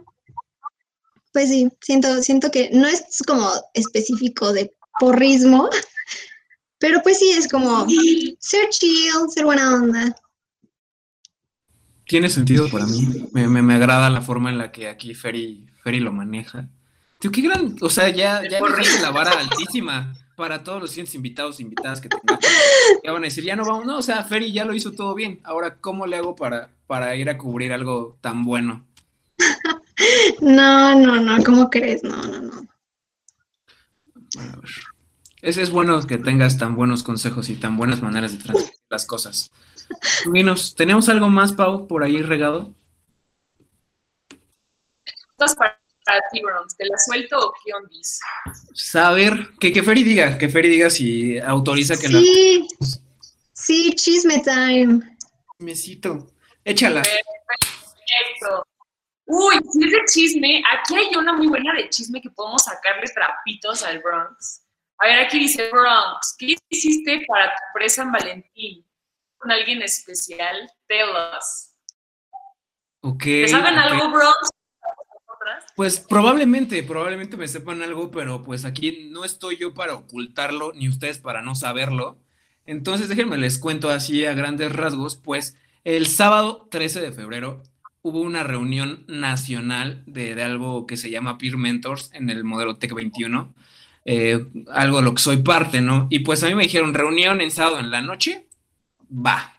Pues 1.31 1.49
sí, 1.49 1.69
siento, 1.79 2.21
siento 2.21 2.51
que 2.51 2.69
no 2.73 2.87
es 2.87 3.03
como 3.25 3.49
específico 3.73 4.51
de 4.51 4.73
porrismo, 4.99 5.69
pero 6.79 7.01
pues 7.03 7.19
sí 7.19 7.31
es 7.31 7.47
como 7.47 7.87
ser 8.39 8.69
chill, 8.69 9.13
ser 9.33 9.45
buena 9.45 9.75
onda. 9.75 10.15
Tiene 12.05 12.27
sentido 12.29 12.69
para 12.69 12.85
mí. 12.85 13.07
Me, 13.31 13.47
me- 13.47 13.61
me 13.61 13.75
agrada 13.75 14.09
la 14.09 14.21
forma 14.21 14.49
en 14.49 14.57
la 14.57 14.71
que 14.73 14.89
aquí 14.89 15.13
Ferry, 15.13 15.65
Ferry 15.81 16.01
lo 16.01 16.11
maneja. 16.11 16.67
Tío, 17.19 17.31
qué 17.31 17.41
gran. 17.41 17.77
O 17.79 17.89
sea, 17.89 18.09
ya, 18.09 18.41
ya 18.49 18.59
la 18.59 19.11
vara 19.11 19.31
altísima 19.39 20.13
para 20.35 20.63
todos 20.63 20.81
los 20.81 20.89
siguientes 20.91 21.15
invitados 21.15 21.59
e 21.59 21.63
invitadas 21.63 22.01
que 22.01 22.09
tengamos. 22.09 22.45
Ya 23.03 23.11
van 23.11 23.23
a 23.23 23.25
decir, 23.25 23.43
ya 23.43 23.55
no 23.55 23.65
vamos. 23.65 23.85
No, 23.85 23.97
o 23.97 24.01
sea, 24.01 24.23
Ferry 24.23 24.51
ya 24.51 24.65
lo 24.65 24.73
hizo 24.73 24.91
todo 24.91 25.13
bien. 25.15 25.39
Ahora, 25.43 25.77
¿cómo 25.77 26.07
le 26.07 26.17
hago 26.17 26.35
para, 26.35 26.69
para 26.87 27.15
ir 27.15 27.29
a 27.29 27.37
cubrir 27.37 27.73
algo 27.73 28.17
tan 28.21 28.45
bueno? 28.45 28.85
No, 30.41 30.95
no, 30.95 31.21
no, 31.21 31.43
¿cómo 31.43 31.69
crees? 31.69 32.03
No, 32.03 32.15
no, 32.23 32.41
no. 32.41 32.67
Bueno, 34.33 34.53
a 34.53 34.59
ver. 34.59 34.71
Es, 35.41 35.57
es 35.57 35.69
bueno 35.71 36.01
que 36.05 36.17
tengas 36.17 36.57
tan 36.57 36.75
buenos 36.75 37.03
consejos 37.03 37.49
y 37.49 37.55
tan 37.55 37.77
buenas 37.77 38.01
maneras 38.01 38.31
de 38.31 38.43
transmitir 38.43 38.79
las 38.89 39.05
cosas. 39.05 39.51
Dinos, 40.31 40.75
¿tenemos 40.75 41.09
algo 41.09 41.29
más, 41.29 41.53
Pau, 41.53 41.87
por 41.87 42.03
ahí 42.03 42.21
regado? 42.21 42.73
Estás 45.31 45.55
para, 45.55 45.80
para 46.11 46.21
ti, 46.29 46.41
Bronx. 46.41 46.75
¿Te 46.75 46.85
la 46.85 46.97
suelto 46.97 47.39
o 47.39 47.53
qué 47.63 47.73
ondis? 47.73 48.19
Saber, 48.73 49.49
que, 49.59 49.71
que 49.71 49.81
Ferry 49.81 50.03
diga, 50.03 50.37
que 50.37 50.49
Ferry 50.49 50.69
diga 50.69 50.89
si 50.89 51.39
autoriza 51.39 51.97
que 51.97 52.09
la... 52.09 52.19
Sí, 52.19 52.67
sí, 53.53 53.95
chisme 53.95 54.39
time. 54.43 55.17
Mesito, 55.59 56.27
échala. 56.65 57.01
Perfecto. 57.01 58.67
Uy, 59.25 59.55
si 59.71 59.85
es 59.85 59.91
de 59.91 59.99
chisme, 60.11 60.63
aquí 60.73 60.95
hay 60.95 61.15
una 61.15 61.31
muy 61.31 61.47
buena 61.47 61.73
de 61.73 61.89
chisme 61.89 62.21
que 62.21 62.29
podemos 62.29 62.63
sacarle 62.63 63.05
trapitos 63.13 63.83
al 63.83 63.99
Bronx. 63.99 64.63
A 64.97 65.07
ver, 65.07 65.19
aquí 65.19 65.39
dice 65.39 65.69
Bronx, 65.69 66.35
¿qué 66.37 66.57
hiciste 66.69 67.23
para 67.27 67.47
tu 67.47 67.61
presa 67.73 68.03
San 68.03 68.11
Valentín? 68.11 68.85
¿Con 69.37 69.51
alguien 69.51 69.81
especial? 69.81 70.69
Tell 70.87 71.09
us. 71.37 71.69
Ok. 73.01 73.23
¿Te 73.23 73.47
saben 73.47 73.77
algo, 73.77 74.09
Bronx? 74.11 74.49
Pues 75.75 75.99
probablemente, 75.99 76.83
probablemente 76.83 77.37
me 77.37 77.47
sepan 77.47 77.81
algo, 77.81 78.11
pero 78.11 78.43
pues 78.43 78.65
aquí 78.65 79.09
no 79.11 79.25
estoy 79.25 79.57
yo 79.57 79.73
para 79.73 79.95
ocultarlo, 79.95 80.73
ni 80.73 80.89
ustedes 80.89 81.17
para 81.17 81.41
no 81.41 81.55
saberlo. 81.55 82.19
Entonces 82.65 83.09
déjenme 83.09 83.37
les 83.37 83.57
cuento 83.57 83.89
así 83.89 84.25
a 84.25 84.33
grandes 84.33 84.71
rasgos, 84.71 85.15
pues 85.15 85.57
el 85.83 86.07
sábado 86.07 86.67
13 86.69 87.01
de 87.01 87.11
febrero 87.11 87.63
hubo 88.01 88.21
una 88.21 88.43
reunión 88.43 89.05
nacional 89.07 90.03
de, 90.05 90.41
algo 90.43 90.85
que 90.85 90.97
se 90.97 91.09
llama 91.09 91.37
Peer 91.37 91.57
Mentors 91.57 92.11
en 92.13 92.29
el 92.29 92.43
modelo 92.43 92.77
Tech 92.77 92.93
21, 92.93 93.53
eh, 94.05 94.45
algo 94.71 94.97
de 94.97 95.03
lo 95.03 95.13
que 95.13 95.21
soy 95.21 95.37
parte, 95.37 95.81
¿no? 95.81 96.07
Y 96.09 96.19
pues 96.19 96.43
a 96.43 96.47
mí 96.47 96.55
me 96.55 96.63
dijeron, 96.63 96.93
reunión 96.93 97.41
en 97.41 97.51
sábado 97.51 97.79
en 97.79 97.91
la 97.91 98.01
noche, 98.01 98.47
va. 99.11 99.55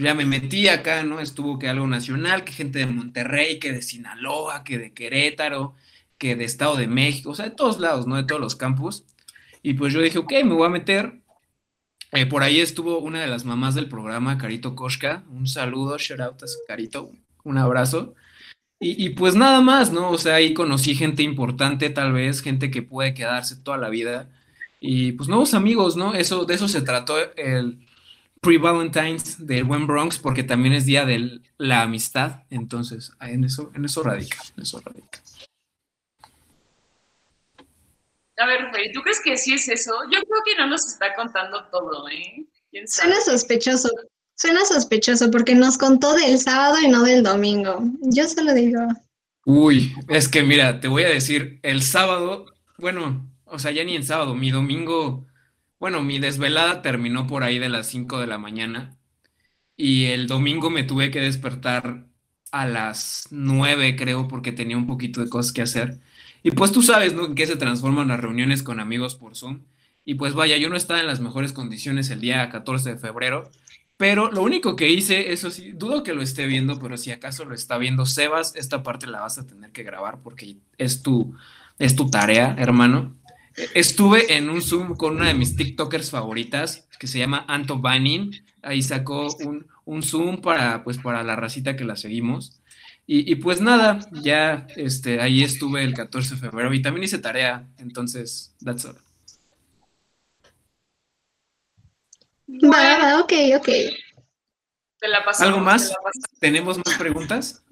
Ya 0.00 0.14
me 0.14 0.24
metí 0.24 0.66
acá, 0.68 1.02
¿no? 1.02 1.20
Estuvo 1.20 1.58
que 1.58 1.68
algo 1.68 1.86
nacional, 1.86 2.42
que 2.42 2.52
gente 2.52 2.78
de 2.78 2.86
Monterrey, 2.86 3.58
que 3.58 3.70
de 3.70 3.82
Sinaloa, 3.82 4.64
que 4.64 4.78
de 4.78 4.94
Querétaro, 4.94 5.74
que 6.16 6.36
de 6.36 6.44
Estado 6.44 6.76
de 6.76 6.86
México, 6.86 7.30
o 7.30 7.34
sea, 7.34 7.46
de 7.46 7.50
todos 7.50 7.78
lados, 7.80 8.06
¿no? 8.06 8.16
De 8.16 8.24
todos 8.24 8.40
los 8.40 8.56
campus. 8.56 9.04
Y 9.62 9.74
pues 9.74 9.92
yo 9.92 10.00
dije, 10.00 10.18
ok, 10.18 10.32
me 10.44 10.54
voy 10.54 10.66
a 10.66 10.70
meter. 10.70 11.20
Eh, 12.12 12.24
por 12.24 12.42
ahí 12.42 12.60
estuvo 12.60 12.98
una 12.98 13.20
de 13.20 13.26
las 13.26 13.44
mamás 13.44 13.74
del 13.74 13.88
programa, 13.88 14.38
Carito 14.38 14.74
Koshka. 14.74 15.22
Un 15.28 15.46
saludo, 15.46 15.98
shout 15.98 16.20
out 16.20 16.42
a 16.42 16.46
Carito, 16.66 17.12
un 17.44 17.58
abrazo. 17.58 18.14
Y, 18.78 19.04
y, 19.04 19.10
pues 19.10 19.34
nada 19.34 19.60
más, 19.60 19.92
¿no? 19.92 20.10
O 20.10 20.16
sea, 20.18 20.36
ahí 20.36 20.54
conocí 20.54 20.94
gente 20.94 21.22
importante, 21.22 21.90
tal 21.90 22.14
vez, 22.14 22.40
gente 22.40 22.70
que 22.70 22.82
puede 22.82 23.12
quedarse 23.12 23.56
toda 23.56 23.76
la 23.76 23.90
vida. 23.90 24.30
Y 24.80 25.12
pues 25.12 25.28
nuevos 25.28 25.52
amigos, 25.52 25.96
¿no? 25.96 26.14
Eso, 26.14 26.46
de 26.46 26.54
eso 26.54 26.68
se 26.68 26.80
trató 26.80 27.16
el, 27.36 27.86
pre-Valentine's 28.40 29.46
del 29.46 29.64
buen 29.64 29.86
Bronx 29.86 30.18
porque 30.18 30.42
también 30.42 30.74
es 30.74 30.86
día 30.86 31.04
de 31.04 31.40
la 31.58 31.82
amistad. 31.82 32.42
Entonces, 32.50 33.12
en 33.20 33.44
eso, 33.44 33.70
en 33.74 33.84
eso 33.84 34.02
radica, 34.02 34.38
en 34.56 34.62
eso 34.62 34.80
radica. 34.80 35.20
A 38.38 38.46
ver, 38.46 38.70
¿tú 38.94 39.02
crees 39.02 39.20
que 39.20 39.36
sí 39.36 39.52
es 39.52 39.68
eso? 39.68 39.92
Yo 40.04 40.18
creo 40.22 40.42
que 40.44 40.56
no 40.56 40.66
nos 40.66 40.86
está 40.86 41.14
contando 41.14 41.62
todo, 41.70 42.08
¿eh? 42.08 42.46
Suena 42.86 43.20
sospechoso. 43.20 43.90
Suena 44.34 44.64
sospechoso 44.64 45.30
porque 45.30 45.54
nos 45.54 45.76
contó 45.76 46.14
del 46.14 46.38
sábado 46.38 46.78
y 46.80 46.88
no 46.88 47.02
del 47.02 47.22
domingo. 47.22 47.82
Yo 48.00 48.26
se 48.26 48.42
lo 48.42 48.54
digo. 48.54 48.80
Uy, 49.44 49.94
es 50.08 50.28
que 50.28 50.42
mira, 50.42 50.80
te 50.80 50.88
voy 50.88 51.02
a 51.02 51.10
decir, 51.10 51.60
el 51.62 51.82
sábado, 51.82 52.46
bueno, 52.78 53.30
o 53.44 53.58
sea, 53.58 53.70
ya 53.72 53.84
ni 53.84 53.96
el 53.96 54.04
sábado, 54.04 54.34
mi 54.34 54.50
domingo 54.50 55.26
bueno, 55.80 56.02
mi 56.02 56.20
desvelada 56.20 56.82
terminó 56.82 57.26
por 57.26 57.42
ahí 57.44 57.58
de 57.58 57.70
las 57.70 57.88
5 57.88 58.20
de 58.20 58.26
la 58.28 58.38
mañana 58.38 58.98
y 59.76 60.06
el 60.06 60.26
domingo 60.28 60.70
me 60.70 60.84
tuve 60.84 61.10
que 61.10 61.20
despertar 61.20 62.06
a 62.52 62.66
las 62.66 63.28
9, 63.30 63.96
creo, 63.96 64.28
porque 64.28 64.52
tenía 64.52 64.76
un 64.76 64.86
poquito 64.86 65.22
de 65.24 65.30
cosas 65.30 65.52
que 65.52 65.62
hacer. 65.62 66.00
Y 66.42 66.52
pues 66.52 66.72
tú 66.72 66.82
sabes, 66.82 67.14
¿no? 67.14 67.26
En 67.26 67.34
qué 67.34 67.46
se 67.46 67.56
transforman 67.56 68.08
las 68.08 68.20
reuniones 68.20 68.62
con 68.62 68.80
amigos 68.80 69.14
por 69.16 69.36
Zoom. 69.36 69.64
Y 70.04 70.14
pues 70.14 70.34
vaya, 70.34 70.56
yo 70.58 70.68
no 70.68 70.76
estaba 70.76 71.00
en 71.00 71.06
las 71.06 71.20
mejores 71.20 71.52
condiciones 71.52 72.10
el 72.10 72.20
día 72.20 72.48
14 72.50 72.90
de 72.94 72.98
febrero, 72.98 73.50
pero 73.96 74.30
lo 74.32 74.42
único 74.42 74.76
que 74.76 74.88
hice, 74.90 75.32
eso 75.32 75.50
sí, 75.50 75.72
dudo 75.72 76.02
que 76.02 76.14
lo 76.14 76.22
esté 76.22 76.46
viendo, 76.46 76.80
pero 76.80 76.96
si 76.96 77.10
acaso 77.12 77.44
lo 77.44 77.54
está 77.54 77.78
viendo 77.78 78.06
Sebas, 78.06 78.56
esta 78.56 78.82
parte 78.82 79.06
la 79.06 79.20
vas 79.20 79.38
a 79.38 79.46
tener 79.46 79.72
que 79.72 79.82
grabar 79.82 80.20
porque 80.22 80.56
es 80.78 81.02
tu, 81.02 81.36
es 81.78 81.96
tu 81.96 82.10
tarea, 82.10 82.54
hermano. 82.58 83.19
Estuve 83.74 84.36
en 84.36 84.48
un 84.48 84.62
Zoom 84.62 84.96
con 84.96 85.16
una 85.16 85.28
de 85.28 85.34
mis 85.34 85.56
TikTokers 85.56 86.10
favoritas, 86.10 86.88
que 86.98 87.06
se 87.06 87.18
llama 87.18 87.44
Anto 87.48 87.78
Banning. 87.78 88.44
Ahí 88.62 88.82
sacó 88.82 89.28
un, 89.40 89.66
un, 89.84 90.02
Zoom 90.02 90.40
para, 90.40 90.84
pues, 90.84 90.98
para 90.98 91.22
la 91.22 91.36
racita 91.36 91.76
que 91.76 91.84
la 91.84 91.96
seguimos. 91.96 92.60
Y, 93.06 93.30
y, 93.30 93.34
pues 93.36 93.60
nada, 93.60 93.98
ya 94.12 94.66
este, 94.76 95.20
ahí 95.20 95.42
estuve 95.42 95.82
el 95.82 95.94
14 95.94 96.36
de 96.36 96.40
febrero 96.40 96.72
y 96.72 96.82
también 96.82 97.04
hice 97.04 97.18
tarea. 97.18 97.66
Entonces, 97.78 98.54
that's 98.64 98.84
all. 98.84 98.96
Bueno, 102.46 103.20
ok, 103.20 103.32
ok. 103.56 103.68
Te 105.00 105.08
la 105.08 105.18
¿Algo 105.38 105.60
más? 105.60 105.94
¿Tenemos 106.38 106.78
más 106.78 106.96
preguntas? 106.98 107.64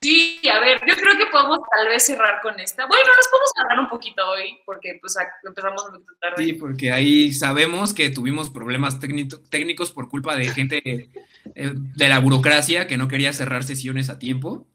Sí, 0.00 0.40
a 0.52 0.60
ver, 0.60 0.80
yo 0.86 0.94
creo 0.94 1.18
que 1.18 1.26
podemos 1.26 1.58
tal 1.70 1.88
vez 1.88 2.04
cerrar 2.04 2.40
con 2.40 2.58
esta. 2.60 2.86
Bueno, 2.86 3.04
nos 3.16 3.26
podemos 3.28 3.50
hablar 3.56 3.80
un 3.80 3.88
poquito 3.88 4.28
hoy, 4.28 4.58
porque 4.64 4.96
pues 5.00 5.16
empezamos 5.44 5.84
un 5.86 5.94
poquito 5.94 6.12
tarde. 6.20 6.44
Sí, 6.44 6.52
porque 6.52 6.92
ahí 6.92 7.32
sabemos 7.32 7.92
que 7.92 8.08
tuvimos 8.10 8.48
problemas 8.48 8.98
técnicos 9.00 9.90
por 9.90 10.08
culpa 10.08 10.36
de 10.36 10.48
gente 10.50 11.10
eh, 11.54 11.72
de 11.74 12.08
la 12.08 12.20
burocracia 12.20 12.86
que 12.86 12.96
no 12.96 13.08
quería 13.08 13.32
cerrar 13.32 13.64
sesiones 13.64 14.08
a 14.08 14.20
tiempo. 14.20 14.68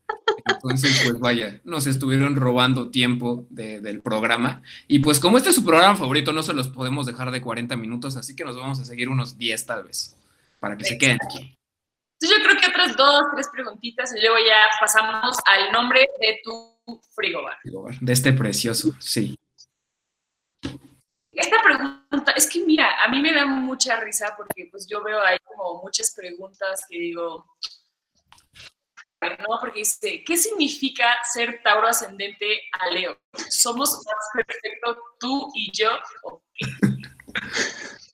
Entonces, 0.45 1.01
pues 1.05 1.19
vaya, 1.19 1.61
nos 1.63 1.87
estuvieron 1.87 2.35
robando 2.35 2.89
tiempo 2.89 3.45
del 3.49 4.01
programa. 4.01 4.61
Y 4.89 4.99
pues 4.99 5.21
como 5.21 5.37
este 5.37 5.51
es 5.51 5.55
su 5.55 5.63
programa 5.63 5.95
favorito, 5.95 6.33
no 6.33 6.43
se 6.43 6.53
los 6.53 6.67
podemos 6.67 7.05
dejar 7.05 7.31
de 7.31 7.41
40 7.41 7.77
minutos, 7.77 8.17
así 8.17 8.35
que 8.35 8.43
nos 8.43 8.57
vamos 8.57 8.79
a 8.81 8.85
seguir 8.85 9.07
unos 9.07 9.37
10 9.37 9.65
tal 9.65 9.85
vez, 9.85 10.17
para 10.59 10.77
que 10.77 10.83
se 10.83 10.97
queden 10.97 11.19
aquí. 11.23 11.57
Entonces 12.23 12.41
yo 12.41 12.49
creo 12.49 12.61
que 12.61 12.67
otras 12.69 12.95
dos, 12.95 13.25
tres 13.35 13.49
preguntitas 13.51 14.15
y 14.15 14.21
luego 14.21 14.37
ya 14.47 14.67
pasamos 14.79 15.37
al 15.45 15.73
nombre 15.73 16.07
de 16.21 16.39
tu 16.41 17.01
frigobar. 17.13 17.57
De 17.99 18.13
este 18.13 18.31
precioso, 18.31 18.93
sí. 18.97 19.37
Esta 21.33 21.61
pregunta, 21.61 22.31
es 22.31 22.49
que 22.49 22.63
mira, 22.63 23.03
a 23.03 23.09
mí 23.09 23.21
me 23.21 23.33
da 23.33 23.45
mucha 23.45 23.99
risa 23.99 24.33
porque 24.37 24.69
pues 24.71 24.87
yo 24.87 25.03
veo 25.03 25.21
ahí 25.21 25.37
como 25.43 25.81
muchas 25.81 26.13
preguntas 26.15 26.85
que 26.89 26.97
digo, 26.97 27.45
¿no? 29.21 29.59
Porque 29.59 29.79
dice, 29.79 30.23
¿qué 30.25 30.37
significa 30.37 31.17
ser 31.33 31.59
Tauro 31.61 31.87
ascendente 31.87 32.61
a 32.71 32.89
Leo? 32.89 33.19
¿Somos 33.49 34.01
más 34.05 34.45
perfectos 34.45 34.97
tú 35.19 35.51
y 35.55 35.69
yo? 35.73 35.89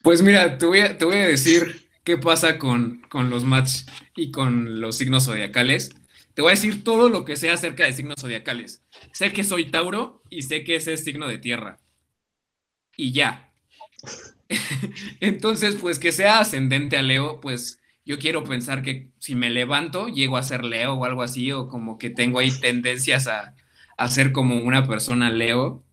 Pues 0.02 0.24
mira, 0.24 0.58
te 0.58 0.66
voy 0.66 0.80
a, 0.80 0.98
te 0.98 1.06
voy 1.06 1.18
a 1.18 1.28
decir 1.28 1.89
qué 2.10 2.18
pasa 2.18 2.58
con, 2.58 3.04
los 3.14 3.44
match 3.44 3.82
y 4.16 4.32
con 4.32 4.82
los 4.82 4.98
signos 4.98 5.26
zodiacales. 5.26 5.92
Te 6.34 6.42
voy 6.42 6.50
a 6.50 6.56
decir 6.56 6.84
todo 6.84 7.08
lo 7.08 7.24
que 7.24 7.36
sé 7.36 7.52
acerca 7.52 7.86
de 7.86 7.94
signos 7.94 8.20
zodiacales. 8.20 8.84
Sé 9.12 9.32
que 9.32 9.44
soy 9.44 9.66
Tauro 9.66 10.24
y 10.28 10.42
sé 10.42 10.64
que 10.64 10.76
ese 10.76 10.94
es 10.94 11.04
signo 11.04 11.28
de 11.28 11.38
tierra. 11.38 11.78
Y 12.98 13.12
ya. 13.12 13.54
Entonces, 15.20 15.76
pues 15.76 16.00
que 16.00 16.12
sea 16.12 16.40
ascendente 16.40 16.98
a 16.98 17.04
Leo, 17.04 17.40
pues 17.42 17.80
yo 18.04 18.18
quiero 18.18 18.44
pensar 18.44 18.82
que 18.82 19.12
si 19.20 19.36
me 19.36 19.52
levanto, 19.52 20.08
llego 20.08 20.38
a 20.38 20.42
ser 20.42 20.64
Leo 20.66 20.96
o 20.96 21.06
algo 21.06 21.22
así, 21.22 21.52
o 21.52 21.68
como 21.68 22.00
que 22.00 22.10
tengo 22.10 22.40
ahí 22.40 22.50
tendencias 22.50 23.28
a, 23.28 23.56
a 23.98 24.08
ser 24.08 24.32
como 24.32 24.58
una 24.58 24.88
persona 24.88 25.30
Leo. 25.30 25.84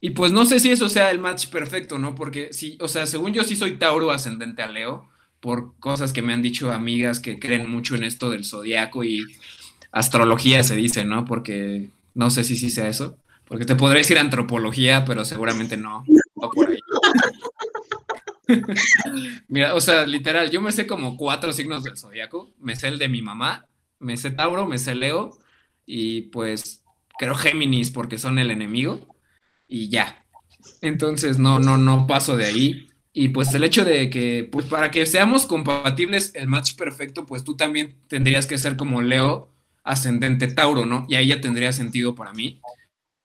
Y 0.00 0.10
pues 0.10 0.32
no 0.32 0.46
sé 0.46 0.58
si 0.58 0.70
eso 0.70 0.88
sea 0.88 1.10
el 1.10 1.18
match 1.18 1.48
perfecto, 1.48 1.98
¿no? 1.98 2.14
Porque 2.14 2.50
sí, 2.54 2.78
o 2.80 2.88
sea, 2.88 3.04
según 3.06 3.34
yo 3.34 3.44
sí 3.44 3.56
soy 3.56 3.76
Tauro 3.76 4.10
ascendente 4.10 4.62
a 4.62 4.68
Leo, 4.68 5.10
por 5.44 5.78
cosas 5.78 6.14
que 6.14 6.22
me 6.22 6.32
han 6.32 6.40
dicho 6.40 6.72
amigas 6.72 7.20
que 7.20 7.38
creen 7.38 7.70
mucho 7.70 7.96
en 7.96 8.04
esto 8.04 8.30
del 8.30 8.46
zodiaco 8.46 9.04
y 9.04 9.26
astrología 9.92 10.64
se 10.64 10.74
dice, 10.74 11.04
¿no? 11.04 11.26
Porque 11.26 11.90
no 12.14 12.30
sé 12.30 12.44
si 12.44 12.56
sí 12.56 12.70
sea 12.70 12.88
eso, 12.88 13.18
porque 13.44 13.66
te 13.66 13.76
podría 13.76 13.98
decir 13.98 14.18
antropología, 14.18 15.04
pero 15.04 15.22
seguramente 15.26 15.76
no, 15.76 16.02
por 16.34 16.70
ahí. 16.70 16.78
Mira, 19.48 19.74
o 19.74 19.82
sea, 19.82 20.06
literal, 20.06 20.50
yo 20.50 20.62
me 20.62 20.72
sé 20.72 20.86
como 20.86 21.18
cuatro 21.18 21.52
signos 21.52 21.84
del 21.84 21.98
zodiaco, 21.98 22.50
me 22.58 22.74
sé 22.74 22.88
el 22.88 22.98
de 22.98 23.10
mi 23.10 23.20
mamá, 23.20 23.66
me 23.98 24.16
sé 24.16 24.30
Tauro, 24.30 24.64
me 24.66 24.78
sé 24.78 24.94
Leo 24.94 25.36
y 25.84 26.22
pues 26.22 26.82
creo 27.18 27.34
Géminis 27.34 27.90
porque 27.90 28.16
son 28.16 28.38
el 28.38 28.50
enemigo 28.50 29.14
y 29.68 29.90
ya. 29.90 30.24
Entonces 30.80 31.38
no, 31.38 31.58
no, 31.58 31.76
no 31.76 32.06
paso 32.06 32.34
de 32.34 32.46
ahí. 32.46 32.88
Y 33.16 33.28
pues 33.28 33.54
el 33.54 33.62
hecho 33.62 33.84
de 33.84 34.10
que, 34.10 34.48
pues 34.50 34.66
para 34.66 34.90
que 34.90 35.06
seamos 35.06 35.46
compatibles, 35.46 36.32
el 36.34 36.48
match 36.48 36.74
perfecto, 36.74 37.24
pues 37.24 37.44
tú 37.44 37.56
también 37.56 37.94
tendrías 38.08 38.46
que 38.46 38.58
ser 38.58 38.76
como 38.76 39.02
Leo, 39.02 39.52
ascendente 39.84 40.48
Tauro, 40.48 40.84
¿no? 40.84 41.06
Y 41.08 41.14
ahí 41.14 41.28
ya 41.28 41.40
tendría 41.40 41.72
sentido 41.72 42.16
para 42.16 42.32
mí. 42.32 42.60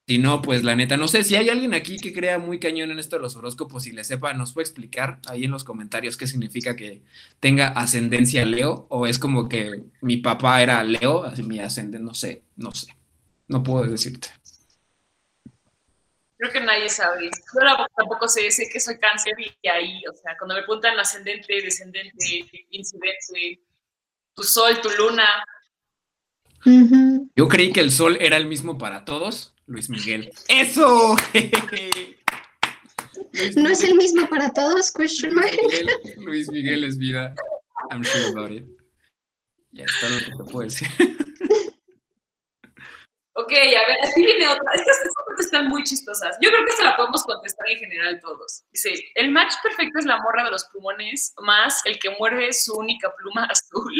Si 0.08 0.20
no, 0.20 0.44
pues 0.44 0.64
la 0.64 0.76
neta, 0.76 0.96
no 0.96 1.08
sé 1.08 1.24
si 1.24 1.36
hay 1.36 1.50
alguien 1.50 1.74
aquí 1.74 1.98
que 1.98 2.14
crea 2.14 2.38
muy 2.38 2.60
cañón 2.60 2.92
en 2.92 3.00
esto 3.00 3.16
de 3.16 3.24
los 3.24 3.36
horóscopos 3.36 3.88
y 3.88 3.92
le 3.92 4.04
sepa, 4.04 4.34
nos 4.34 4.54
puede 4.54 4.66
explicar 4.66 5.20
ahí 5.28 5.46
en 5.46 5.52
los 5.52 5.64
comentarios 5.64 6.18
qué 6.18 6.28
significa 6.28 6.76
que 6.76 7.02
tenga 7.40 7.70
ascendencia 7.70 8.46
Leo 8.46 8.86
o 8.90 9.08
es 9.08 9.18
como 9.18 9.50
que 9.50 9.84
mi 10.02 10.18
papá 10.18 10.62
era 10.62 10.84
Leo, 10.84 11.24
así 11.24 11.42
mi 11.42 11.60
ascendente, 11.60 12.00
no 12.06 12.14
sé, 12.14 12.44
no 12.56 12.72
sé, 12.74 12.96
no 13.48 13.64
puedo 13.64 13.86
decirte. 13.86 14.30
Creo 16.40 16.54
que 16.54 16.62
nadie 16.62 16.88
sabe. 16.88 17.30
Yo 17.30 17.86
tampoco 17.98 18.30
sé, 18.30 18.50
sé 18.50 18.70
que 18.72 18.80
soy 18.80 18.98
cáncer 18.98 19.34
y 19.38 19.68
ahí, 19.68 20.02
o 20.10 20.16
sea, 20.16 20.38
cuando 20.38 20.56
me 20.56 20.62
preguntan 20.62 20.98
ascendente, 20.98 21.62
descendente, 21.62 22.50
incidente, 22.70 23.60
tu 24.34 24.44
sol, 24.44 24.80
tu 24.82 24.90
luna. 24.92 25.44
Yo 27.36 27.48
creí 27.50 27.74
que 27.74 27.82
el 27.82 27.92
sol 27.92 28.18
era 28.22 28.38
el 28.38 28.46
mismo 28.46 28.78
para 28.78 29.04
todos, 29.04 29.54
Luis 29.66 29.90
Miguel. 29.90 30.32
¡Eso! 30.48 31.18
¿No 33.58 33.70
es 33.70 33.84
el 33.84 33.96
mismo 33.96 34.30
para 34.30 34.50
todos? 34.54 34.94
Question 34.94 35.36
mark. 35.36 35.52
Luis 36.20 36.50
Miguel, 36.50 36.86
es 36.86 36.98
vida. 36.98 37.36
I'm 37.92 38.06
sure 38.06 38.30
about 38.30 38.52
it. 38.52 38.66
Ya 39.72 39.84
está 39.84 40.08
lo 40.08 40.20
que 40.20 40.32
te 40.38 40.52
puedo 40.52 40.62
decir. 40.62 40.88
Ok, 43.42 43.54
a 43.54 43.88
ver, 43.88 43.98
aquí 44.04 44.22
viene 44.22 44.50
otra. 44.50 44.70
Estas, 44.74 44.98
estas 44.98 45.46
están 45.46 45.70
muy 45.70 45.84
chistosas. 45.84 46.36
Yo 46.42 46.50
creo 46.50 46.66
que 46.66 46.74
se 46.74 46.84
la 46.84 46.98
podemos 46.98 47.24
contestar 47.24 47.70
en 47.70 47.80
general 47.80 48.20
todos. 48.20 48.66
Dice, 48.74 48.94
el 49.16 49.32
match 49.32 49.54
perfecto 49.64 50.00
es 50.00 50.06
la 50.06 50.22
morra 50.22 50.44
de 50.44 50.52
los 50.52 50.66
plumones 50.66 51.34
más 51.42 51.82
el 51.86 51.98
que 52.00 52.10
muerde 52.20 52.52
su 52.52 52.74
única 52.74 53.14
pluma 53.16 53.46
azul. 53.46 53.94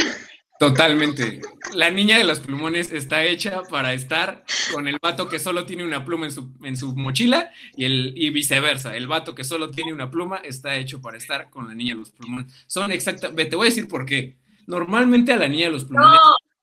Totalmente. 0.60 1.40
La 1.74 1.90
niña 1.90 2.18
de 2.18 2.26
los 2.26 2.42
plumones 2.42 2.92
está 2.92 3.24
hecha 3.24 3.64
para 3.64 3.94
estar 3.94 4.44
con 4.74 4.90
el 4.90 4.98
vato 5.02 5.30
que 5.30 5.40
solo 5.40 5.66
tiene 5.66 5.86
una 5.86 6.04
pluma 6.04 6.26
en 6.26 6.34
su, 6.34 6.52
en 6.62 6.76
su 6.76 6.94
mochila 6.98 7.50
y, 7.78 7.86
el, 7.86 8.14
y 8.18 8.30
viceversa. 8.32 8.94
El 8.94 9.08
vato 9.08 9.34
que 9.34 9.46
solo 9.46 9.72
tiene 9.72 9.94
una 9.94 10.12
pluma 10.12 10.42
está 10.44 10.76
hecho 10.76 11.02
para 11.02 11.18
estar 11.18 11.50
con 11.50 11.70
la 11.70 11.74
niña 11.74 11.94
de 11.94 12.02
los 12.02 12.12
plumones. 12.12 12.54
Son 12.68 12.92
exactamente, 12.92 13.46
te 13.46 13.56
voy 13.56 13.68
a 13.68 13.70
decir 13.70 13.88
por 13.88 14.06
qué. 14.06 14.36
Normalmente 14.68 15.32
a 15.32 15.38
la 15.38 15.48
niña 15.48 15.68
de 15.68 15.72
los 15.72 15.86
plumones. 15.86 16.20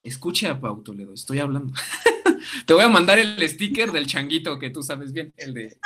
Escucha, 0.07 0.61
Pau 0.61 0.85
Toledo, 0.85 1.13
estoy 1.13 1.41
hablando. 1.41 1.73
Te 2.67 2.75
voy 2.75 2.85
a 2.85 2.89
mandar 2.89 3.19
el 3.19 3.37
sticker 3.49 3.91
del 3.91 4.07
changuito 4.07 4.57
que 4.61 4.71
tú 4.71 4.85
sabes 4.85 5.13
bien, 5.13 5.35
el 5.37 5.53
de. 5.53 5.77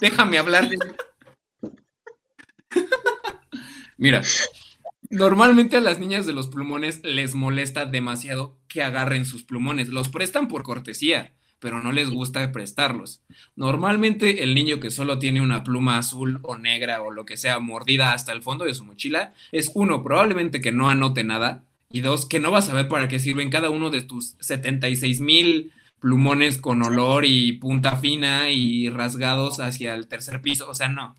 Déjame 0.00 0.38
hablar. 0.38 0.70
Mira, 3.96 4.22
normalmente 5.10 5.76
a 5.76 5.80
las 5.80 5.98
niñas 5.98 6.24
de 6.24 6.32
los 6.32 6.46
plumones 6.46 7.02
les 7.02 7.34
molesta 7.34 7.84
demasiado 7.84 8.56
que 8.68 8.84
agarren 8.84 9.26
sus 9.26 9.42
plumones. 9.42 9.88
Los 9.88 10.08
prestan 10.08 10.46
por 10.46 10.62
cortesía, 10.62 11.32
pero 11.58 11.82
no 11.82 11.90
les 11.90 12.10
gusta 12.10 12.52
prestarlos. 12.52 13.22
Normalmente 13.56 14.44
el 14.44 14.54
niño 14.54 14.78
que 14.78 14.92
solo 14.92 15.18
tiene 15.18 15.40
una 15.40 15.64
pluma 15.64 15.98
azul 15.98 16.38
o 16.42 16.58
negra 16.58 17.02
o 17.02 17.10
lo 17.10 17.24
que 17.24 17.36
sea 17.36 17.58
mordida 17.58 18.12
hasta 18.12 18.30
el 18.30 18.42
fondo 18.42 18.64
de 18.64 18.74
su 18.74 18.84
mochila 18.84 19.34
es 19.50 19.72
uno, 19.74 20.04
probablemente 20.04 20.60
que 20.60 20.70
no 20.70 20.88
anote 20.88 21.24
nada 21.24 21.64
y 21.92 22.00
dos, 22.00 22.26
que 22.26 22.40
no 22.40 22.50
vas 22.50 22.68
a 22.68 22.74
ver 22.74 22.88
para 22.88 23.08
qué 23.08 23.18
sirven 23.18 23.50
cada 23.50 23.70
uno 23.70 23.90
de 23.90 24.02
tus 24.02 24.34
76 24.40 25.20
mil 25.20 25.72
plumones 26.00 26.58
con 26.58 26.82
olor 26.82 27.24
y 27.24 27.52
punta 27.52 27.96
fina 27.96 28.50
y 28.50 28.90
rasgados 28.90 29.60
hacia 29.60 29.94
el 29.94 30.08
tercer 30.08 30.40
piso, 30.40 30.68
o 30.68 30.74
sea, 30.74 30.88
no. 30.88 31.16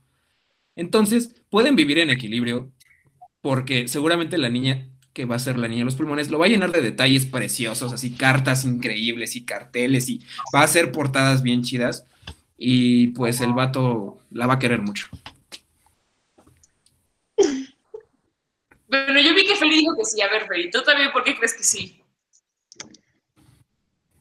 Entonces, 0.75 1.35
pueden 1.49 1.75
vivir 1.75 1.99
en 1.99 2.09
equilibrio 2.09 2.71
porque 3.41 3.87
seguramente 3.87 4.37
la 4.37 4.49
niña 4.49 4.87
que 5.13 5.25
va 5.25 5.35
a 5.35 5.39
ser 5.39 5.57
la 5.57 5.67
niña 5.67 5.81
de 5.81 5.85
los 5.85 5.95
pulmones 5.95 6.29
lo 6.29 6.39
va 6.39 6.47
a 6.47 6.49
llenar 6.49 6.71
de 6.71 6.81
detalles 6.81 7.25
preciosos, 7.25 7.93
así 7.93 8.15
cartas 8.15 8.65
increíbles 8.65 9.35
y 9.35 9.45
carteles 9.45 10.09
y 10.09 10.21
va 10.53 10.61
a 10.61 10.63
hacer 10.63 10.91
portadas 10.91 11.43
bien 11.43 11.61
chidas 11.61 12.05
y 12.57 13.07
pues 13.09 13.39
el 13.41 13.53
vato 13.53 14.19
la 14.31 14.47
va 14.47 14.55
a 14.55 14.59
querer 14.59 14.81
mucho. 14.81 15.07
Bueno, 18.93 19.19
yo 19.19 19.33
vi 19.33 19.47
que 19.47 19.55
Feli 19.55 19.77
dijo 19.77 19.95
que 19.97 20.05
sí. 20.05 20.21
A 20.21 20.29
ver, 20.29 20.45
Feli, 20.47 20.69
¿tú 20.69 20.83
también 20.83 21.11
por 21.11 21.23
qué 21.23 21.35
crees 21.35 21.55
que 21.55 21.63
sí? 21.63 21.99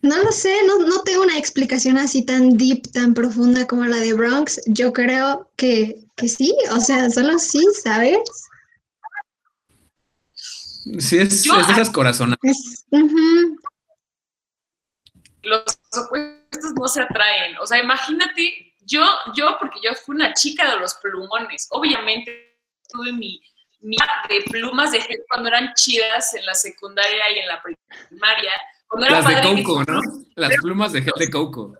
No 0.01 0.17
lo 0.17 0.33
sé, 0.33 0.65
no, 0.67 0.79
no 0.79 1.03
tengo 1.03 1.23
una 1.23 1.37
explicación 1.37 1.99
así 1.99 2.25
tan 2.25 2.57
deep, 2.57 2.91
tan 2.91 3.13
profunda 3.13 3.67
como 3.67 3.85
la 3.85 3.99
de 3.99 4.15
Bronx. 4.15 4.63
Yo 4.65 4.95
creo 4.95 5.53
que, 5.57 6.07
que 6.17 6.27
sí, 6.27 6.57
o 6.71 6.81
sea, 6.81 7.11
solo 7.11 7.39
sí, 7.39 7.63
¿sabes? 7.83 8.19
Sí, 10.35 11.19
es, 11.19 11.45
es 11.47 11.67
de 11.67 11.73
esas 11.73 11.91
corazonas. 11.91 12.39
Los 15.43 15.65
opuestos 15.99 16.73
no 16.81 16.89
se 16.89 17.03
atraen. 17.03 17.59
O 17.59 17.67
sea, 17.67 17.79
imagínate, 17.79 18.75
yo, 18.87 19.05
yo, 19.37 19.59
porque 19.61 19.81
yo 19.85 19.91
fui 19.95 20.17
una 20.17 20.33
chica 20.33 20.71
de 20.71 20.81
los 20.81 20.95
plumones. 20.95 21.69
Obviamente 21.71 22.57
tuve 22.89 23.13
mi 23.13 23.39
de 23.83 24.41
plumas 24.51 24.93
de 24.93 25.01
gel 25.01 25.23
cuando 25.29 25.49
eran 25.49 25.73
chidas 25.75 26.35
en 26.35 26.47
la 26.47 26.55
secundaria 26.55 27.31
y 27.35 27.39
en 27.41 27.49
la 27.49 27.63
primaria. 27.63 28.53
Las 28.95 29.27
de 29.27 29.65
Coco, 29.65 29.85
¿no? 29.85 30.01
Las 30.37 30.55
plumas 30.57 30.93
de 30.93 31.03
gel 31.03 31.15
de 31.19 31.31
Coco. 31.31 31.75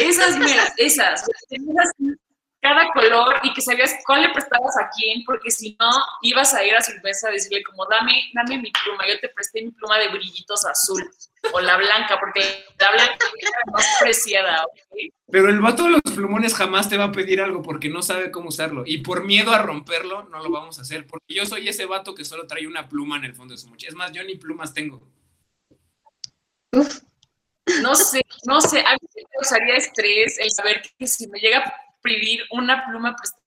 Esas, 0.00 0.38
mira, 0.38 0.72
esas. 0.76 1.24
Cada 2.62 2.92
color 2.92 3.40
y 3.42 3.52
que 3.52 3.60
sabías 3.60 3.96
cuál 4.06 4.22
le 4.22 4.28
prestabas 4.30 4.76
a 4.78 4.88
quién, 4.96 5.24
porque 5.24 5.50
si 5.50 5.76
no, 5.80 5.90
ibas 6.22 6.54
a 6.54 6.64
ir 6.64 6.74
a 6.74 6.80
su 6.80 6.92
mesa 7.02 7.28
a 7.28 7.32
decirle 7.32 7.62
como, 7.64 7.84
dame, 7.86 8.30
dame 8.34 8.58
mi 8.58 8.70
pluma, 8.70 9.04
yo 9.08 9.18
te 9.18 9.28
presté 9.30 9.62
mi 9.62 9.72
pluma 9.72 9.98
de 9.98 10.08
brillitos 10.08 10.64
azul 10.64 11.02
o 11.52 11.60
la 11.60 11.76
blanca, 11.76 12.20
porque 12.20 12.64
la 12.78 12.92
blanca 12.92 13.26
era 13.36 13.72
más 13.72 13.84
preciada. 14.00 14.64
Pero 15.32 15.48
el 15.48 15.60
vato 15.60 15.84
de 15.84 15.90
los 15.90 16.02
plumones 16.02 16.54
jamás 16.54 16.88
te 16.88 16.96
va 16.96 17.04
a 17.04 17.12
pedir 17.12 17.40
algo 17.40 17.62
porque 17.62 17.88
no 17.88 18.02
sabe 18.02 18.30
cómo 18.30 18.50
usarlo. 18.50 18.84
Y 18.86 18.98
por 18.98 19.24
miedo 19.24 19.50
a 19.52 19.58
romperlo, 19.58 20.24
no 20.24 20.40
lo 20.40 20.50
vamos 20.50 20.78
a 20.78 20.82
hacer. 20.82 21.06
Porque 21.06 21.34
yo 21.34 21.46
soy 21.46 21.68
ese 21.68 21.86
vato 21.86 22.14
que 22.14 22.24
solo 22.24 22.46
trae 22.46 22.66
una 22.66 22.88
pluma 22.88 23.16
en 23.16 23.24
el 23.24 23.34
fondo 23.34 23.54
de 23.54 23.58
su 23.58 23.68
mochila. 23.68 23.88
Es 23.88 23.96
más, 23.96 24.12
yo 24.12 24.22
ni 24.22 24.36
plumas 24.36 24.72
tengo. 24.72 25.02
No 27.80 27.94
sé, 27.94 28.20
no 28.44 28.60
sé. 28.60 28.80
A 28.80 28.92
mí 28.92 29.08
me 29.16 29.22
causaría 29.32 29.76
estrés 29.76 30.38
el 30.38 30.50
saber 30.50 30.82
que 30.98 31.06
si 31.06 31.26
me 31.28 31.40
llega 31.40 31.74
una 32.50 32.86
pluma 32.86 33.16
prestada 33.16 33.42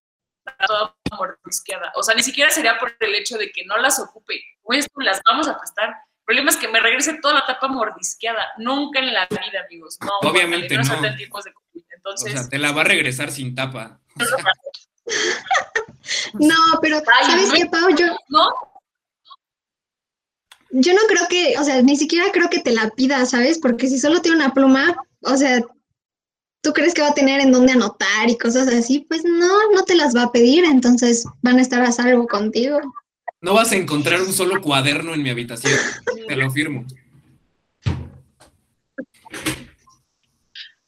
toda 0.68 0.96
mordisqueada. 1.18 1.92
O 1.96 2.04
sea, 2.04 2.16
ni 2.16 2.24
siquiera 2.24 2.52
sería 2.52 2.78
por 2.78 2.96
el 3.00 3.16
hecho 3.16 3.38
de 3.38 3.52
que 3.52 3.66
no 3.66 3.78
las 3.78 4.00
ocupe. 4.00 4.44
Pues 4.64 4.88
las 4.98 5.22
vamos 5.26 5.48
a 5.48 5.58
prestar 5.58 5.96
el 6.26 6.26
problema 6.26 6.50
es 6.50 6.58
que 6.58 6.68
me 6.68 6.80
regrese 6.80 7.20
toda 7.22 7.36
la 7.36 7.46
tapa 7.46 7.68
mordisqueada. 7.68 8.48
Nunca 8.58 8.98
en 8.98 9.14
la 9.14 9.28
vida, 9.28 9.64
amigos. 9.64 10.00
No, 10.02 10.10
Obviamente 10.28 10.76
no. 10.76 10.82
Entonces, 10.82 12.34
o 12.34 12.38
sea, 12.38 12.50
te 12.50 12.58
la 12.58 12.72
va 12.72 12.82
a 12.82 12.86
regresar 12.86 13.32
sin 13.32 13.54
tapa. 13.54 14.00
no, 16.34 16.56
pero 16.82 17.00
¿sabes 17.28 17.54
qué, 17.54 17.68
Pau? 17.68 17.96
Yo, 17.96 18.08
¿No? 18.30 18.50
yo 20.72 20.94
no 20.94 21.02
creo 21.08 21.28
que, 21.30 21.60
o 21.60 21.64
sea, 21.64 21.84
ni 21.84 21.96
siquiera 21.96 22.32
creo 22.32 22.50
que 22.50 22.60
te 22.60 22.72
la 22.72 22.90
pida, 22.90 23.24
¿sabes? 23.28 23.60
Porque 23.60 23.88
si 23.88 24.00
solo 24.00 24.20
tiene 24.22 24.38
una 24.38 24.52
pluma, 24.52 24.96
o 25.22 25.38
sea, 25.38 25.62
tú 26.66 26.74
crees 26.74 26.96
que 26.96 27.04
va 27.04 27.10
a 27.10 27.14
tener 27.14 27.42
en 27.42 27.52
dónde 27.52 27.74
anotar 27.74 28.28
y 28.28 28.40
cosas 28.40 28.68
así, 28.68 29.06
pues 29.08 29.24
no, 29.24 29.72
no 29.72 29.84
te 29.84 29.94
las 29.94 30.16
va 30.16 30.24
a 30.24 30.32
pedir, 30.32 30.66
entonces 30.66 31.24
van 31.44 31.60
a 31.60 31.62
estar 31.62 31.80
a 31.84 31.92
salvo 31.92 32.26
contigo. 32.26 32.80
No 33.40 33.54
vas 33.54 33.72
a 33.72 33.76
encontrar 33.76 34.20
un 34.20 34.34
solo 34.34 34.60
cuaderno 34.60 35.14
en 35.14 35.22
mi 35.22 35.30
habitación, 35.30 35.80
te 36.28 36.36
lo 36.36 36.50
firmo. 36.50 36.84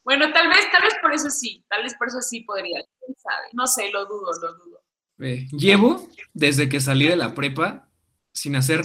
Bueno, 0.04 0.34
tal 0.34 0.48
vez, 0.48 0.72
tal 0.72 0.82
vez 0.82 0.96
por 1.00 1.14
eso 1.14 1.30
sí, 1.30 1.64
tal 1.70 1.84
vez 1.84 1.94
por 1.94 2.08
eso 2.08 2.22
sí 2.22 2.42
podría, 2.42 2.80
quién 3.00 3.16
sabe, 3.22 3.48
no 3.54 3.68
sé, 3.68 3.92
lo 3.92 4.08
dudo, 4.08 4.32
lo 4.42 4.54
dudo. 4.54 4.82
llevo 5.52 6.10
desde 6.34 6.70
que 6.70 6.82
salí 6.82 7.08
de 7.08 7.18
la 7.18 7.36
prepa 7.36 7.88
sin 8.34 8.56
hacer 8.56 8.82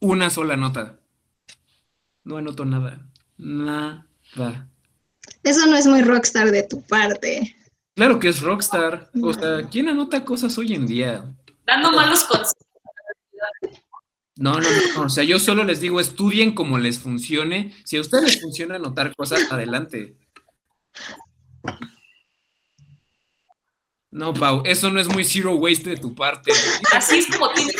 una 0.00 0.28
sola 0.28 0.58
nota. 0.58 0.98
No 2.24 2.36
anoto 2.36 2.66
nada, 2.66 3.06
nada. 3.38 4.06
Eso 5.42 5.66
no 5.66 5.76
es 5.76 5.86
muy 5.86 6.02
rockstar 6.02 6.50
de 6.50 6.62
tu 6.62 6.82
parte. 6.82 7.56
Claro 7.94 8.18
que 8.18 8.28
es 8.28 8.40
rockstar. 8.40 9.10
O 9.22 9.32
sea, 9.32 9.66
¿quién 9.70 9.88
anota 9.88 10.24
cosas 10.24 10.56
hoy 10.58 10.74
en 10.74 10.86
día? 10.86 11.24
Dando 11.64 11.92
malos 11.92 12.24
consejos. 12.24 12.54
No, 14.38 14.60
no, 14.60 14.68
no, 14.94 15.02
o 15.02 15.08
sea, 15.08 15.24
yo 15.24 15.38
solo 15.38 15.64
les 15.64 15.80
digo, 15.80 15.98
estudien 15.98 16.54
como 16.54 16.76
les 16.76 16.98
funcione. 16.98 17.74
Si 17.84 17.96
a 17.96 18.02
ustedes 18.02 18.24
les 18.24 18.42
funciona 18.42 18.76
anotar 18.76 19.14
cosas, 19.16 19.50
adelante. 19.50 20.14
No, 24.10 24.34
Pau, 24.34 24.62
eso 24.66 24.90
no 24.90 25.00
es 25.00 25.08
muy 25.08 25.24
zero 25.24 25.54
waste 25.56 25.90
de 25.90 25.96
tu 25.96 26.14
parte. 26.14 26.52
Así 26.94 27.18
es 27.18 27.26
como 27.26 27.50
tiene. 27.52 27.72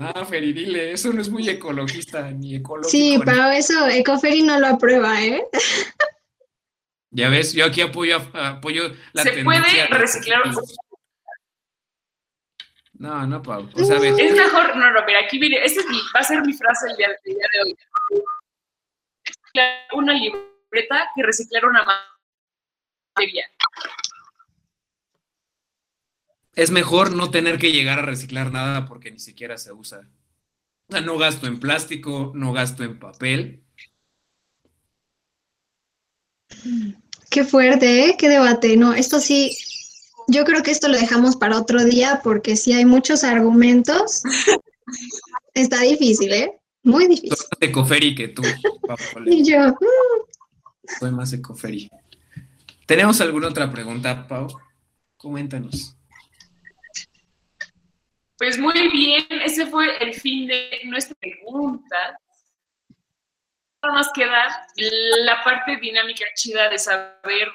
Ah, 0.00 0.24
Feri, 0.24 0.52
dile, 0.52 0.92
eso 0.92 1.12
no 1.12 1.20
es 1.20 1.28
muy 1.28 1.48
ecologista 1.48 2.30
ni 2.30 2.56
ecológico. 2.56 2.90
Sí, 2.90 3.18
Pau, 3.24 3.50
eso 3.52 3.88
Ecoferi 3.88 4.42
no 4.42 4.58
lo 4.58 4.68
aprueba, 4.68 5.22
¿eh? 5.22 5.44
Ya 7.10 7.28
ves, 7.28 7.52
yo 7.52 7.64
aquí 7.66 7.80
apoyo, 7.80 8.16
apoyo 8.34 8.92
la 9.12 9.22
Se 9.22 9.44
puede 9.44 9.86
reciclar 9.88 10.42
no, 12.94 13.26
no, 13.26 13.42
Pau. 13.42 13.68
Es 13.76 13.88
mejor, 13.88 14.76
no, 14.76 14.90
no, 14.92 15.04
mira, 15.04 15.20
aquí 15.24 15.38
mire, 15.38 15.64
esta 15.64 15.80
es 15.80 15.86
mi, 15.88 15.98
va 16.14 16.20
a 16.20 16.24
ser 16.24 16.40
mi 16.42 16.52
frase 16.52 16.90
el 16.90 16.96
día, 16.96 17.08
día 17.24 17.46
de 17.52 17.62
hoy. 17.62 17.76
Una 19.92 20.14
libreta 20.14 21.10
que 21.14 21.22
reciclar 21.22 21.64
una 21.66 21.84
materia. 23.14 23.50
Es 26.56 26.70
mejor 26.70 27.14
no 27.14 27.30
tener 27.30 27.58
que 27.58 27.72
llegar 27.72 27.98
a 27.98 28.02
reciclar 28.02 28.52
nada 28.52 28.86
porque 28.86 29.10
ni 29.10 29.18
siquiera 29.18 29.58
se 29.58 29.72
usa. 29.72 30.08
O 30.88 30.92
sea, 30.92 31.00
no 31.00 31.18
gasto 31.18 31.46
en 31.46 31.58
plástico, 31.58 32.32
no 32.34 32.52
gasto 32.52 32.84
en 32.84 32.98
papel. 32.98 33.64
Qué 37.30 37.44
fuerte, 37.44 38.06
¿eh? 38.06 38.16
Qué 38.18 38.28
debate. 38.28 38.76
No, 38.76 38.92
esto 38.92 39.18
sí, 39.18 39.56
yo 40.28 40.44
creo 40.44 40.62
que 40.62 40.70
esto 40.70 40.88
lo 40.88 40.96
dejamos 40.96 41.36
para 41.36 41.58
otro 41.58 41.84
día 41.84 42.20
porque 42.22 42.56
si 42.56 42.72
hay 42.72 42.84
muchos 42.84 43.24
argumentos. 43.24 44.22
Está 45.54 45.80
difícil, 45.80 46.32
¿eh? 46.32 46.52
Muy 46.82 47.06
difícil. 47.06 47.36
Soy 47.36 47.46
más 47.50 47.70
ecoferi 47.70 48.14
que 48.14 48.28
tú. 48.28 48.42
y 49.26 49.44
yo. 49.44 49.74
Soy 50.98 51.10
más 51.10 51.32
ecoferi. 51.32 51.90
¿Tenemos 52.86 53.20
alguna 53.20 53.48
otra 53.48 53.70
pregunta, 53.72 54.26
Pau? 54.26 54.48
Coméntanos. 55.16 55.96
Pues 58.36 58.58
muy 58.58 58.88
bien, 58.90 59.26
ese 59.30 59.66
fue 59.66 59.96
el 60.02 60.14
fin 60.14 60.46
de 60.46 60.80
nuestra 60.84 61.14
pregunta. 61.16 62.18
Nada 63.82 63.94
más 63.94 64.10
queda 64.12 64.66
la 64.76 65.44
parte 65.44 65.76
dinámica 65.76 66.24
chida 66.34 66.68
de 66.68 66.78
saber 66.78 67.48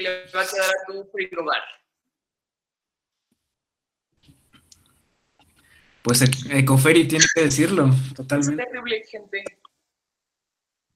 le 0.00 0.26
va 0.26 0.42
a 0.42 0.46
quedar 0.46 0.70
a 0.70 0.86
tu 0.86 1.04
frigobar. 1.10 1.62
Pues 6.02 6.22
Ecoferi 6.50 7.06
tiene 7.06 7.24
que 7.34 7.42
decirlo, 7.42 7.90
totalmente. 8.14 8.62
Es 8.62 8.68
terrible, 8.68 9.04
gente. 9.10 9.44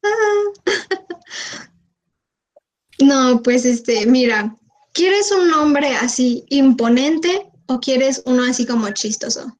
No, 2.98 3.42
pues 3.42 3.64
este, 3.64 4.06
mira, 4.06 4.54
¿quieres 4.92 5.32
un 5.32 5.48
nombre 5.50 5.88
así 5.96 6.44
imponente 6.50 7.51
o 7.72 7.80
quieres 7.80 8.22
uno 8.26 8.44
así 8.44 8.66
como 8.66 8.90
chistoso? 8.90 9.56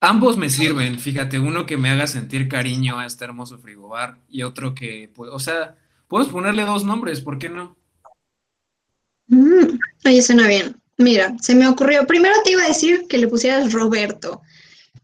Ambos 0.00 0.36
me 0.36 0.50
sirven, 0.50 0.98
fíjate, 0.98 1.38
uno 1.38 1.66
que 1.66 1.76
me 1.76 1.90
haga 1.90 2.06
sentir 2.06 2.48
cariño 2.48 2.98
a 2.98 3.06
este 3.06 3.24
hermoso 3.24 3.58
frigobar 3.58 4.18
y 4.28 4.42
otro 4.42 4.74
que, 4.74 5.10
pues, 5.14 5.30
o 5.32 5.38
sea, 5.38 5.76
puedes 6.06 6.28
ponerle 6.28 6.64
dos 6.64 6.84
nombres, 6.84 7.20
¿por 7.20 7.38
qué 7.38 7.48
no? 7.48 7.76
Mm, 9.28 9.78
oye, 10.04 10.22
suena 10.22 10.46
bien. 10.46 10.76
Mira, 10.98 11.34
se 11.40 11.54
me 11.54 11.66
ocurrió, 11.68 12.06
primero 12.06 12.34
te 12.44 12.52
iba 12.52 12.62
a 12.62 12.68
decir 12.68 13.06
que 13.08 13.18
le 13.18 13.28
pusieras 13.28 13.72
Roberto, 13.72 14.42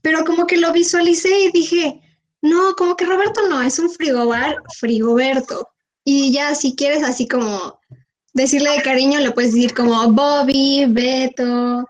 pero 0.00 0.24
como 0.24 0.46
que 0.46 0.56
lo 0.56 0.72
visualicé 0.72 1.28
y 1.40 1.52
dije, 1.52 2.00
no, 2.42 2.74
como 2.74 2.96
que 2.96 3.04
Roberto 3.04 3.48
no, 3.48 3.62
es 3.62 3.78
un 3.78 3.90
frigobar, 3.90 4.56
Frigoberto. 4.78 5.68
Y 6.04 6.32
ya 6.32 6.54
si 6.54 6.74
quieres 6.74 7.04
así 7.04 7.28
como 7.28 7.78
decirle 8.32 8.70
de 8.70 8.82
cariño, 8.82 9.20
le 9.20 9.30
puedes 9.30 9.54
decir 9.54 9.74
como 9.74 10.12
Bobby, 10.12 10.86
Beto, 10.88 11.86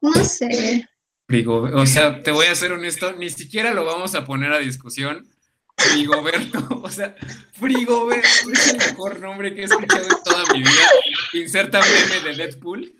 no 0.00 0.24
sé. 0.24 0.88
Frigo, 1.26 1.62
o 1.62 1.86
sea, 1.86 2.22
te 2.22 2.30
voy 2.30 2.46
a 2.46 2.54
ser 2.54 2.72
honesto, 2.72 3.12
ni 3.12 3.28
siquiera 3.28 3.74
lo 3.74 3.84
vamos 3.84 4.14
a 4.14 4.24
poner 4.24 4.52
a 4.52 4.58
discusión. 4.58 5.28
Frigoberto, 5.76 6.66
o 6.82 6.90
sea, 6.90 7.14
Frigoberto 7.52 8.50
es 8.52 8.68
el 8.68 8.78
mejor 8.78 9.20
nombre 9.20 9.54
que 9.54 9.62
he 9.62 9.64
escuchado 9.64 10.04
en 10.04 10.22
toda 10.24 10.52
mi 10.52 10.60
vida. 10.60 10.88
Inserta 11.34 11.80
meme 11.80 12.28
de 12.28 12.36
Deadpool. 12.36 12.92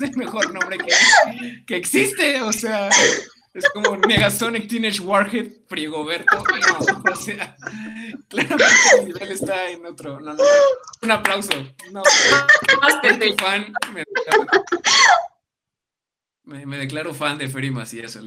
Es 0.00 0.10
el 0.10 0.16
mejor 0.16 0.52
nombre 0.52 0.78
que, 0.78 1.64
que 1.66 1.76
existe, 1.76 2.40
o 2.42 2.52
sea, 2.52 2.88
es 3.54 3.68
como 3.70 3.96
Negasonic 3.96 4.68
Teenage 4.68 5.00
Warhead 5.00 5.52
Frigoberto. 5.68 6.36
No, 6.36 7.12
o 7.12 7.16
sea, 7.16 7.56
claramente 8.28 8.64
el 8.98 9.06
nivel 9.06 9.32
está 9.32 9.70
en 9.70 9.86
otro. 9.86 10.18
No, 10.18 10.34
no. 10.34 10.42
Un 11.02 11.10
aplauso. 11.10 11.52
No, 11.92 12.02
soy 12.04 13.36
fan. 13.38 13.72
Me 13.92 14.04
me, 16.44 16.66
me 16.66 16.78
declaro 16.78 17.14
fan 17.14 17.38
de 17.38 17.48
Ferry 17.48 17.70
Macías, 17.70 18.18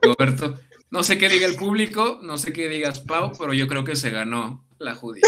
Frigoberto. 0.00 0.60
No 0.90 1.02
sé 1.02 1.16
qué 1.16 1.28
diga 1.28 1.46
el 1.46 1.56
público, 1.56 2.20
no 2.22 2.36
sé 2.36 2.52
qué 2.52 2.68
digas 2.68 3.00
Pau, 3.00 3.32
pero 3.38 3.54
yo 3.54 3.66
creo 3.66 3.82
que 3.84 3.96
se 3.96 4.10
ganó 4.10 4.64
la 4.78 4.94
judía. 4.94 5.22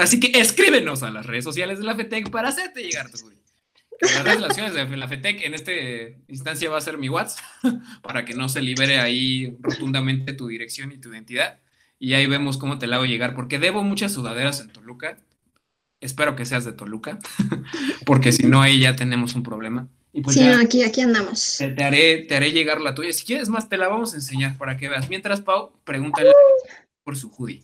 Así 0.00 0.18
que 0.18 0.40
escríbenos 0.40 1.02
a 1.02 1.10
las 1.10 1.26
redes 1.26 1.44
sociales 1.44 1.78
de 1.78 1.84
la 1.84 1.94
FETEC 1.94 2.30
para 2.30 2.48
hacerte 2.48 2.82
llegar 2.82 3.10
tu 3.10 3.18
judía. 3.18 3.38
Las 4.00 4.24
relaciones 4.24 4.72
de 4.72 4.96
la 4.96 5.08
FETEC 5.08 5.42
en 5.44 5.54
esta 5.54 5.72
instancia 6.28 6.70
va 6.70 6.78
a 6.78 6.80
ser 6.80 6.96
mi 6.96 7.10
WhatsApp 7.10 7.44
para 8.02 8.24
que 8.24 8.32
no 8.34 8.48
se 8.48 8.62
libere 8.62 8.98
ahí 8.98 9.58
rotundamente 9.60 10.32
tu 10.32 10.48
dirección 10.48 10.90
y 10.92 10.98
tu 10.98 11.12
identidad. 11.12 11.58
Y 11.98 12.14
ahí 12.14 12.26
vemos 12.26 12.56
cómo 12.56 12.78
te 12.78 12.86
la 12.86 12.96
hago 12.96 13.04
llegar, 13.04 13.34
porque 13.34 13.58
debo 13.58 13.82
muchas 13.82 14.12
sudaderas 14.12 14.60
en 14.60 14.70
Toluca. 14.70 15.18
Espero 16.00 16.34
que 16.34 16.46
seas 16.46 16.64
de 16.64 16.72
Toluca, 16.72 17.18
porque 18.06 18.32
si 18.32 18.44
no, 18.46 18.62
ahí 18.62 18.80
ya 18.80 18.96
tenemos 18.96 19.34
un 19.34 19.42
problema. 19.42 19.86
Y 20.12 20.22
pues 20.22 20.34
Sí, 20.34 20.42
ya 20.42 20.56
no, 20.56 20.62
aquí, 20.62 20.82
aquí 20.82 21.02
andamos. 21.02 21.56
te, 21.58 21.68
te 21.70 21.84
haré, 21.84 22.22
te 22.22 22.34
haré 22.36 22.52
llegar 22.52 22.80
la 22.80 22.94
tuya. 22.94 23.12
Si 23.12 23.24
quieres 23.24 23.48
más, 23.48 23.68
te 23.68 23.76
la 23.76 23.88
vamos 23.88 24.12
a 24.12 24.16
enseñar 24.16 24.56
para 24.58 24.76
que 24.76 24.88
veas. 24.88 25.08
Mientras, 25.08 25.40
Pau, 25.40 25.72
pregúntale 25.84 26.32
por 27.04 27.16
su 27.16 27.30
hoodie. 27.30 27.62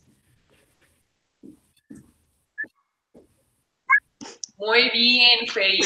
Muy 4.59 4.91
bien, 4.91 5.47
Fey. 5.53 5.81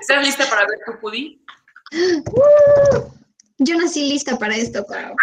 ¿Estás 0.00 0.24
lista 0.24 0.48
para 0.48 0.62
ver 0.66 0.78
tu 0.86 0.92
hoodie? 1.06 1.38
Yo 3.58 3.76
nací 3.78 4.08
lista 4.10 4.38
para 4.38 4.56
esto, 4.56 4.84
Pau. 4.86 5.14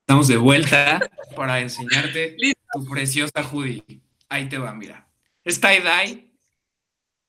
Estamos 0.00 0.28
de 0.28 0.36
vuelta 0.36 1.00
para 1.34 1.60
enseñarte 1.60 2.34
Listo. 2.38 2.60
tu 2.72 2.84
preciosa 2.86 3.42
hoodie. 3.42 3.82
Ahí 4.28 4.48
te 4.48 4.58
va, 4.58 4.74
mira. 4.74 5.08
Es 5.44 5.60
tie-dye. 5.60 6.30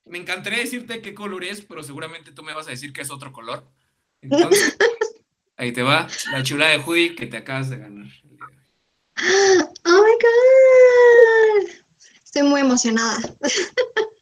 Me 0.04 0.18
encantaría 0.18 0.60
decirte 0.60 1.02
qué 1.02 1.14
color 1.14 1.44
es, 1.44 1.62
pero 1.62 1.82
seguramente 1.82 2.32
tú 2.32 2.42
me 2.42 2.54
vas 2.54 2.66
a 2.68 2.70
decir 2.70 2.92
que 2.92 3.02
es 3.02 3.10
otro 3.10 3.32
color. 3.32 3.68
Entonces, 4.20 4.76
ahí 5.56 5.72
te 5.72 5.82
va 5.82 6.06
la 6.32 6.42
chula 6.42 6.68
de 6.68 6.78
hoodie 6.78 7.14
que 7.14 7.26
te 7.26 7.36
acabas 7.36 7.70
de 7.70 7.78
ganar. 7.78 8.06
Oh 9.88 10.02
my 10.02 11.64
God. 11.64 11.70
Estoy 12.24 12.42
muy 12.42 12.60
emocionada. 12.60 13.18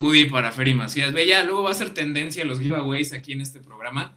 Hoodie 0.00 0.30
para 0.30 0.52
Ferry 0.52 0.74
Macías. 0.74 1.12
Ve, 1.12 1.26
ya 1.26 1.44
luego 1.44 1.62
va 1.62 1.70
a 1.70 1.74
ser 1.74 1.90
tendencia 1.90 2.44
los 2.44 2.60
giveaways 2.60 3.12
aquí 3.12 3.32
en 3.32 3.40
este 3.40 3.60
programa. 3.60 4.16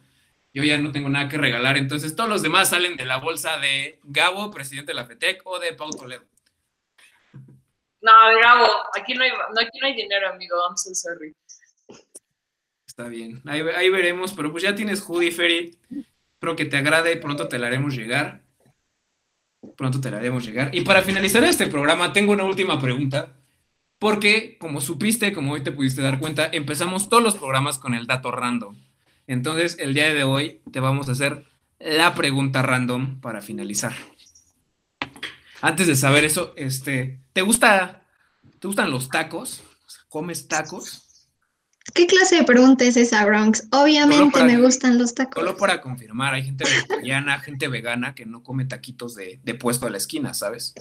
Yo 0.52 0.64
ya 0.64 0.78
no 0.78 0.90
tengo 0.90 1.08
nada 1.08 1.28
que 1.28 1.38
regalar, 1.38 1.76
entonces 1.76 2.16
todos 2.16 2.28
los 2.28 2.42
demás 2.42 2.70
salen 2.70 2.96
de 2.96 3.04
la 3.04 3.18
bolsa 3.18 3.58
de 3.58 4.00
Gabo, 4.04 4.50
presidente 4.50 4.92
de 4.92 4.96
la 4.96 5.04
FETEC, 5.04 5.42
o 5.44 5.58
de 5.58 5.74
Pau 5.74 5.90
Toledo. 5.90 6.24
No, 8.00 8.12
Gabo, 8.40 8.66
aquí 8.96 9.14
no 9.14 9.24
hay, 9.24 9.30
no, 9.30 9.60
aquí 9.60 9.78
no 9.80 9.86
hay 9.86 9.94
dinero, 9.94 10.28
amigo. 10.28 10.56
I'm 10.68 10.76
so 10.76 10.94
sorry. 10.94 11.34
Está 12.86 13.08
bien, 13.08 13.42
ahí, 13.46 13.62
ahí 13.76 13.90
veremos, 13.90 14.32
pero 14.32 14.50
pues 14.50 14.64
ya 14.64 14.74
tienes 14.74 15.00
hoodie, 15.00 15.30
Ferry. 15.30 15.78
Espero 16.34 16.56
que 16.56 16.64
te 16.64 16.76
agrade, 16.76 17.16
pronto 17.16 17.48
te 17.48 17.58
la 17.58 17.66
haremos 17.66 17.94
llegar. 17.94 18.42
Pronto 19.76 20.00
te 20.00 20.10
la 20.10 20.18
haremos 20.18 20.44
llegar. 20.44 20.74
Y 20.74 20.82
para 20.82 21.02
finalizar 21.02 21.42
este 21.44 21.66
programa, 21.66 22.12
tengo 22.12 22.32
una 22.32 22.44
última 22.44 22.80
pregunta. 22.80 23.34
Porque, 23.98 24.56
como 24.58 24.80
supiste, 24.80 25.32
como 25.32 25.52
hoy 25.52 25.62
te 25.62 25.72
pudiste 25.72 26.02
dar 26.02 26.20
cuenta, 26.20 26.48
empezamos 26.52 27.08
todos 27.08 27.22
los 27.22 27.36
programas 27.36 27.78
con 27.78 27.94
el 27.94 28.06
dato 28.06 28.30
random. 28.30 28.76
Entonces, 29.26 29.76
el 29.80 29.94
día 29.94 30.14
de 30.14 30.22
hoy 30.22 30.60
te 30.72 30.78
vamos 30.78 31.08
a 31.08 31.12
hacer 31.12 31.44
la 31.80 32.14
pregunta 32.14 32.62
random 32.62 33.20
para 33.20 33.42
finalizar. 33.42 33.94
Antes 35.60 35.86
de 35.86 35.96
saber 35.96 36.24
eso, 36.24 36.52
este, 36.56 37.20
¿te 37.32 37.42
gusta, 37.42 38.04
te 38.60 38.66
gustan 38.68 38.90
los 38.90 39.08
tacos? 39.08 39.62
¿Comes 40.08 40.48
tacos? 40.48 41.04
¿Qué 41.94 42.06
clase 42.06 42.36
de 42.36 42.44
pregunta 42.44 42.84
es 42.84 42.96
esa, 42.96 43.24
Bronx? 43.24 43.66
Obviamente 43.72 44.44
me 44.44 44.56
que- 44.56 44.62
gustan 44.62 44.98
los 44.98 45.14
tacos. 45.14 45.34
Solo 45.42 45.56
para 45.56 45.80
confirmar, 45.80 46.34
hay 46.34 46.44
gente 46.44 46.64
vegetariana, 46.64 47.40
gente 47.40 47.66
vegana 47.68 48.14
que 48.14 48.26
no 48.26 48.42
come 48.42 48.66
taquitos 48.66 49.14
de, 49.14 49.40
de 49.42 49.54
puesto 49.54 49.86
a 49.86 49.90
la 49.90 49.96
esquina, 49.96 50.34
¿sabes? 50.34 50.74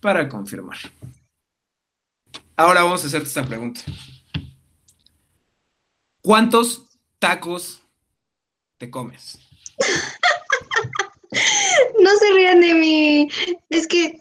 Para 0.00 0.28
confirmar. 0.28 0.78
Ahora 2.56 2.82
vamos 2.82 3.04
a 3.04 3.08
hacerte 3.08 3.28
esta 3.28 3.44
pregunta. 3.44 3.80
¿Cuántos 6.22 6.86
tacos 7.18 7.82
te 8.78 8.90
comes? 8.90 9.38
No 12.00 12.10
se 12.18 12.32
rían 12.32 12.60
de 12.60 12.74
mí. 12.74 13.28
Es 13.68 13.88
que 13.88 14.20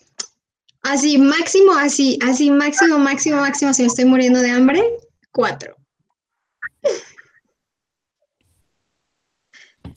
así, 0.83 1.17
máximo, 1.17 1.73
así, 1.73 2.19
así, 2.21 2.51
máximo, 2.51 2.99
máximo, 2.99 3.37
máximo, 3.37 3.73
si 3.73 3.81
me 3.81 3.87
estoy 3.87 4.05
muriendo 4.05 4.39
de 4.39 4.51
hambre, 4.51 4.83
cuatro. 5.31 5.75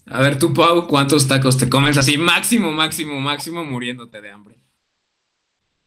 A 0.07 0.20
ver, 0.20 0.39
tú, 0.39 0.55
Pau, 0.55 0.87
¿cuántos 0.87 1.26
tacos 1.26 1.59
te 1.59 1.68
comes 1.68 1.99
así? 1.99 2.16
Máximo, 2.16 2.70
máximo, 2.70 3.20
máximo, 3.20 3.64
muriéndote 3.64 4.20
de 4.20 4.30
hambre. 4.30 4.57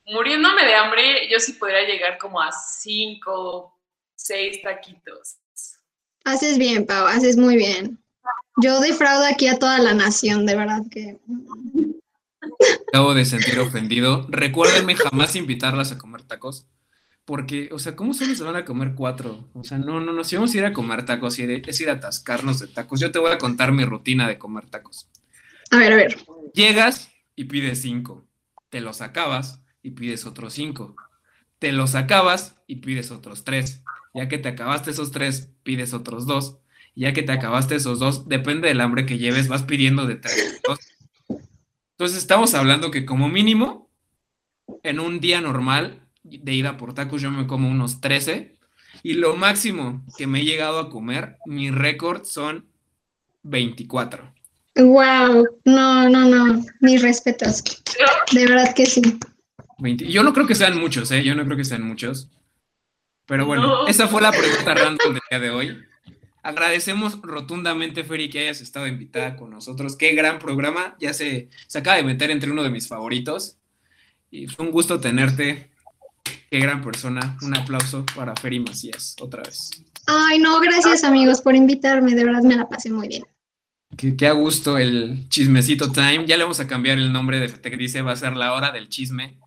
Muriéndome 0.05 0.65
de 0.65 0.75
hambre, 0.75 1.29
yo 1.29 1.39
sí 1.39 1.53
podría 1.53 1.87
llegar 1.87 2.17
como 2.17 2.41
a 2.41 2.51
cinco, 2.51 3.79
seis 4.15 4.61
taquitos. 4.61 5.37
Haces 6.25 6.57
bien, 6.57 6.85
Pau, 6.85 7.07
haces 7.07 7.37
muy 7.37 7.55
bien. 7.55 7.97
Yo 8.61 8.81
defraudo 8.81 9.25
aquí 9.25 9.47
a 9.47 9.57
toda 9.57 9.79
la 9.79 9.93
nación, 9.93 10.45
de 10.45 10.55
verdad 10.55 10.81
que. 10.91 11.17
Acabo 12.89 13.13
de 13.13 13.25
sentir 13.25 13.59
ofendido. 13.59 14.27
Recuérdenme 14.29 14.95
jamás 14.95 15.35
invitarlas 15.35 15.91
a 15.91 15.97
comer 15.97 16.23
tacos. 16.23 16.67
Porque, 17.25 17.69
o 17.71 17.77
sea, 17.77 17.95
¿cómo 17.95 18.13
solo 18.13 18.33
se 18.33 18.43
van 18.43 18.55
a 18.55 18.65
comer 18.65 18.93
cuatro? 18.95 19.49
O 19.53 19.63
sea, 19.63 19.77
no, 19.77 19.99
no, 19.99 20.13
no. 20.13 20.23
Si 20.23 20.35
vamos 20.35 20.53
a 20.53 20.57
ir 20.57 20.65
a 20.65 20.73
comer 20.73 21.05
tacos, 21.05 21.37
es 21.37 21.81
ir 21.81 21.89
a 21.89 21.93
atascarnos 21.93 22.59
de 22.59 22.67
tacos. 22.67 22.99
Yo 22.99 23.11
te 23.11 23.19
voy 23.19 23.31
a 23.31 23.37
contar 23.37 23.71
mi 23.71 23.85
rutina 23.85 24.27
de 24.27 24.39
comer 24.39 24.67
tacos. 24.67 25.07
A 25.69 25.77
ver, 25.77 25.93
a 25.93 25.95
ver. 25.95 26.17
Llegas 26.55 27.11
y 27.35 27.43
pides 27.43 27.81
cinco. 27.81 28.25
Te 28.69 28.81
los 28.81 29.01
acabas 29.01 29.61
y 29.83 29.91
pides 29.91 30.25
otros 30.25 30.53
cinco. 30.53 30.95
Te 31.59 31.71
los 31.71 31.93
acabas 31.93 32.55
y 32.65 32.77
pides 32.77 33.11
otros 33.11 33.43
tres. 33.43 33.83
Ya 34.13 34.27
que 34.27 34.39
te 34.39 34.49
acabaste 34.49 34.91
esos 34.91 35.11
tres, 35.11 35.51
pides 35.61 35.93
otros 35.93 36.25
dos. 36.25 36.57
Ya 36.95 37.13
que 37.13 37.21
te 37.21 37.31
acabaste 37.31 37.75
esos 37.75 37.99
dos, 37.99 38.27
depende 38.27 38.67
del 38.67 38.81
hambre 38.81 39.05
que 39.05 39.19
lleves, 39.19 39.47
vas 39.47 39.63
pidiendo 39.63 40.07
de 40.07 40.15
tres. 40.15 40.59
dos. 40.67 40.79
Entonces 41.99 42.19
estamos 42.19 42.53
hablando 42.53 42.91
que 42.91 43.05
como 43.05 43.27
mínimo, 43.27 43.89
en 44.83 45.01
un 45.01 45.19
día 45.19 45.41
normal 45.41 45.99
de 46.23 46.53
ida 46.53 46.77
por 46.77 46.93
tacos, 46.93 47.21
yo 47.21 47.29
me 47.29 47.45
como 47.45 47.69
unos 47.69 47.99
13. 47.99 48.55
Y 49.03 49.15
lo 49.15 49.35
máximo 49.35 50.01
que 50.17 50.25
me 50.25 50.39
he 50.39 50.45
llegado 50.45 50.79
a 50.79 50.89
comer, 50.89 51.35
mi 51.45 51.71
récord 51.71 52.23
son 52.23 52.65
24. 53.43 54.33
Wow, 54.77 55.45
no, 55.65 56.07
no, 56.09 56.25
no, 56.29 56.65
mis 56.79 57.01
respetos. 57.01 57.61
De 58.31 58.45
verdad 58.47 58.73
que 58.73 58.85
sí. 58.85 59.01
20. 59.79 60.07
Yo 60.09 60.23
no 60.23 60.31
creo 60.33 60.47
que 60.47 60.55
sean 60.55 60.79
muchos, 60.79 61.11
¿eh? 61.11 61.21
Yo 61.25 61.35
no 61.35 61.43
creo 61.43 61.57
que 61.57 61.65
sean 61.65 61.85
muchos. 61.85 62.29
Pero 63.25 63.45
bueno, 63.45 63.63
No. 63.67 63.87
esa 63.87 64.07
fue 64.07 64.21
la 64.21 64.31
pregunta 64.31 64.73
random 64.73 65.15
del 65.15 65.21
día 65.29 65.39
de 65.41 65.49
hoy. 65.49 65.77
Agradecemos 66.41 67.21
rotundamente, 67.21 68.03
Feri, 68.03 68.29
que 68.29 68.39
hayas 68.39 68.61
estado 68.61 68.87
invitada 68.87 69.35
con 69.35 69.49
nosotros. 69.49 69.95
Qué 69.95 70.13
gran 70.13 70.39
programa. 70.39 70.95
Ya 70.99 71.13
se, 71.13 71.49
se 71.67 71.79
acaba 71.79 71.97
de 71.97 72.03
meter 72.03 72.31
entre 72.31 72.51
uno 72.51 72.63
de 72.63 72.69
mis 72.69 72.87
favoritos. 72.87 73.57
Y 74.31 74.47
fue 74.47 74.65
un 74.65 74.71
gusto 74.71 74.99
tenerte 74.99 75.69
qué 76.49 76.59
gran 76.59 76.81
persona. 76.81 77.37
Un 77.41 77.55
aplauso 77.55 78.05
para 78.15 78.35
Feri 78.35 78.59
Macías, 78.59 79.15
otra 79.19 79.43
vez. 79.43 79.71
Ay, 80.05 80.39
no, 80.39 80.59
gracias 80.59 81.03
amigos 81.03 81.41
por 81.41 81.55
invitarme, 81.55 82.15
de 82.15 82.23
verdad 82.23 82.41
me 82.41 82.55
la 82.55 82.67
pasé 82.67 82.89
muy 82.89 83.07
bien. 83.07 83.23
Qué, 83.97 84.27
a 84.27 84.31
gusto 84.31 84.77
el 84.77 85.27
chismecito 85.29 85.91
time. 85.91 86.25
Ya 86.25 86.37
le 86.37 86.43
vamos 86.43 86.59
a 86.59 86.67
cambiar 86.67 86.97
el 86.97 87.11
nombre 87.11 87.39
de 87.39 87.49
que 87.49 87.77
dice, 87.77 88.01
va 88.01 88.13
a 88.13 88.15
ser 88.15 88.35
la 88.35 88.53
hora 88.53 88.71
del 88.71 88.87
chisme. 88.87 89.37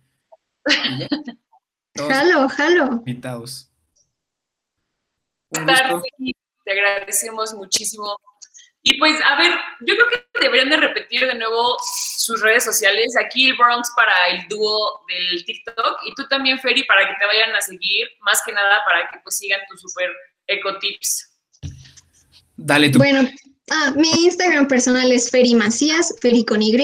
jalo, 1.95 2.49
jalo. 2.49 3.03
Invitados. 3.05 3.69
Te 6.63 6.71
agradecemos 6.71 7.53
muchísimo. 7.53 8.17
Y 8.85 8.97
pues, 8.99 9.15
a 9.23 9.37
ver, 9.37 9.53
yo 9.81 9.95
creo 9.95 10.09
que 10.09 10.39
deberían 10.41 10.69
de 10.69 10.77
repetir 10.77 11.25
de 11.25 11.35
nuevo 11.35 11.77
sus 12.17 12.41
redes 12.41 12.65
sociales. 12.65 13.15
Aquí 13.17 13.49
el 13.49 13.55
Bronx 13.55 13.89
para 13.95 14.27
el 14.29 14.47
dúo 14.49 15.01
del 15.07 15.45
TikTok 15.45 15.99
y 16.05 16.13
tú 16.15 16.27
también, 16.27 16.59
Ferry, 16.59 16.83
para 16.83 17.07
que 17.07 17.15
te 17.19 17.25
vayan 17.25 17.55
a 17.55 17.61
seguir, 17.61 18.07
más 18.21 18.41
que 18.45 18.51
nada 18.51 18.81
para 18.85 19.09
que 19.09 19.19
pues 19.23 19.37
sigan 19.37 19.61
tus 19.69 19.81
super 19.81 20.09
eco 20.47 20.77
tips. 20.79 21.29
Dale 22.57 22.89
tú. 22.89 22.97
Bueno, 22.97 23.29
ah, 23.71 23.93
mi 23.95 24.09
Instagram 24.25 24.67
personal 24.67 25.09
es 25.11 25.31
Ferry 25.31 25.55
Macías, 25.55 26.13
Ferry 26.21 26.43
con 26.43 26.61
Y. 26.61 26.77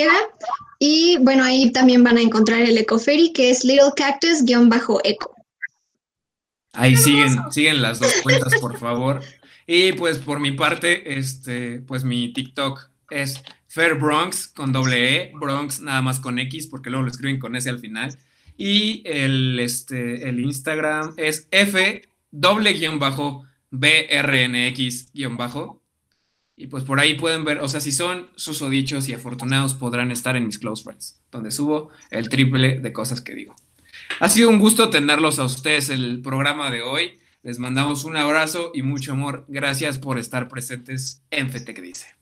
Y 0.80 1.18
bueno, 1.20 1.44
ahí 1.44 1.70
también 1.74 2.04
van 2.04 2.18
a 2.18 2.22
encontrar 2.22 2.62
el 2.62 2.86
Ferry, 3.04 3.34
que 3.34 3.50
es 3.50 3.66
Little 3.66 3.92
Cactus-Eco. 3.98 5.36
Ahí 6.72 6.96
siguen, 6.96 7.52
siguen 7.52 7.82
las 7.82 8.00
dos 8.00 8.14
cuentas, 8.24 8.54
por 8.62 8.80
favor. 8.80 9.22
Y 9.72 9.92
pues 9.92 10.18
por 10.18 10.40
mi 10.40 10.54
parte, 10.54 11.20
este, 11.20 11.82
pues 11.82 12.04
mi 12.04 12.34
TikTok 12.34 12.90
es 13.12 13.40
Fair 13.68 13.94
Bronx 13.94 14.48
con 14.48 14.74
doble 14.74 15.16
E, 15.16 15.32
Bronx 15.36 15.80
nada 15.80 16.02
más 16.02 16.20
con 16.20 16.40
X, 16.40 16.66
porque 16.66 16.90
luego 16.90 17.06
lo 17.06 17.12
escriben 17.12 17.38
con 17.38 17.56
S 17.56 17.70
al 17.70 17.78
final. 17.78 18.18
Y 18.58 19.04
el, 19.06 19.60
este, 19.60 20.28
el 20.28 20.40
Instagram 20.40 21.14
es 21.18 21.48
F 21.52 22.02
doble 22.32 22.74
guion 22.74 22.98
bajo 22.98 23.46
BRNX 23.70 25.14
guion 25.14 25.38
bajo. 25.38 25.84
Y 26.56 26.66
pues 26.66 26.84
por 26.84 27.00
ahí 27.00 27.14
pueden 27.14 27.46
ver, 27.46 27.60
o 27.60 27.70
sea, 27.70 27.80
si 27.80 27.92
son 27.92 28.32
susodichos 28.36 29.08
y 29.08 29.14
afortunados, 29.14 29.76
podrán 29.76 30.10
estar 30.10 30.36
en 30.36 30.48
mis 30.48 30.58
close 30.58 30.84
friends, 30.84 31.22
donde 31.30 31.52
subo 31.52 31.92
el 32.10 32.28
triple 32.28 32.80
de 32.80 32.92
cosas 32.92 33.22
que 33.22 33.36
digo. 33.36 33.56
Ha 34.20 34.30
sido 34.30 34.50
un 34.50 34.58
gusto 34.58 34.90
tenerlos 34.90 35.38
a 35.38 35.44
ustedes 35.44 35.92
el 35.92 36.24
programa 36.24 36.72
de 36.72 36.82
hoy. 36.82 37.20
Les 37.42 37.58
mandamos 37.58 38.04
un 38.04 38.18
abrazo 38.18 38.72
y 38.74 38.82
mucho 38.82 39.14
amor. 39.14 39.46
Gracias 39.48 39.98
por 39.98 40.20
estar 40.20 40.50
presentes 40.50 41.24
en 41.32 41.50
FETEC 41.50 41.82
Dice. 41.82 42.19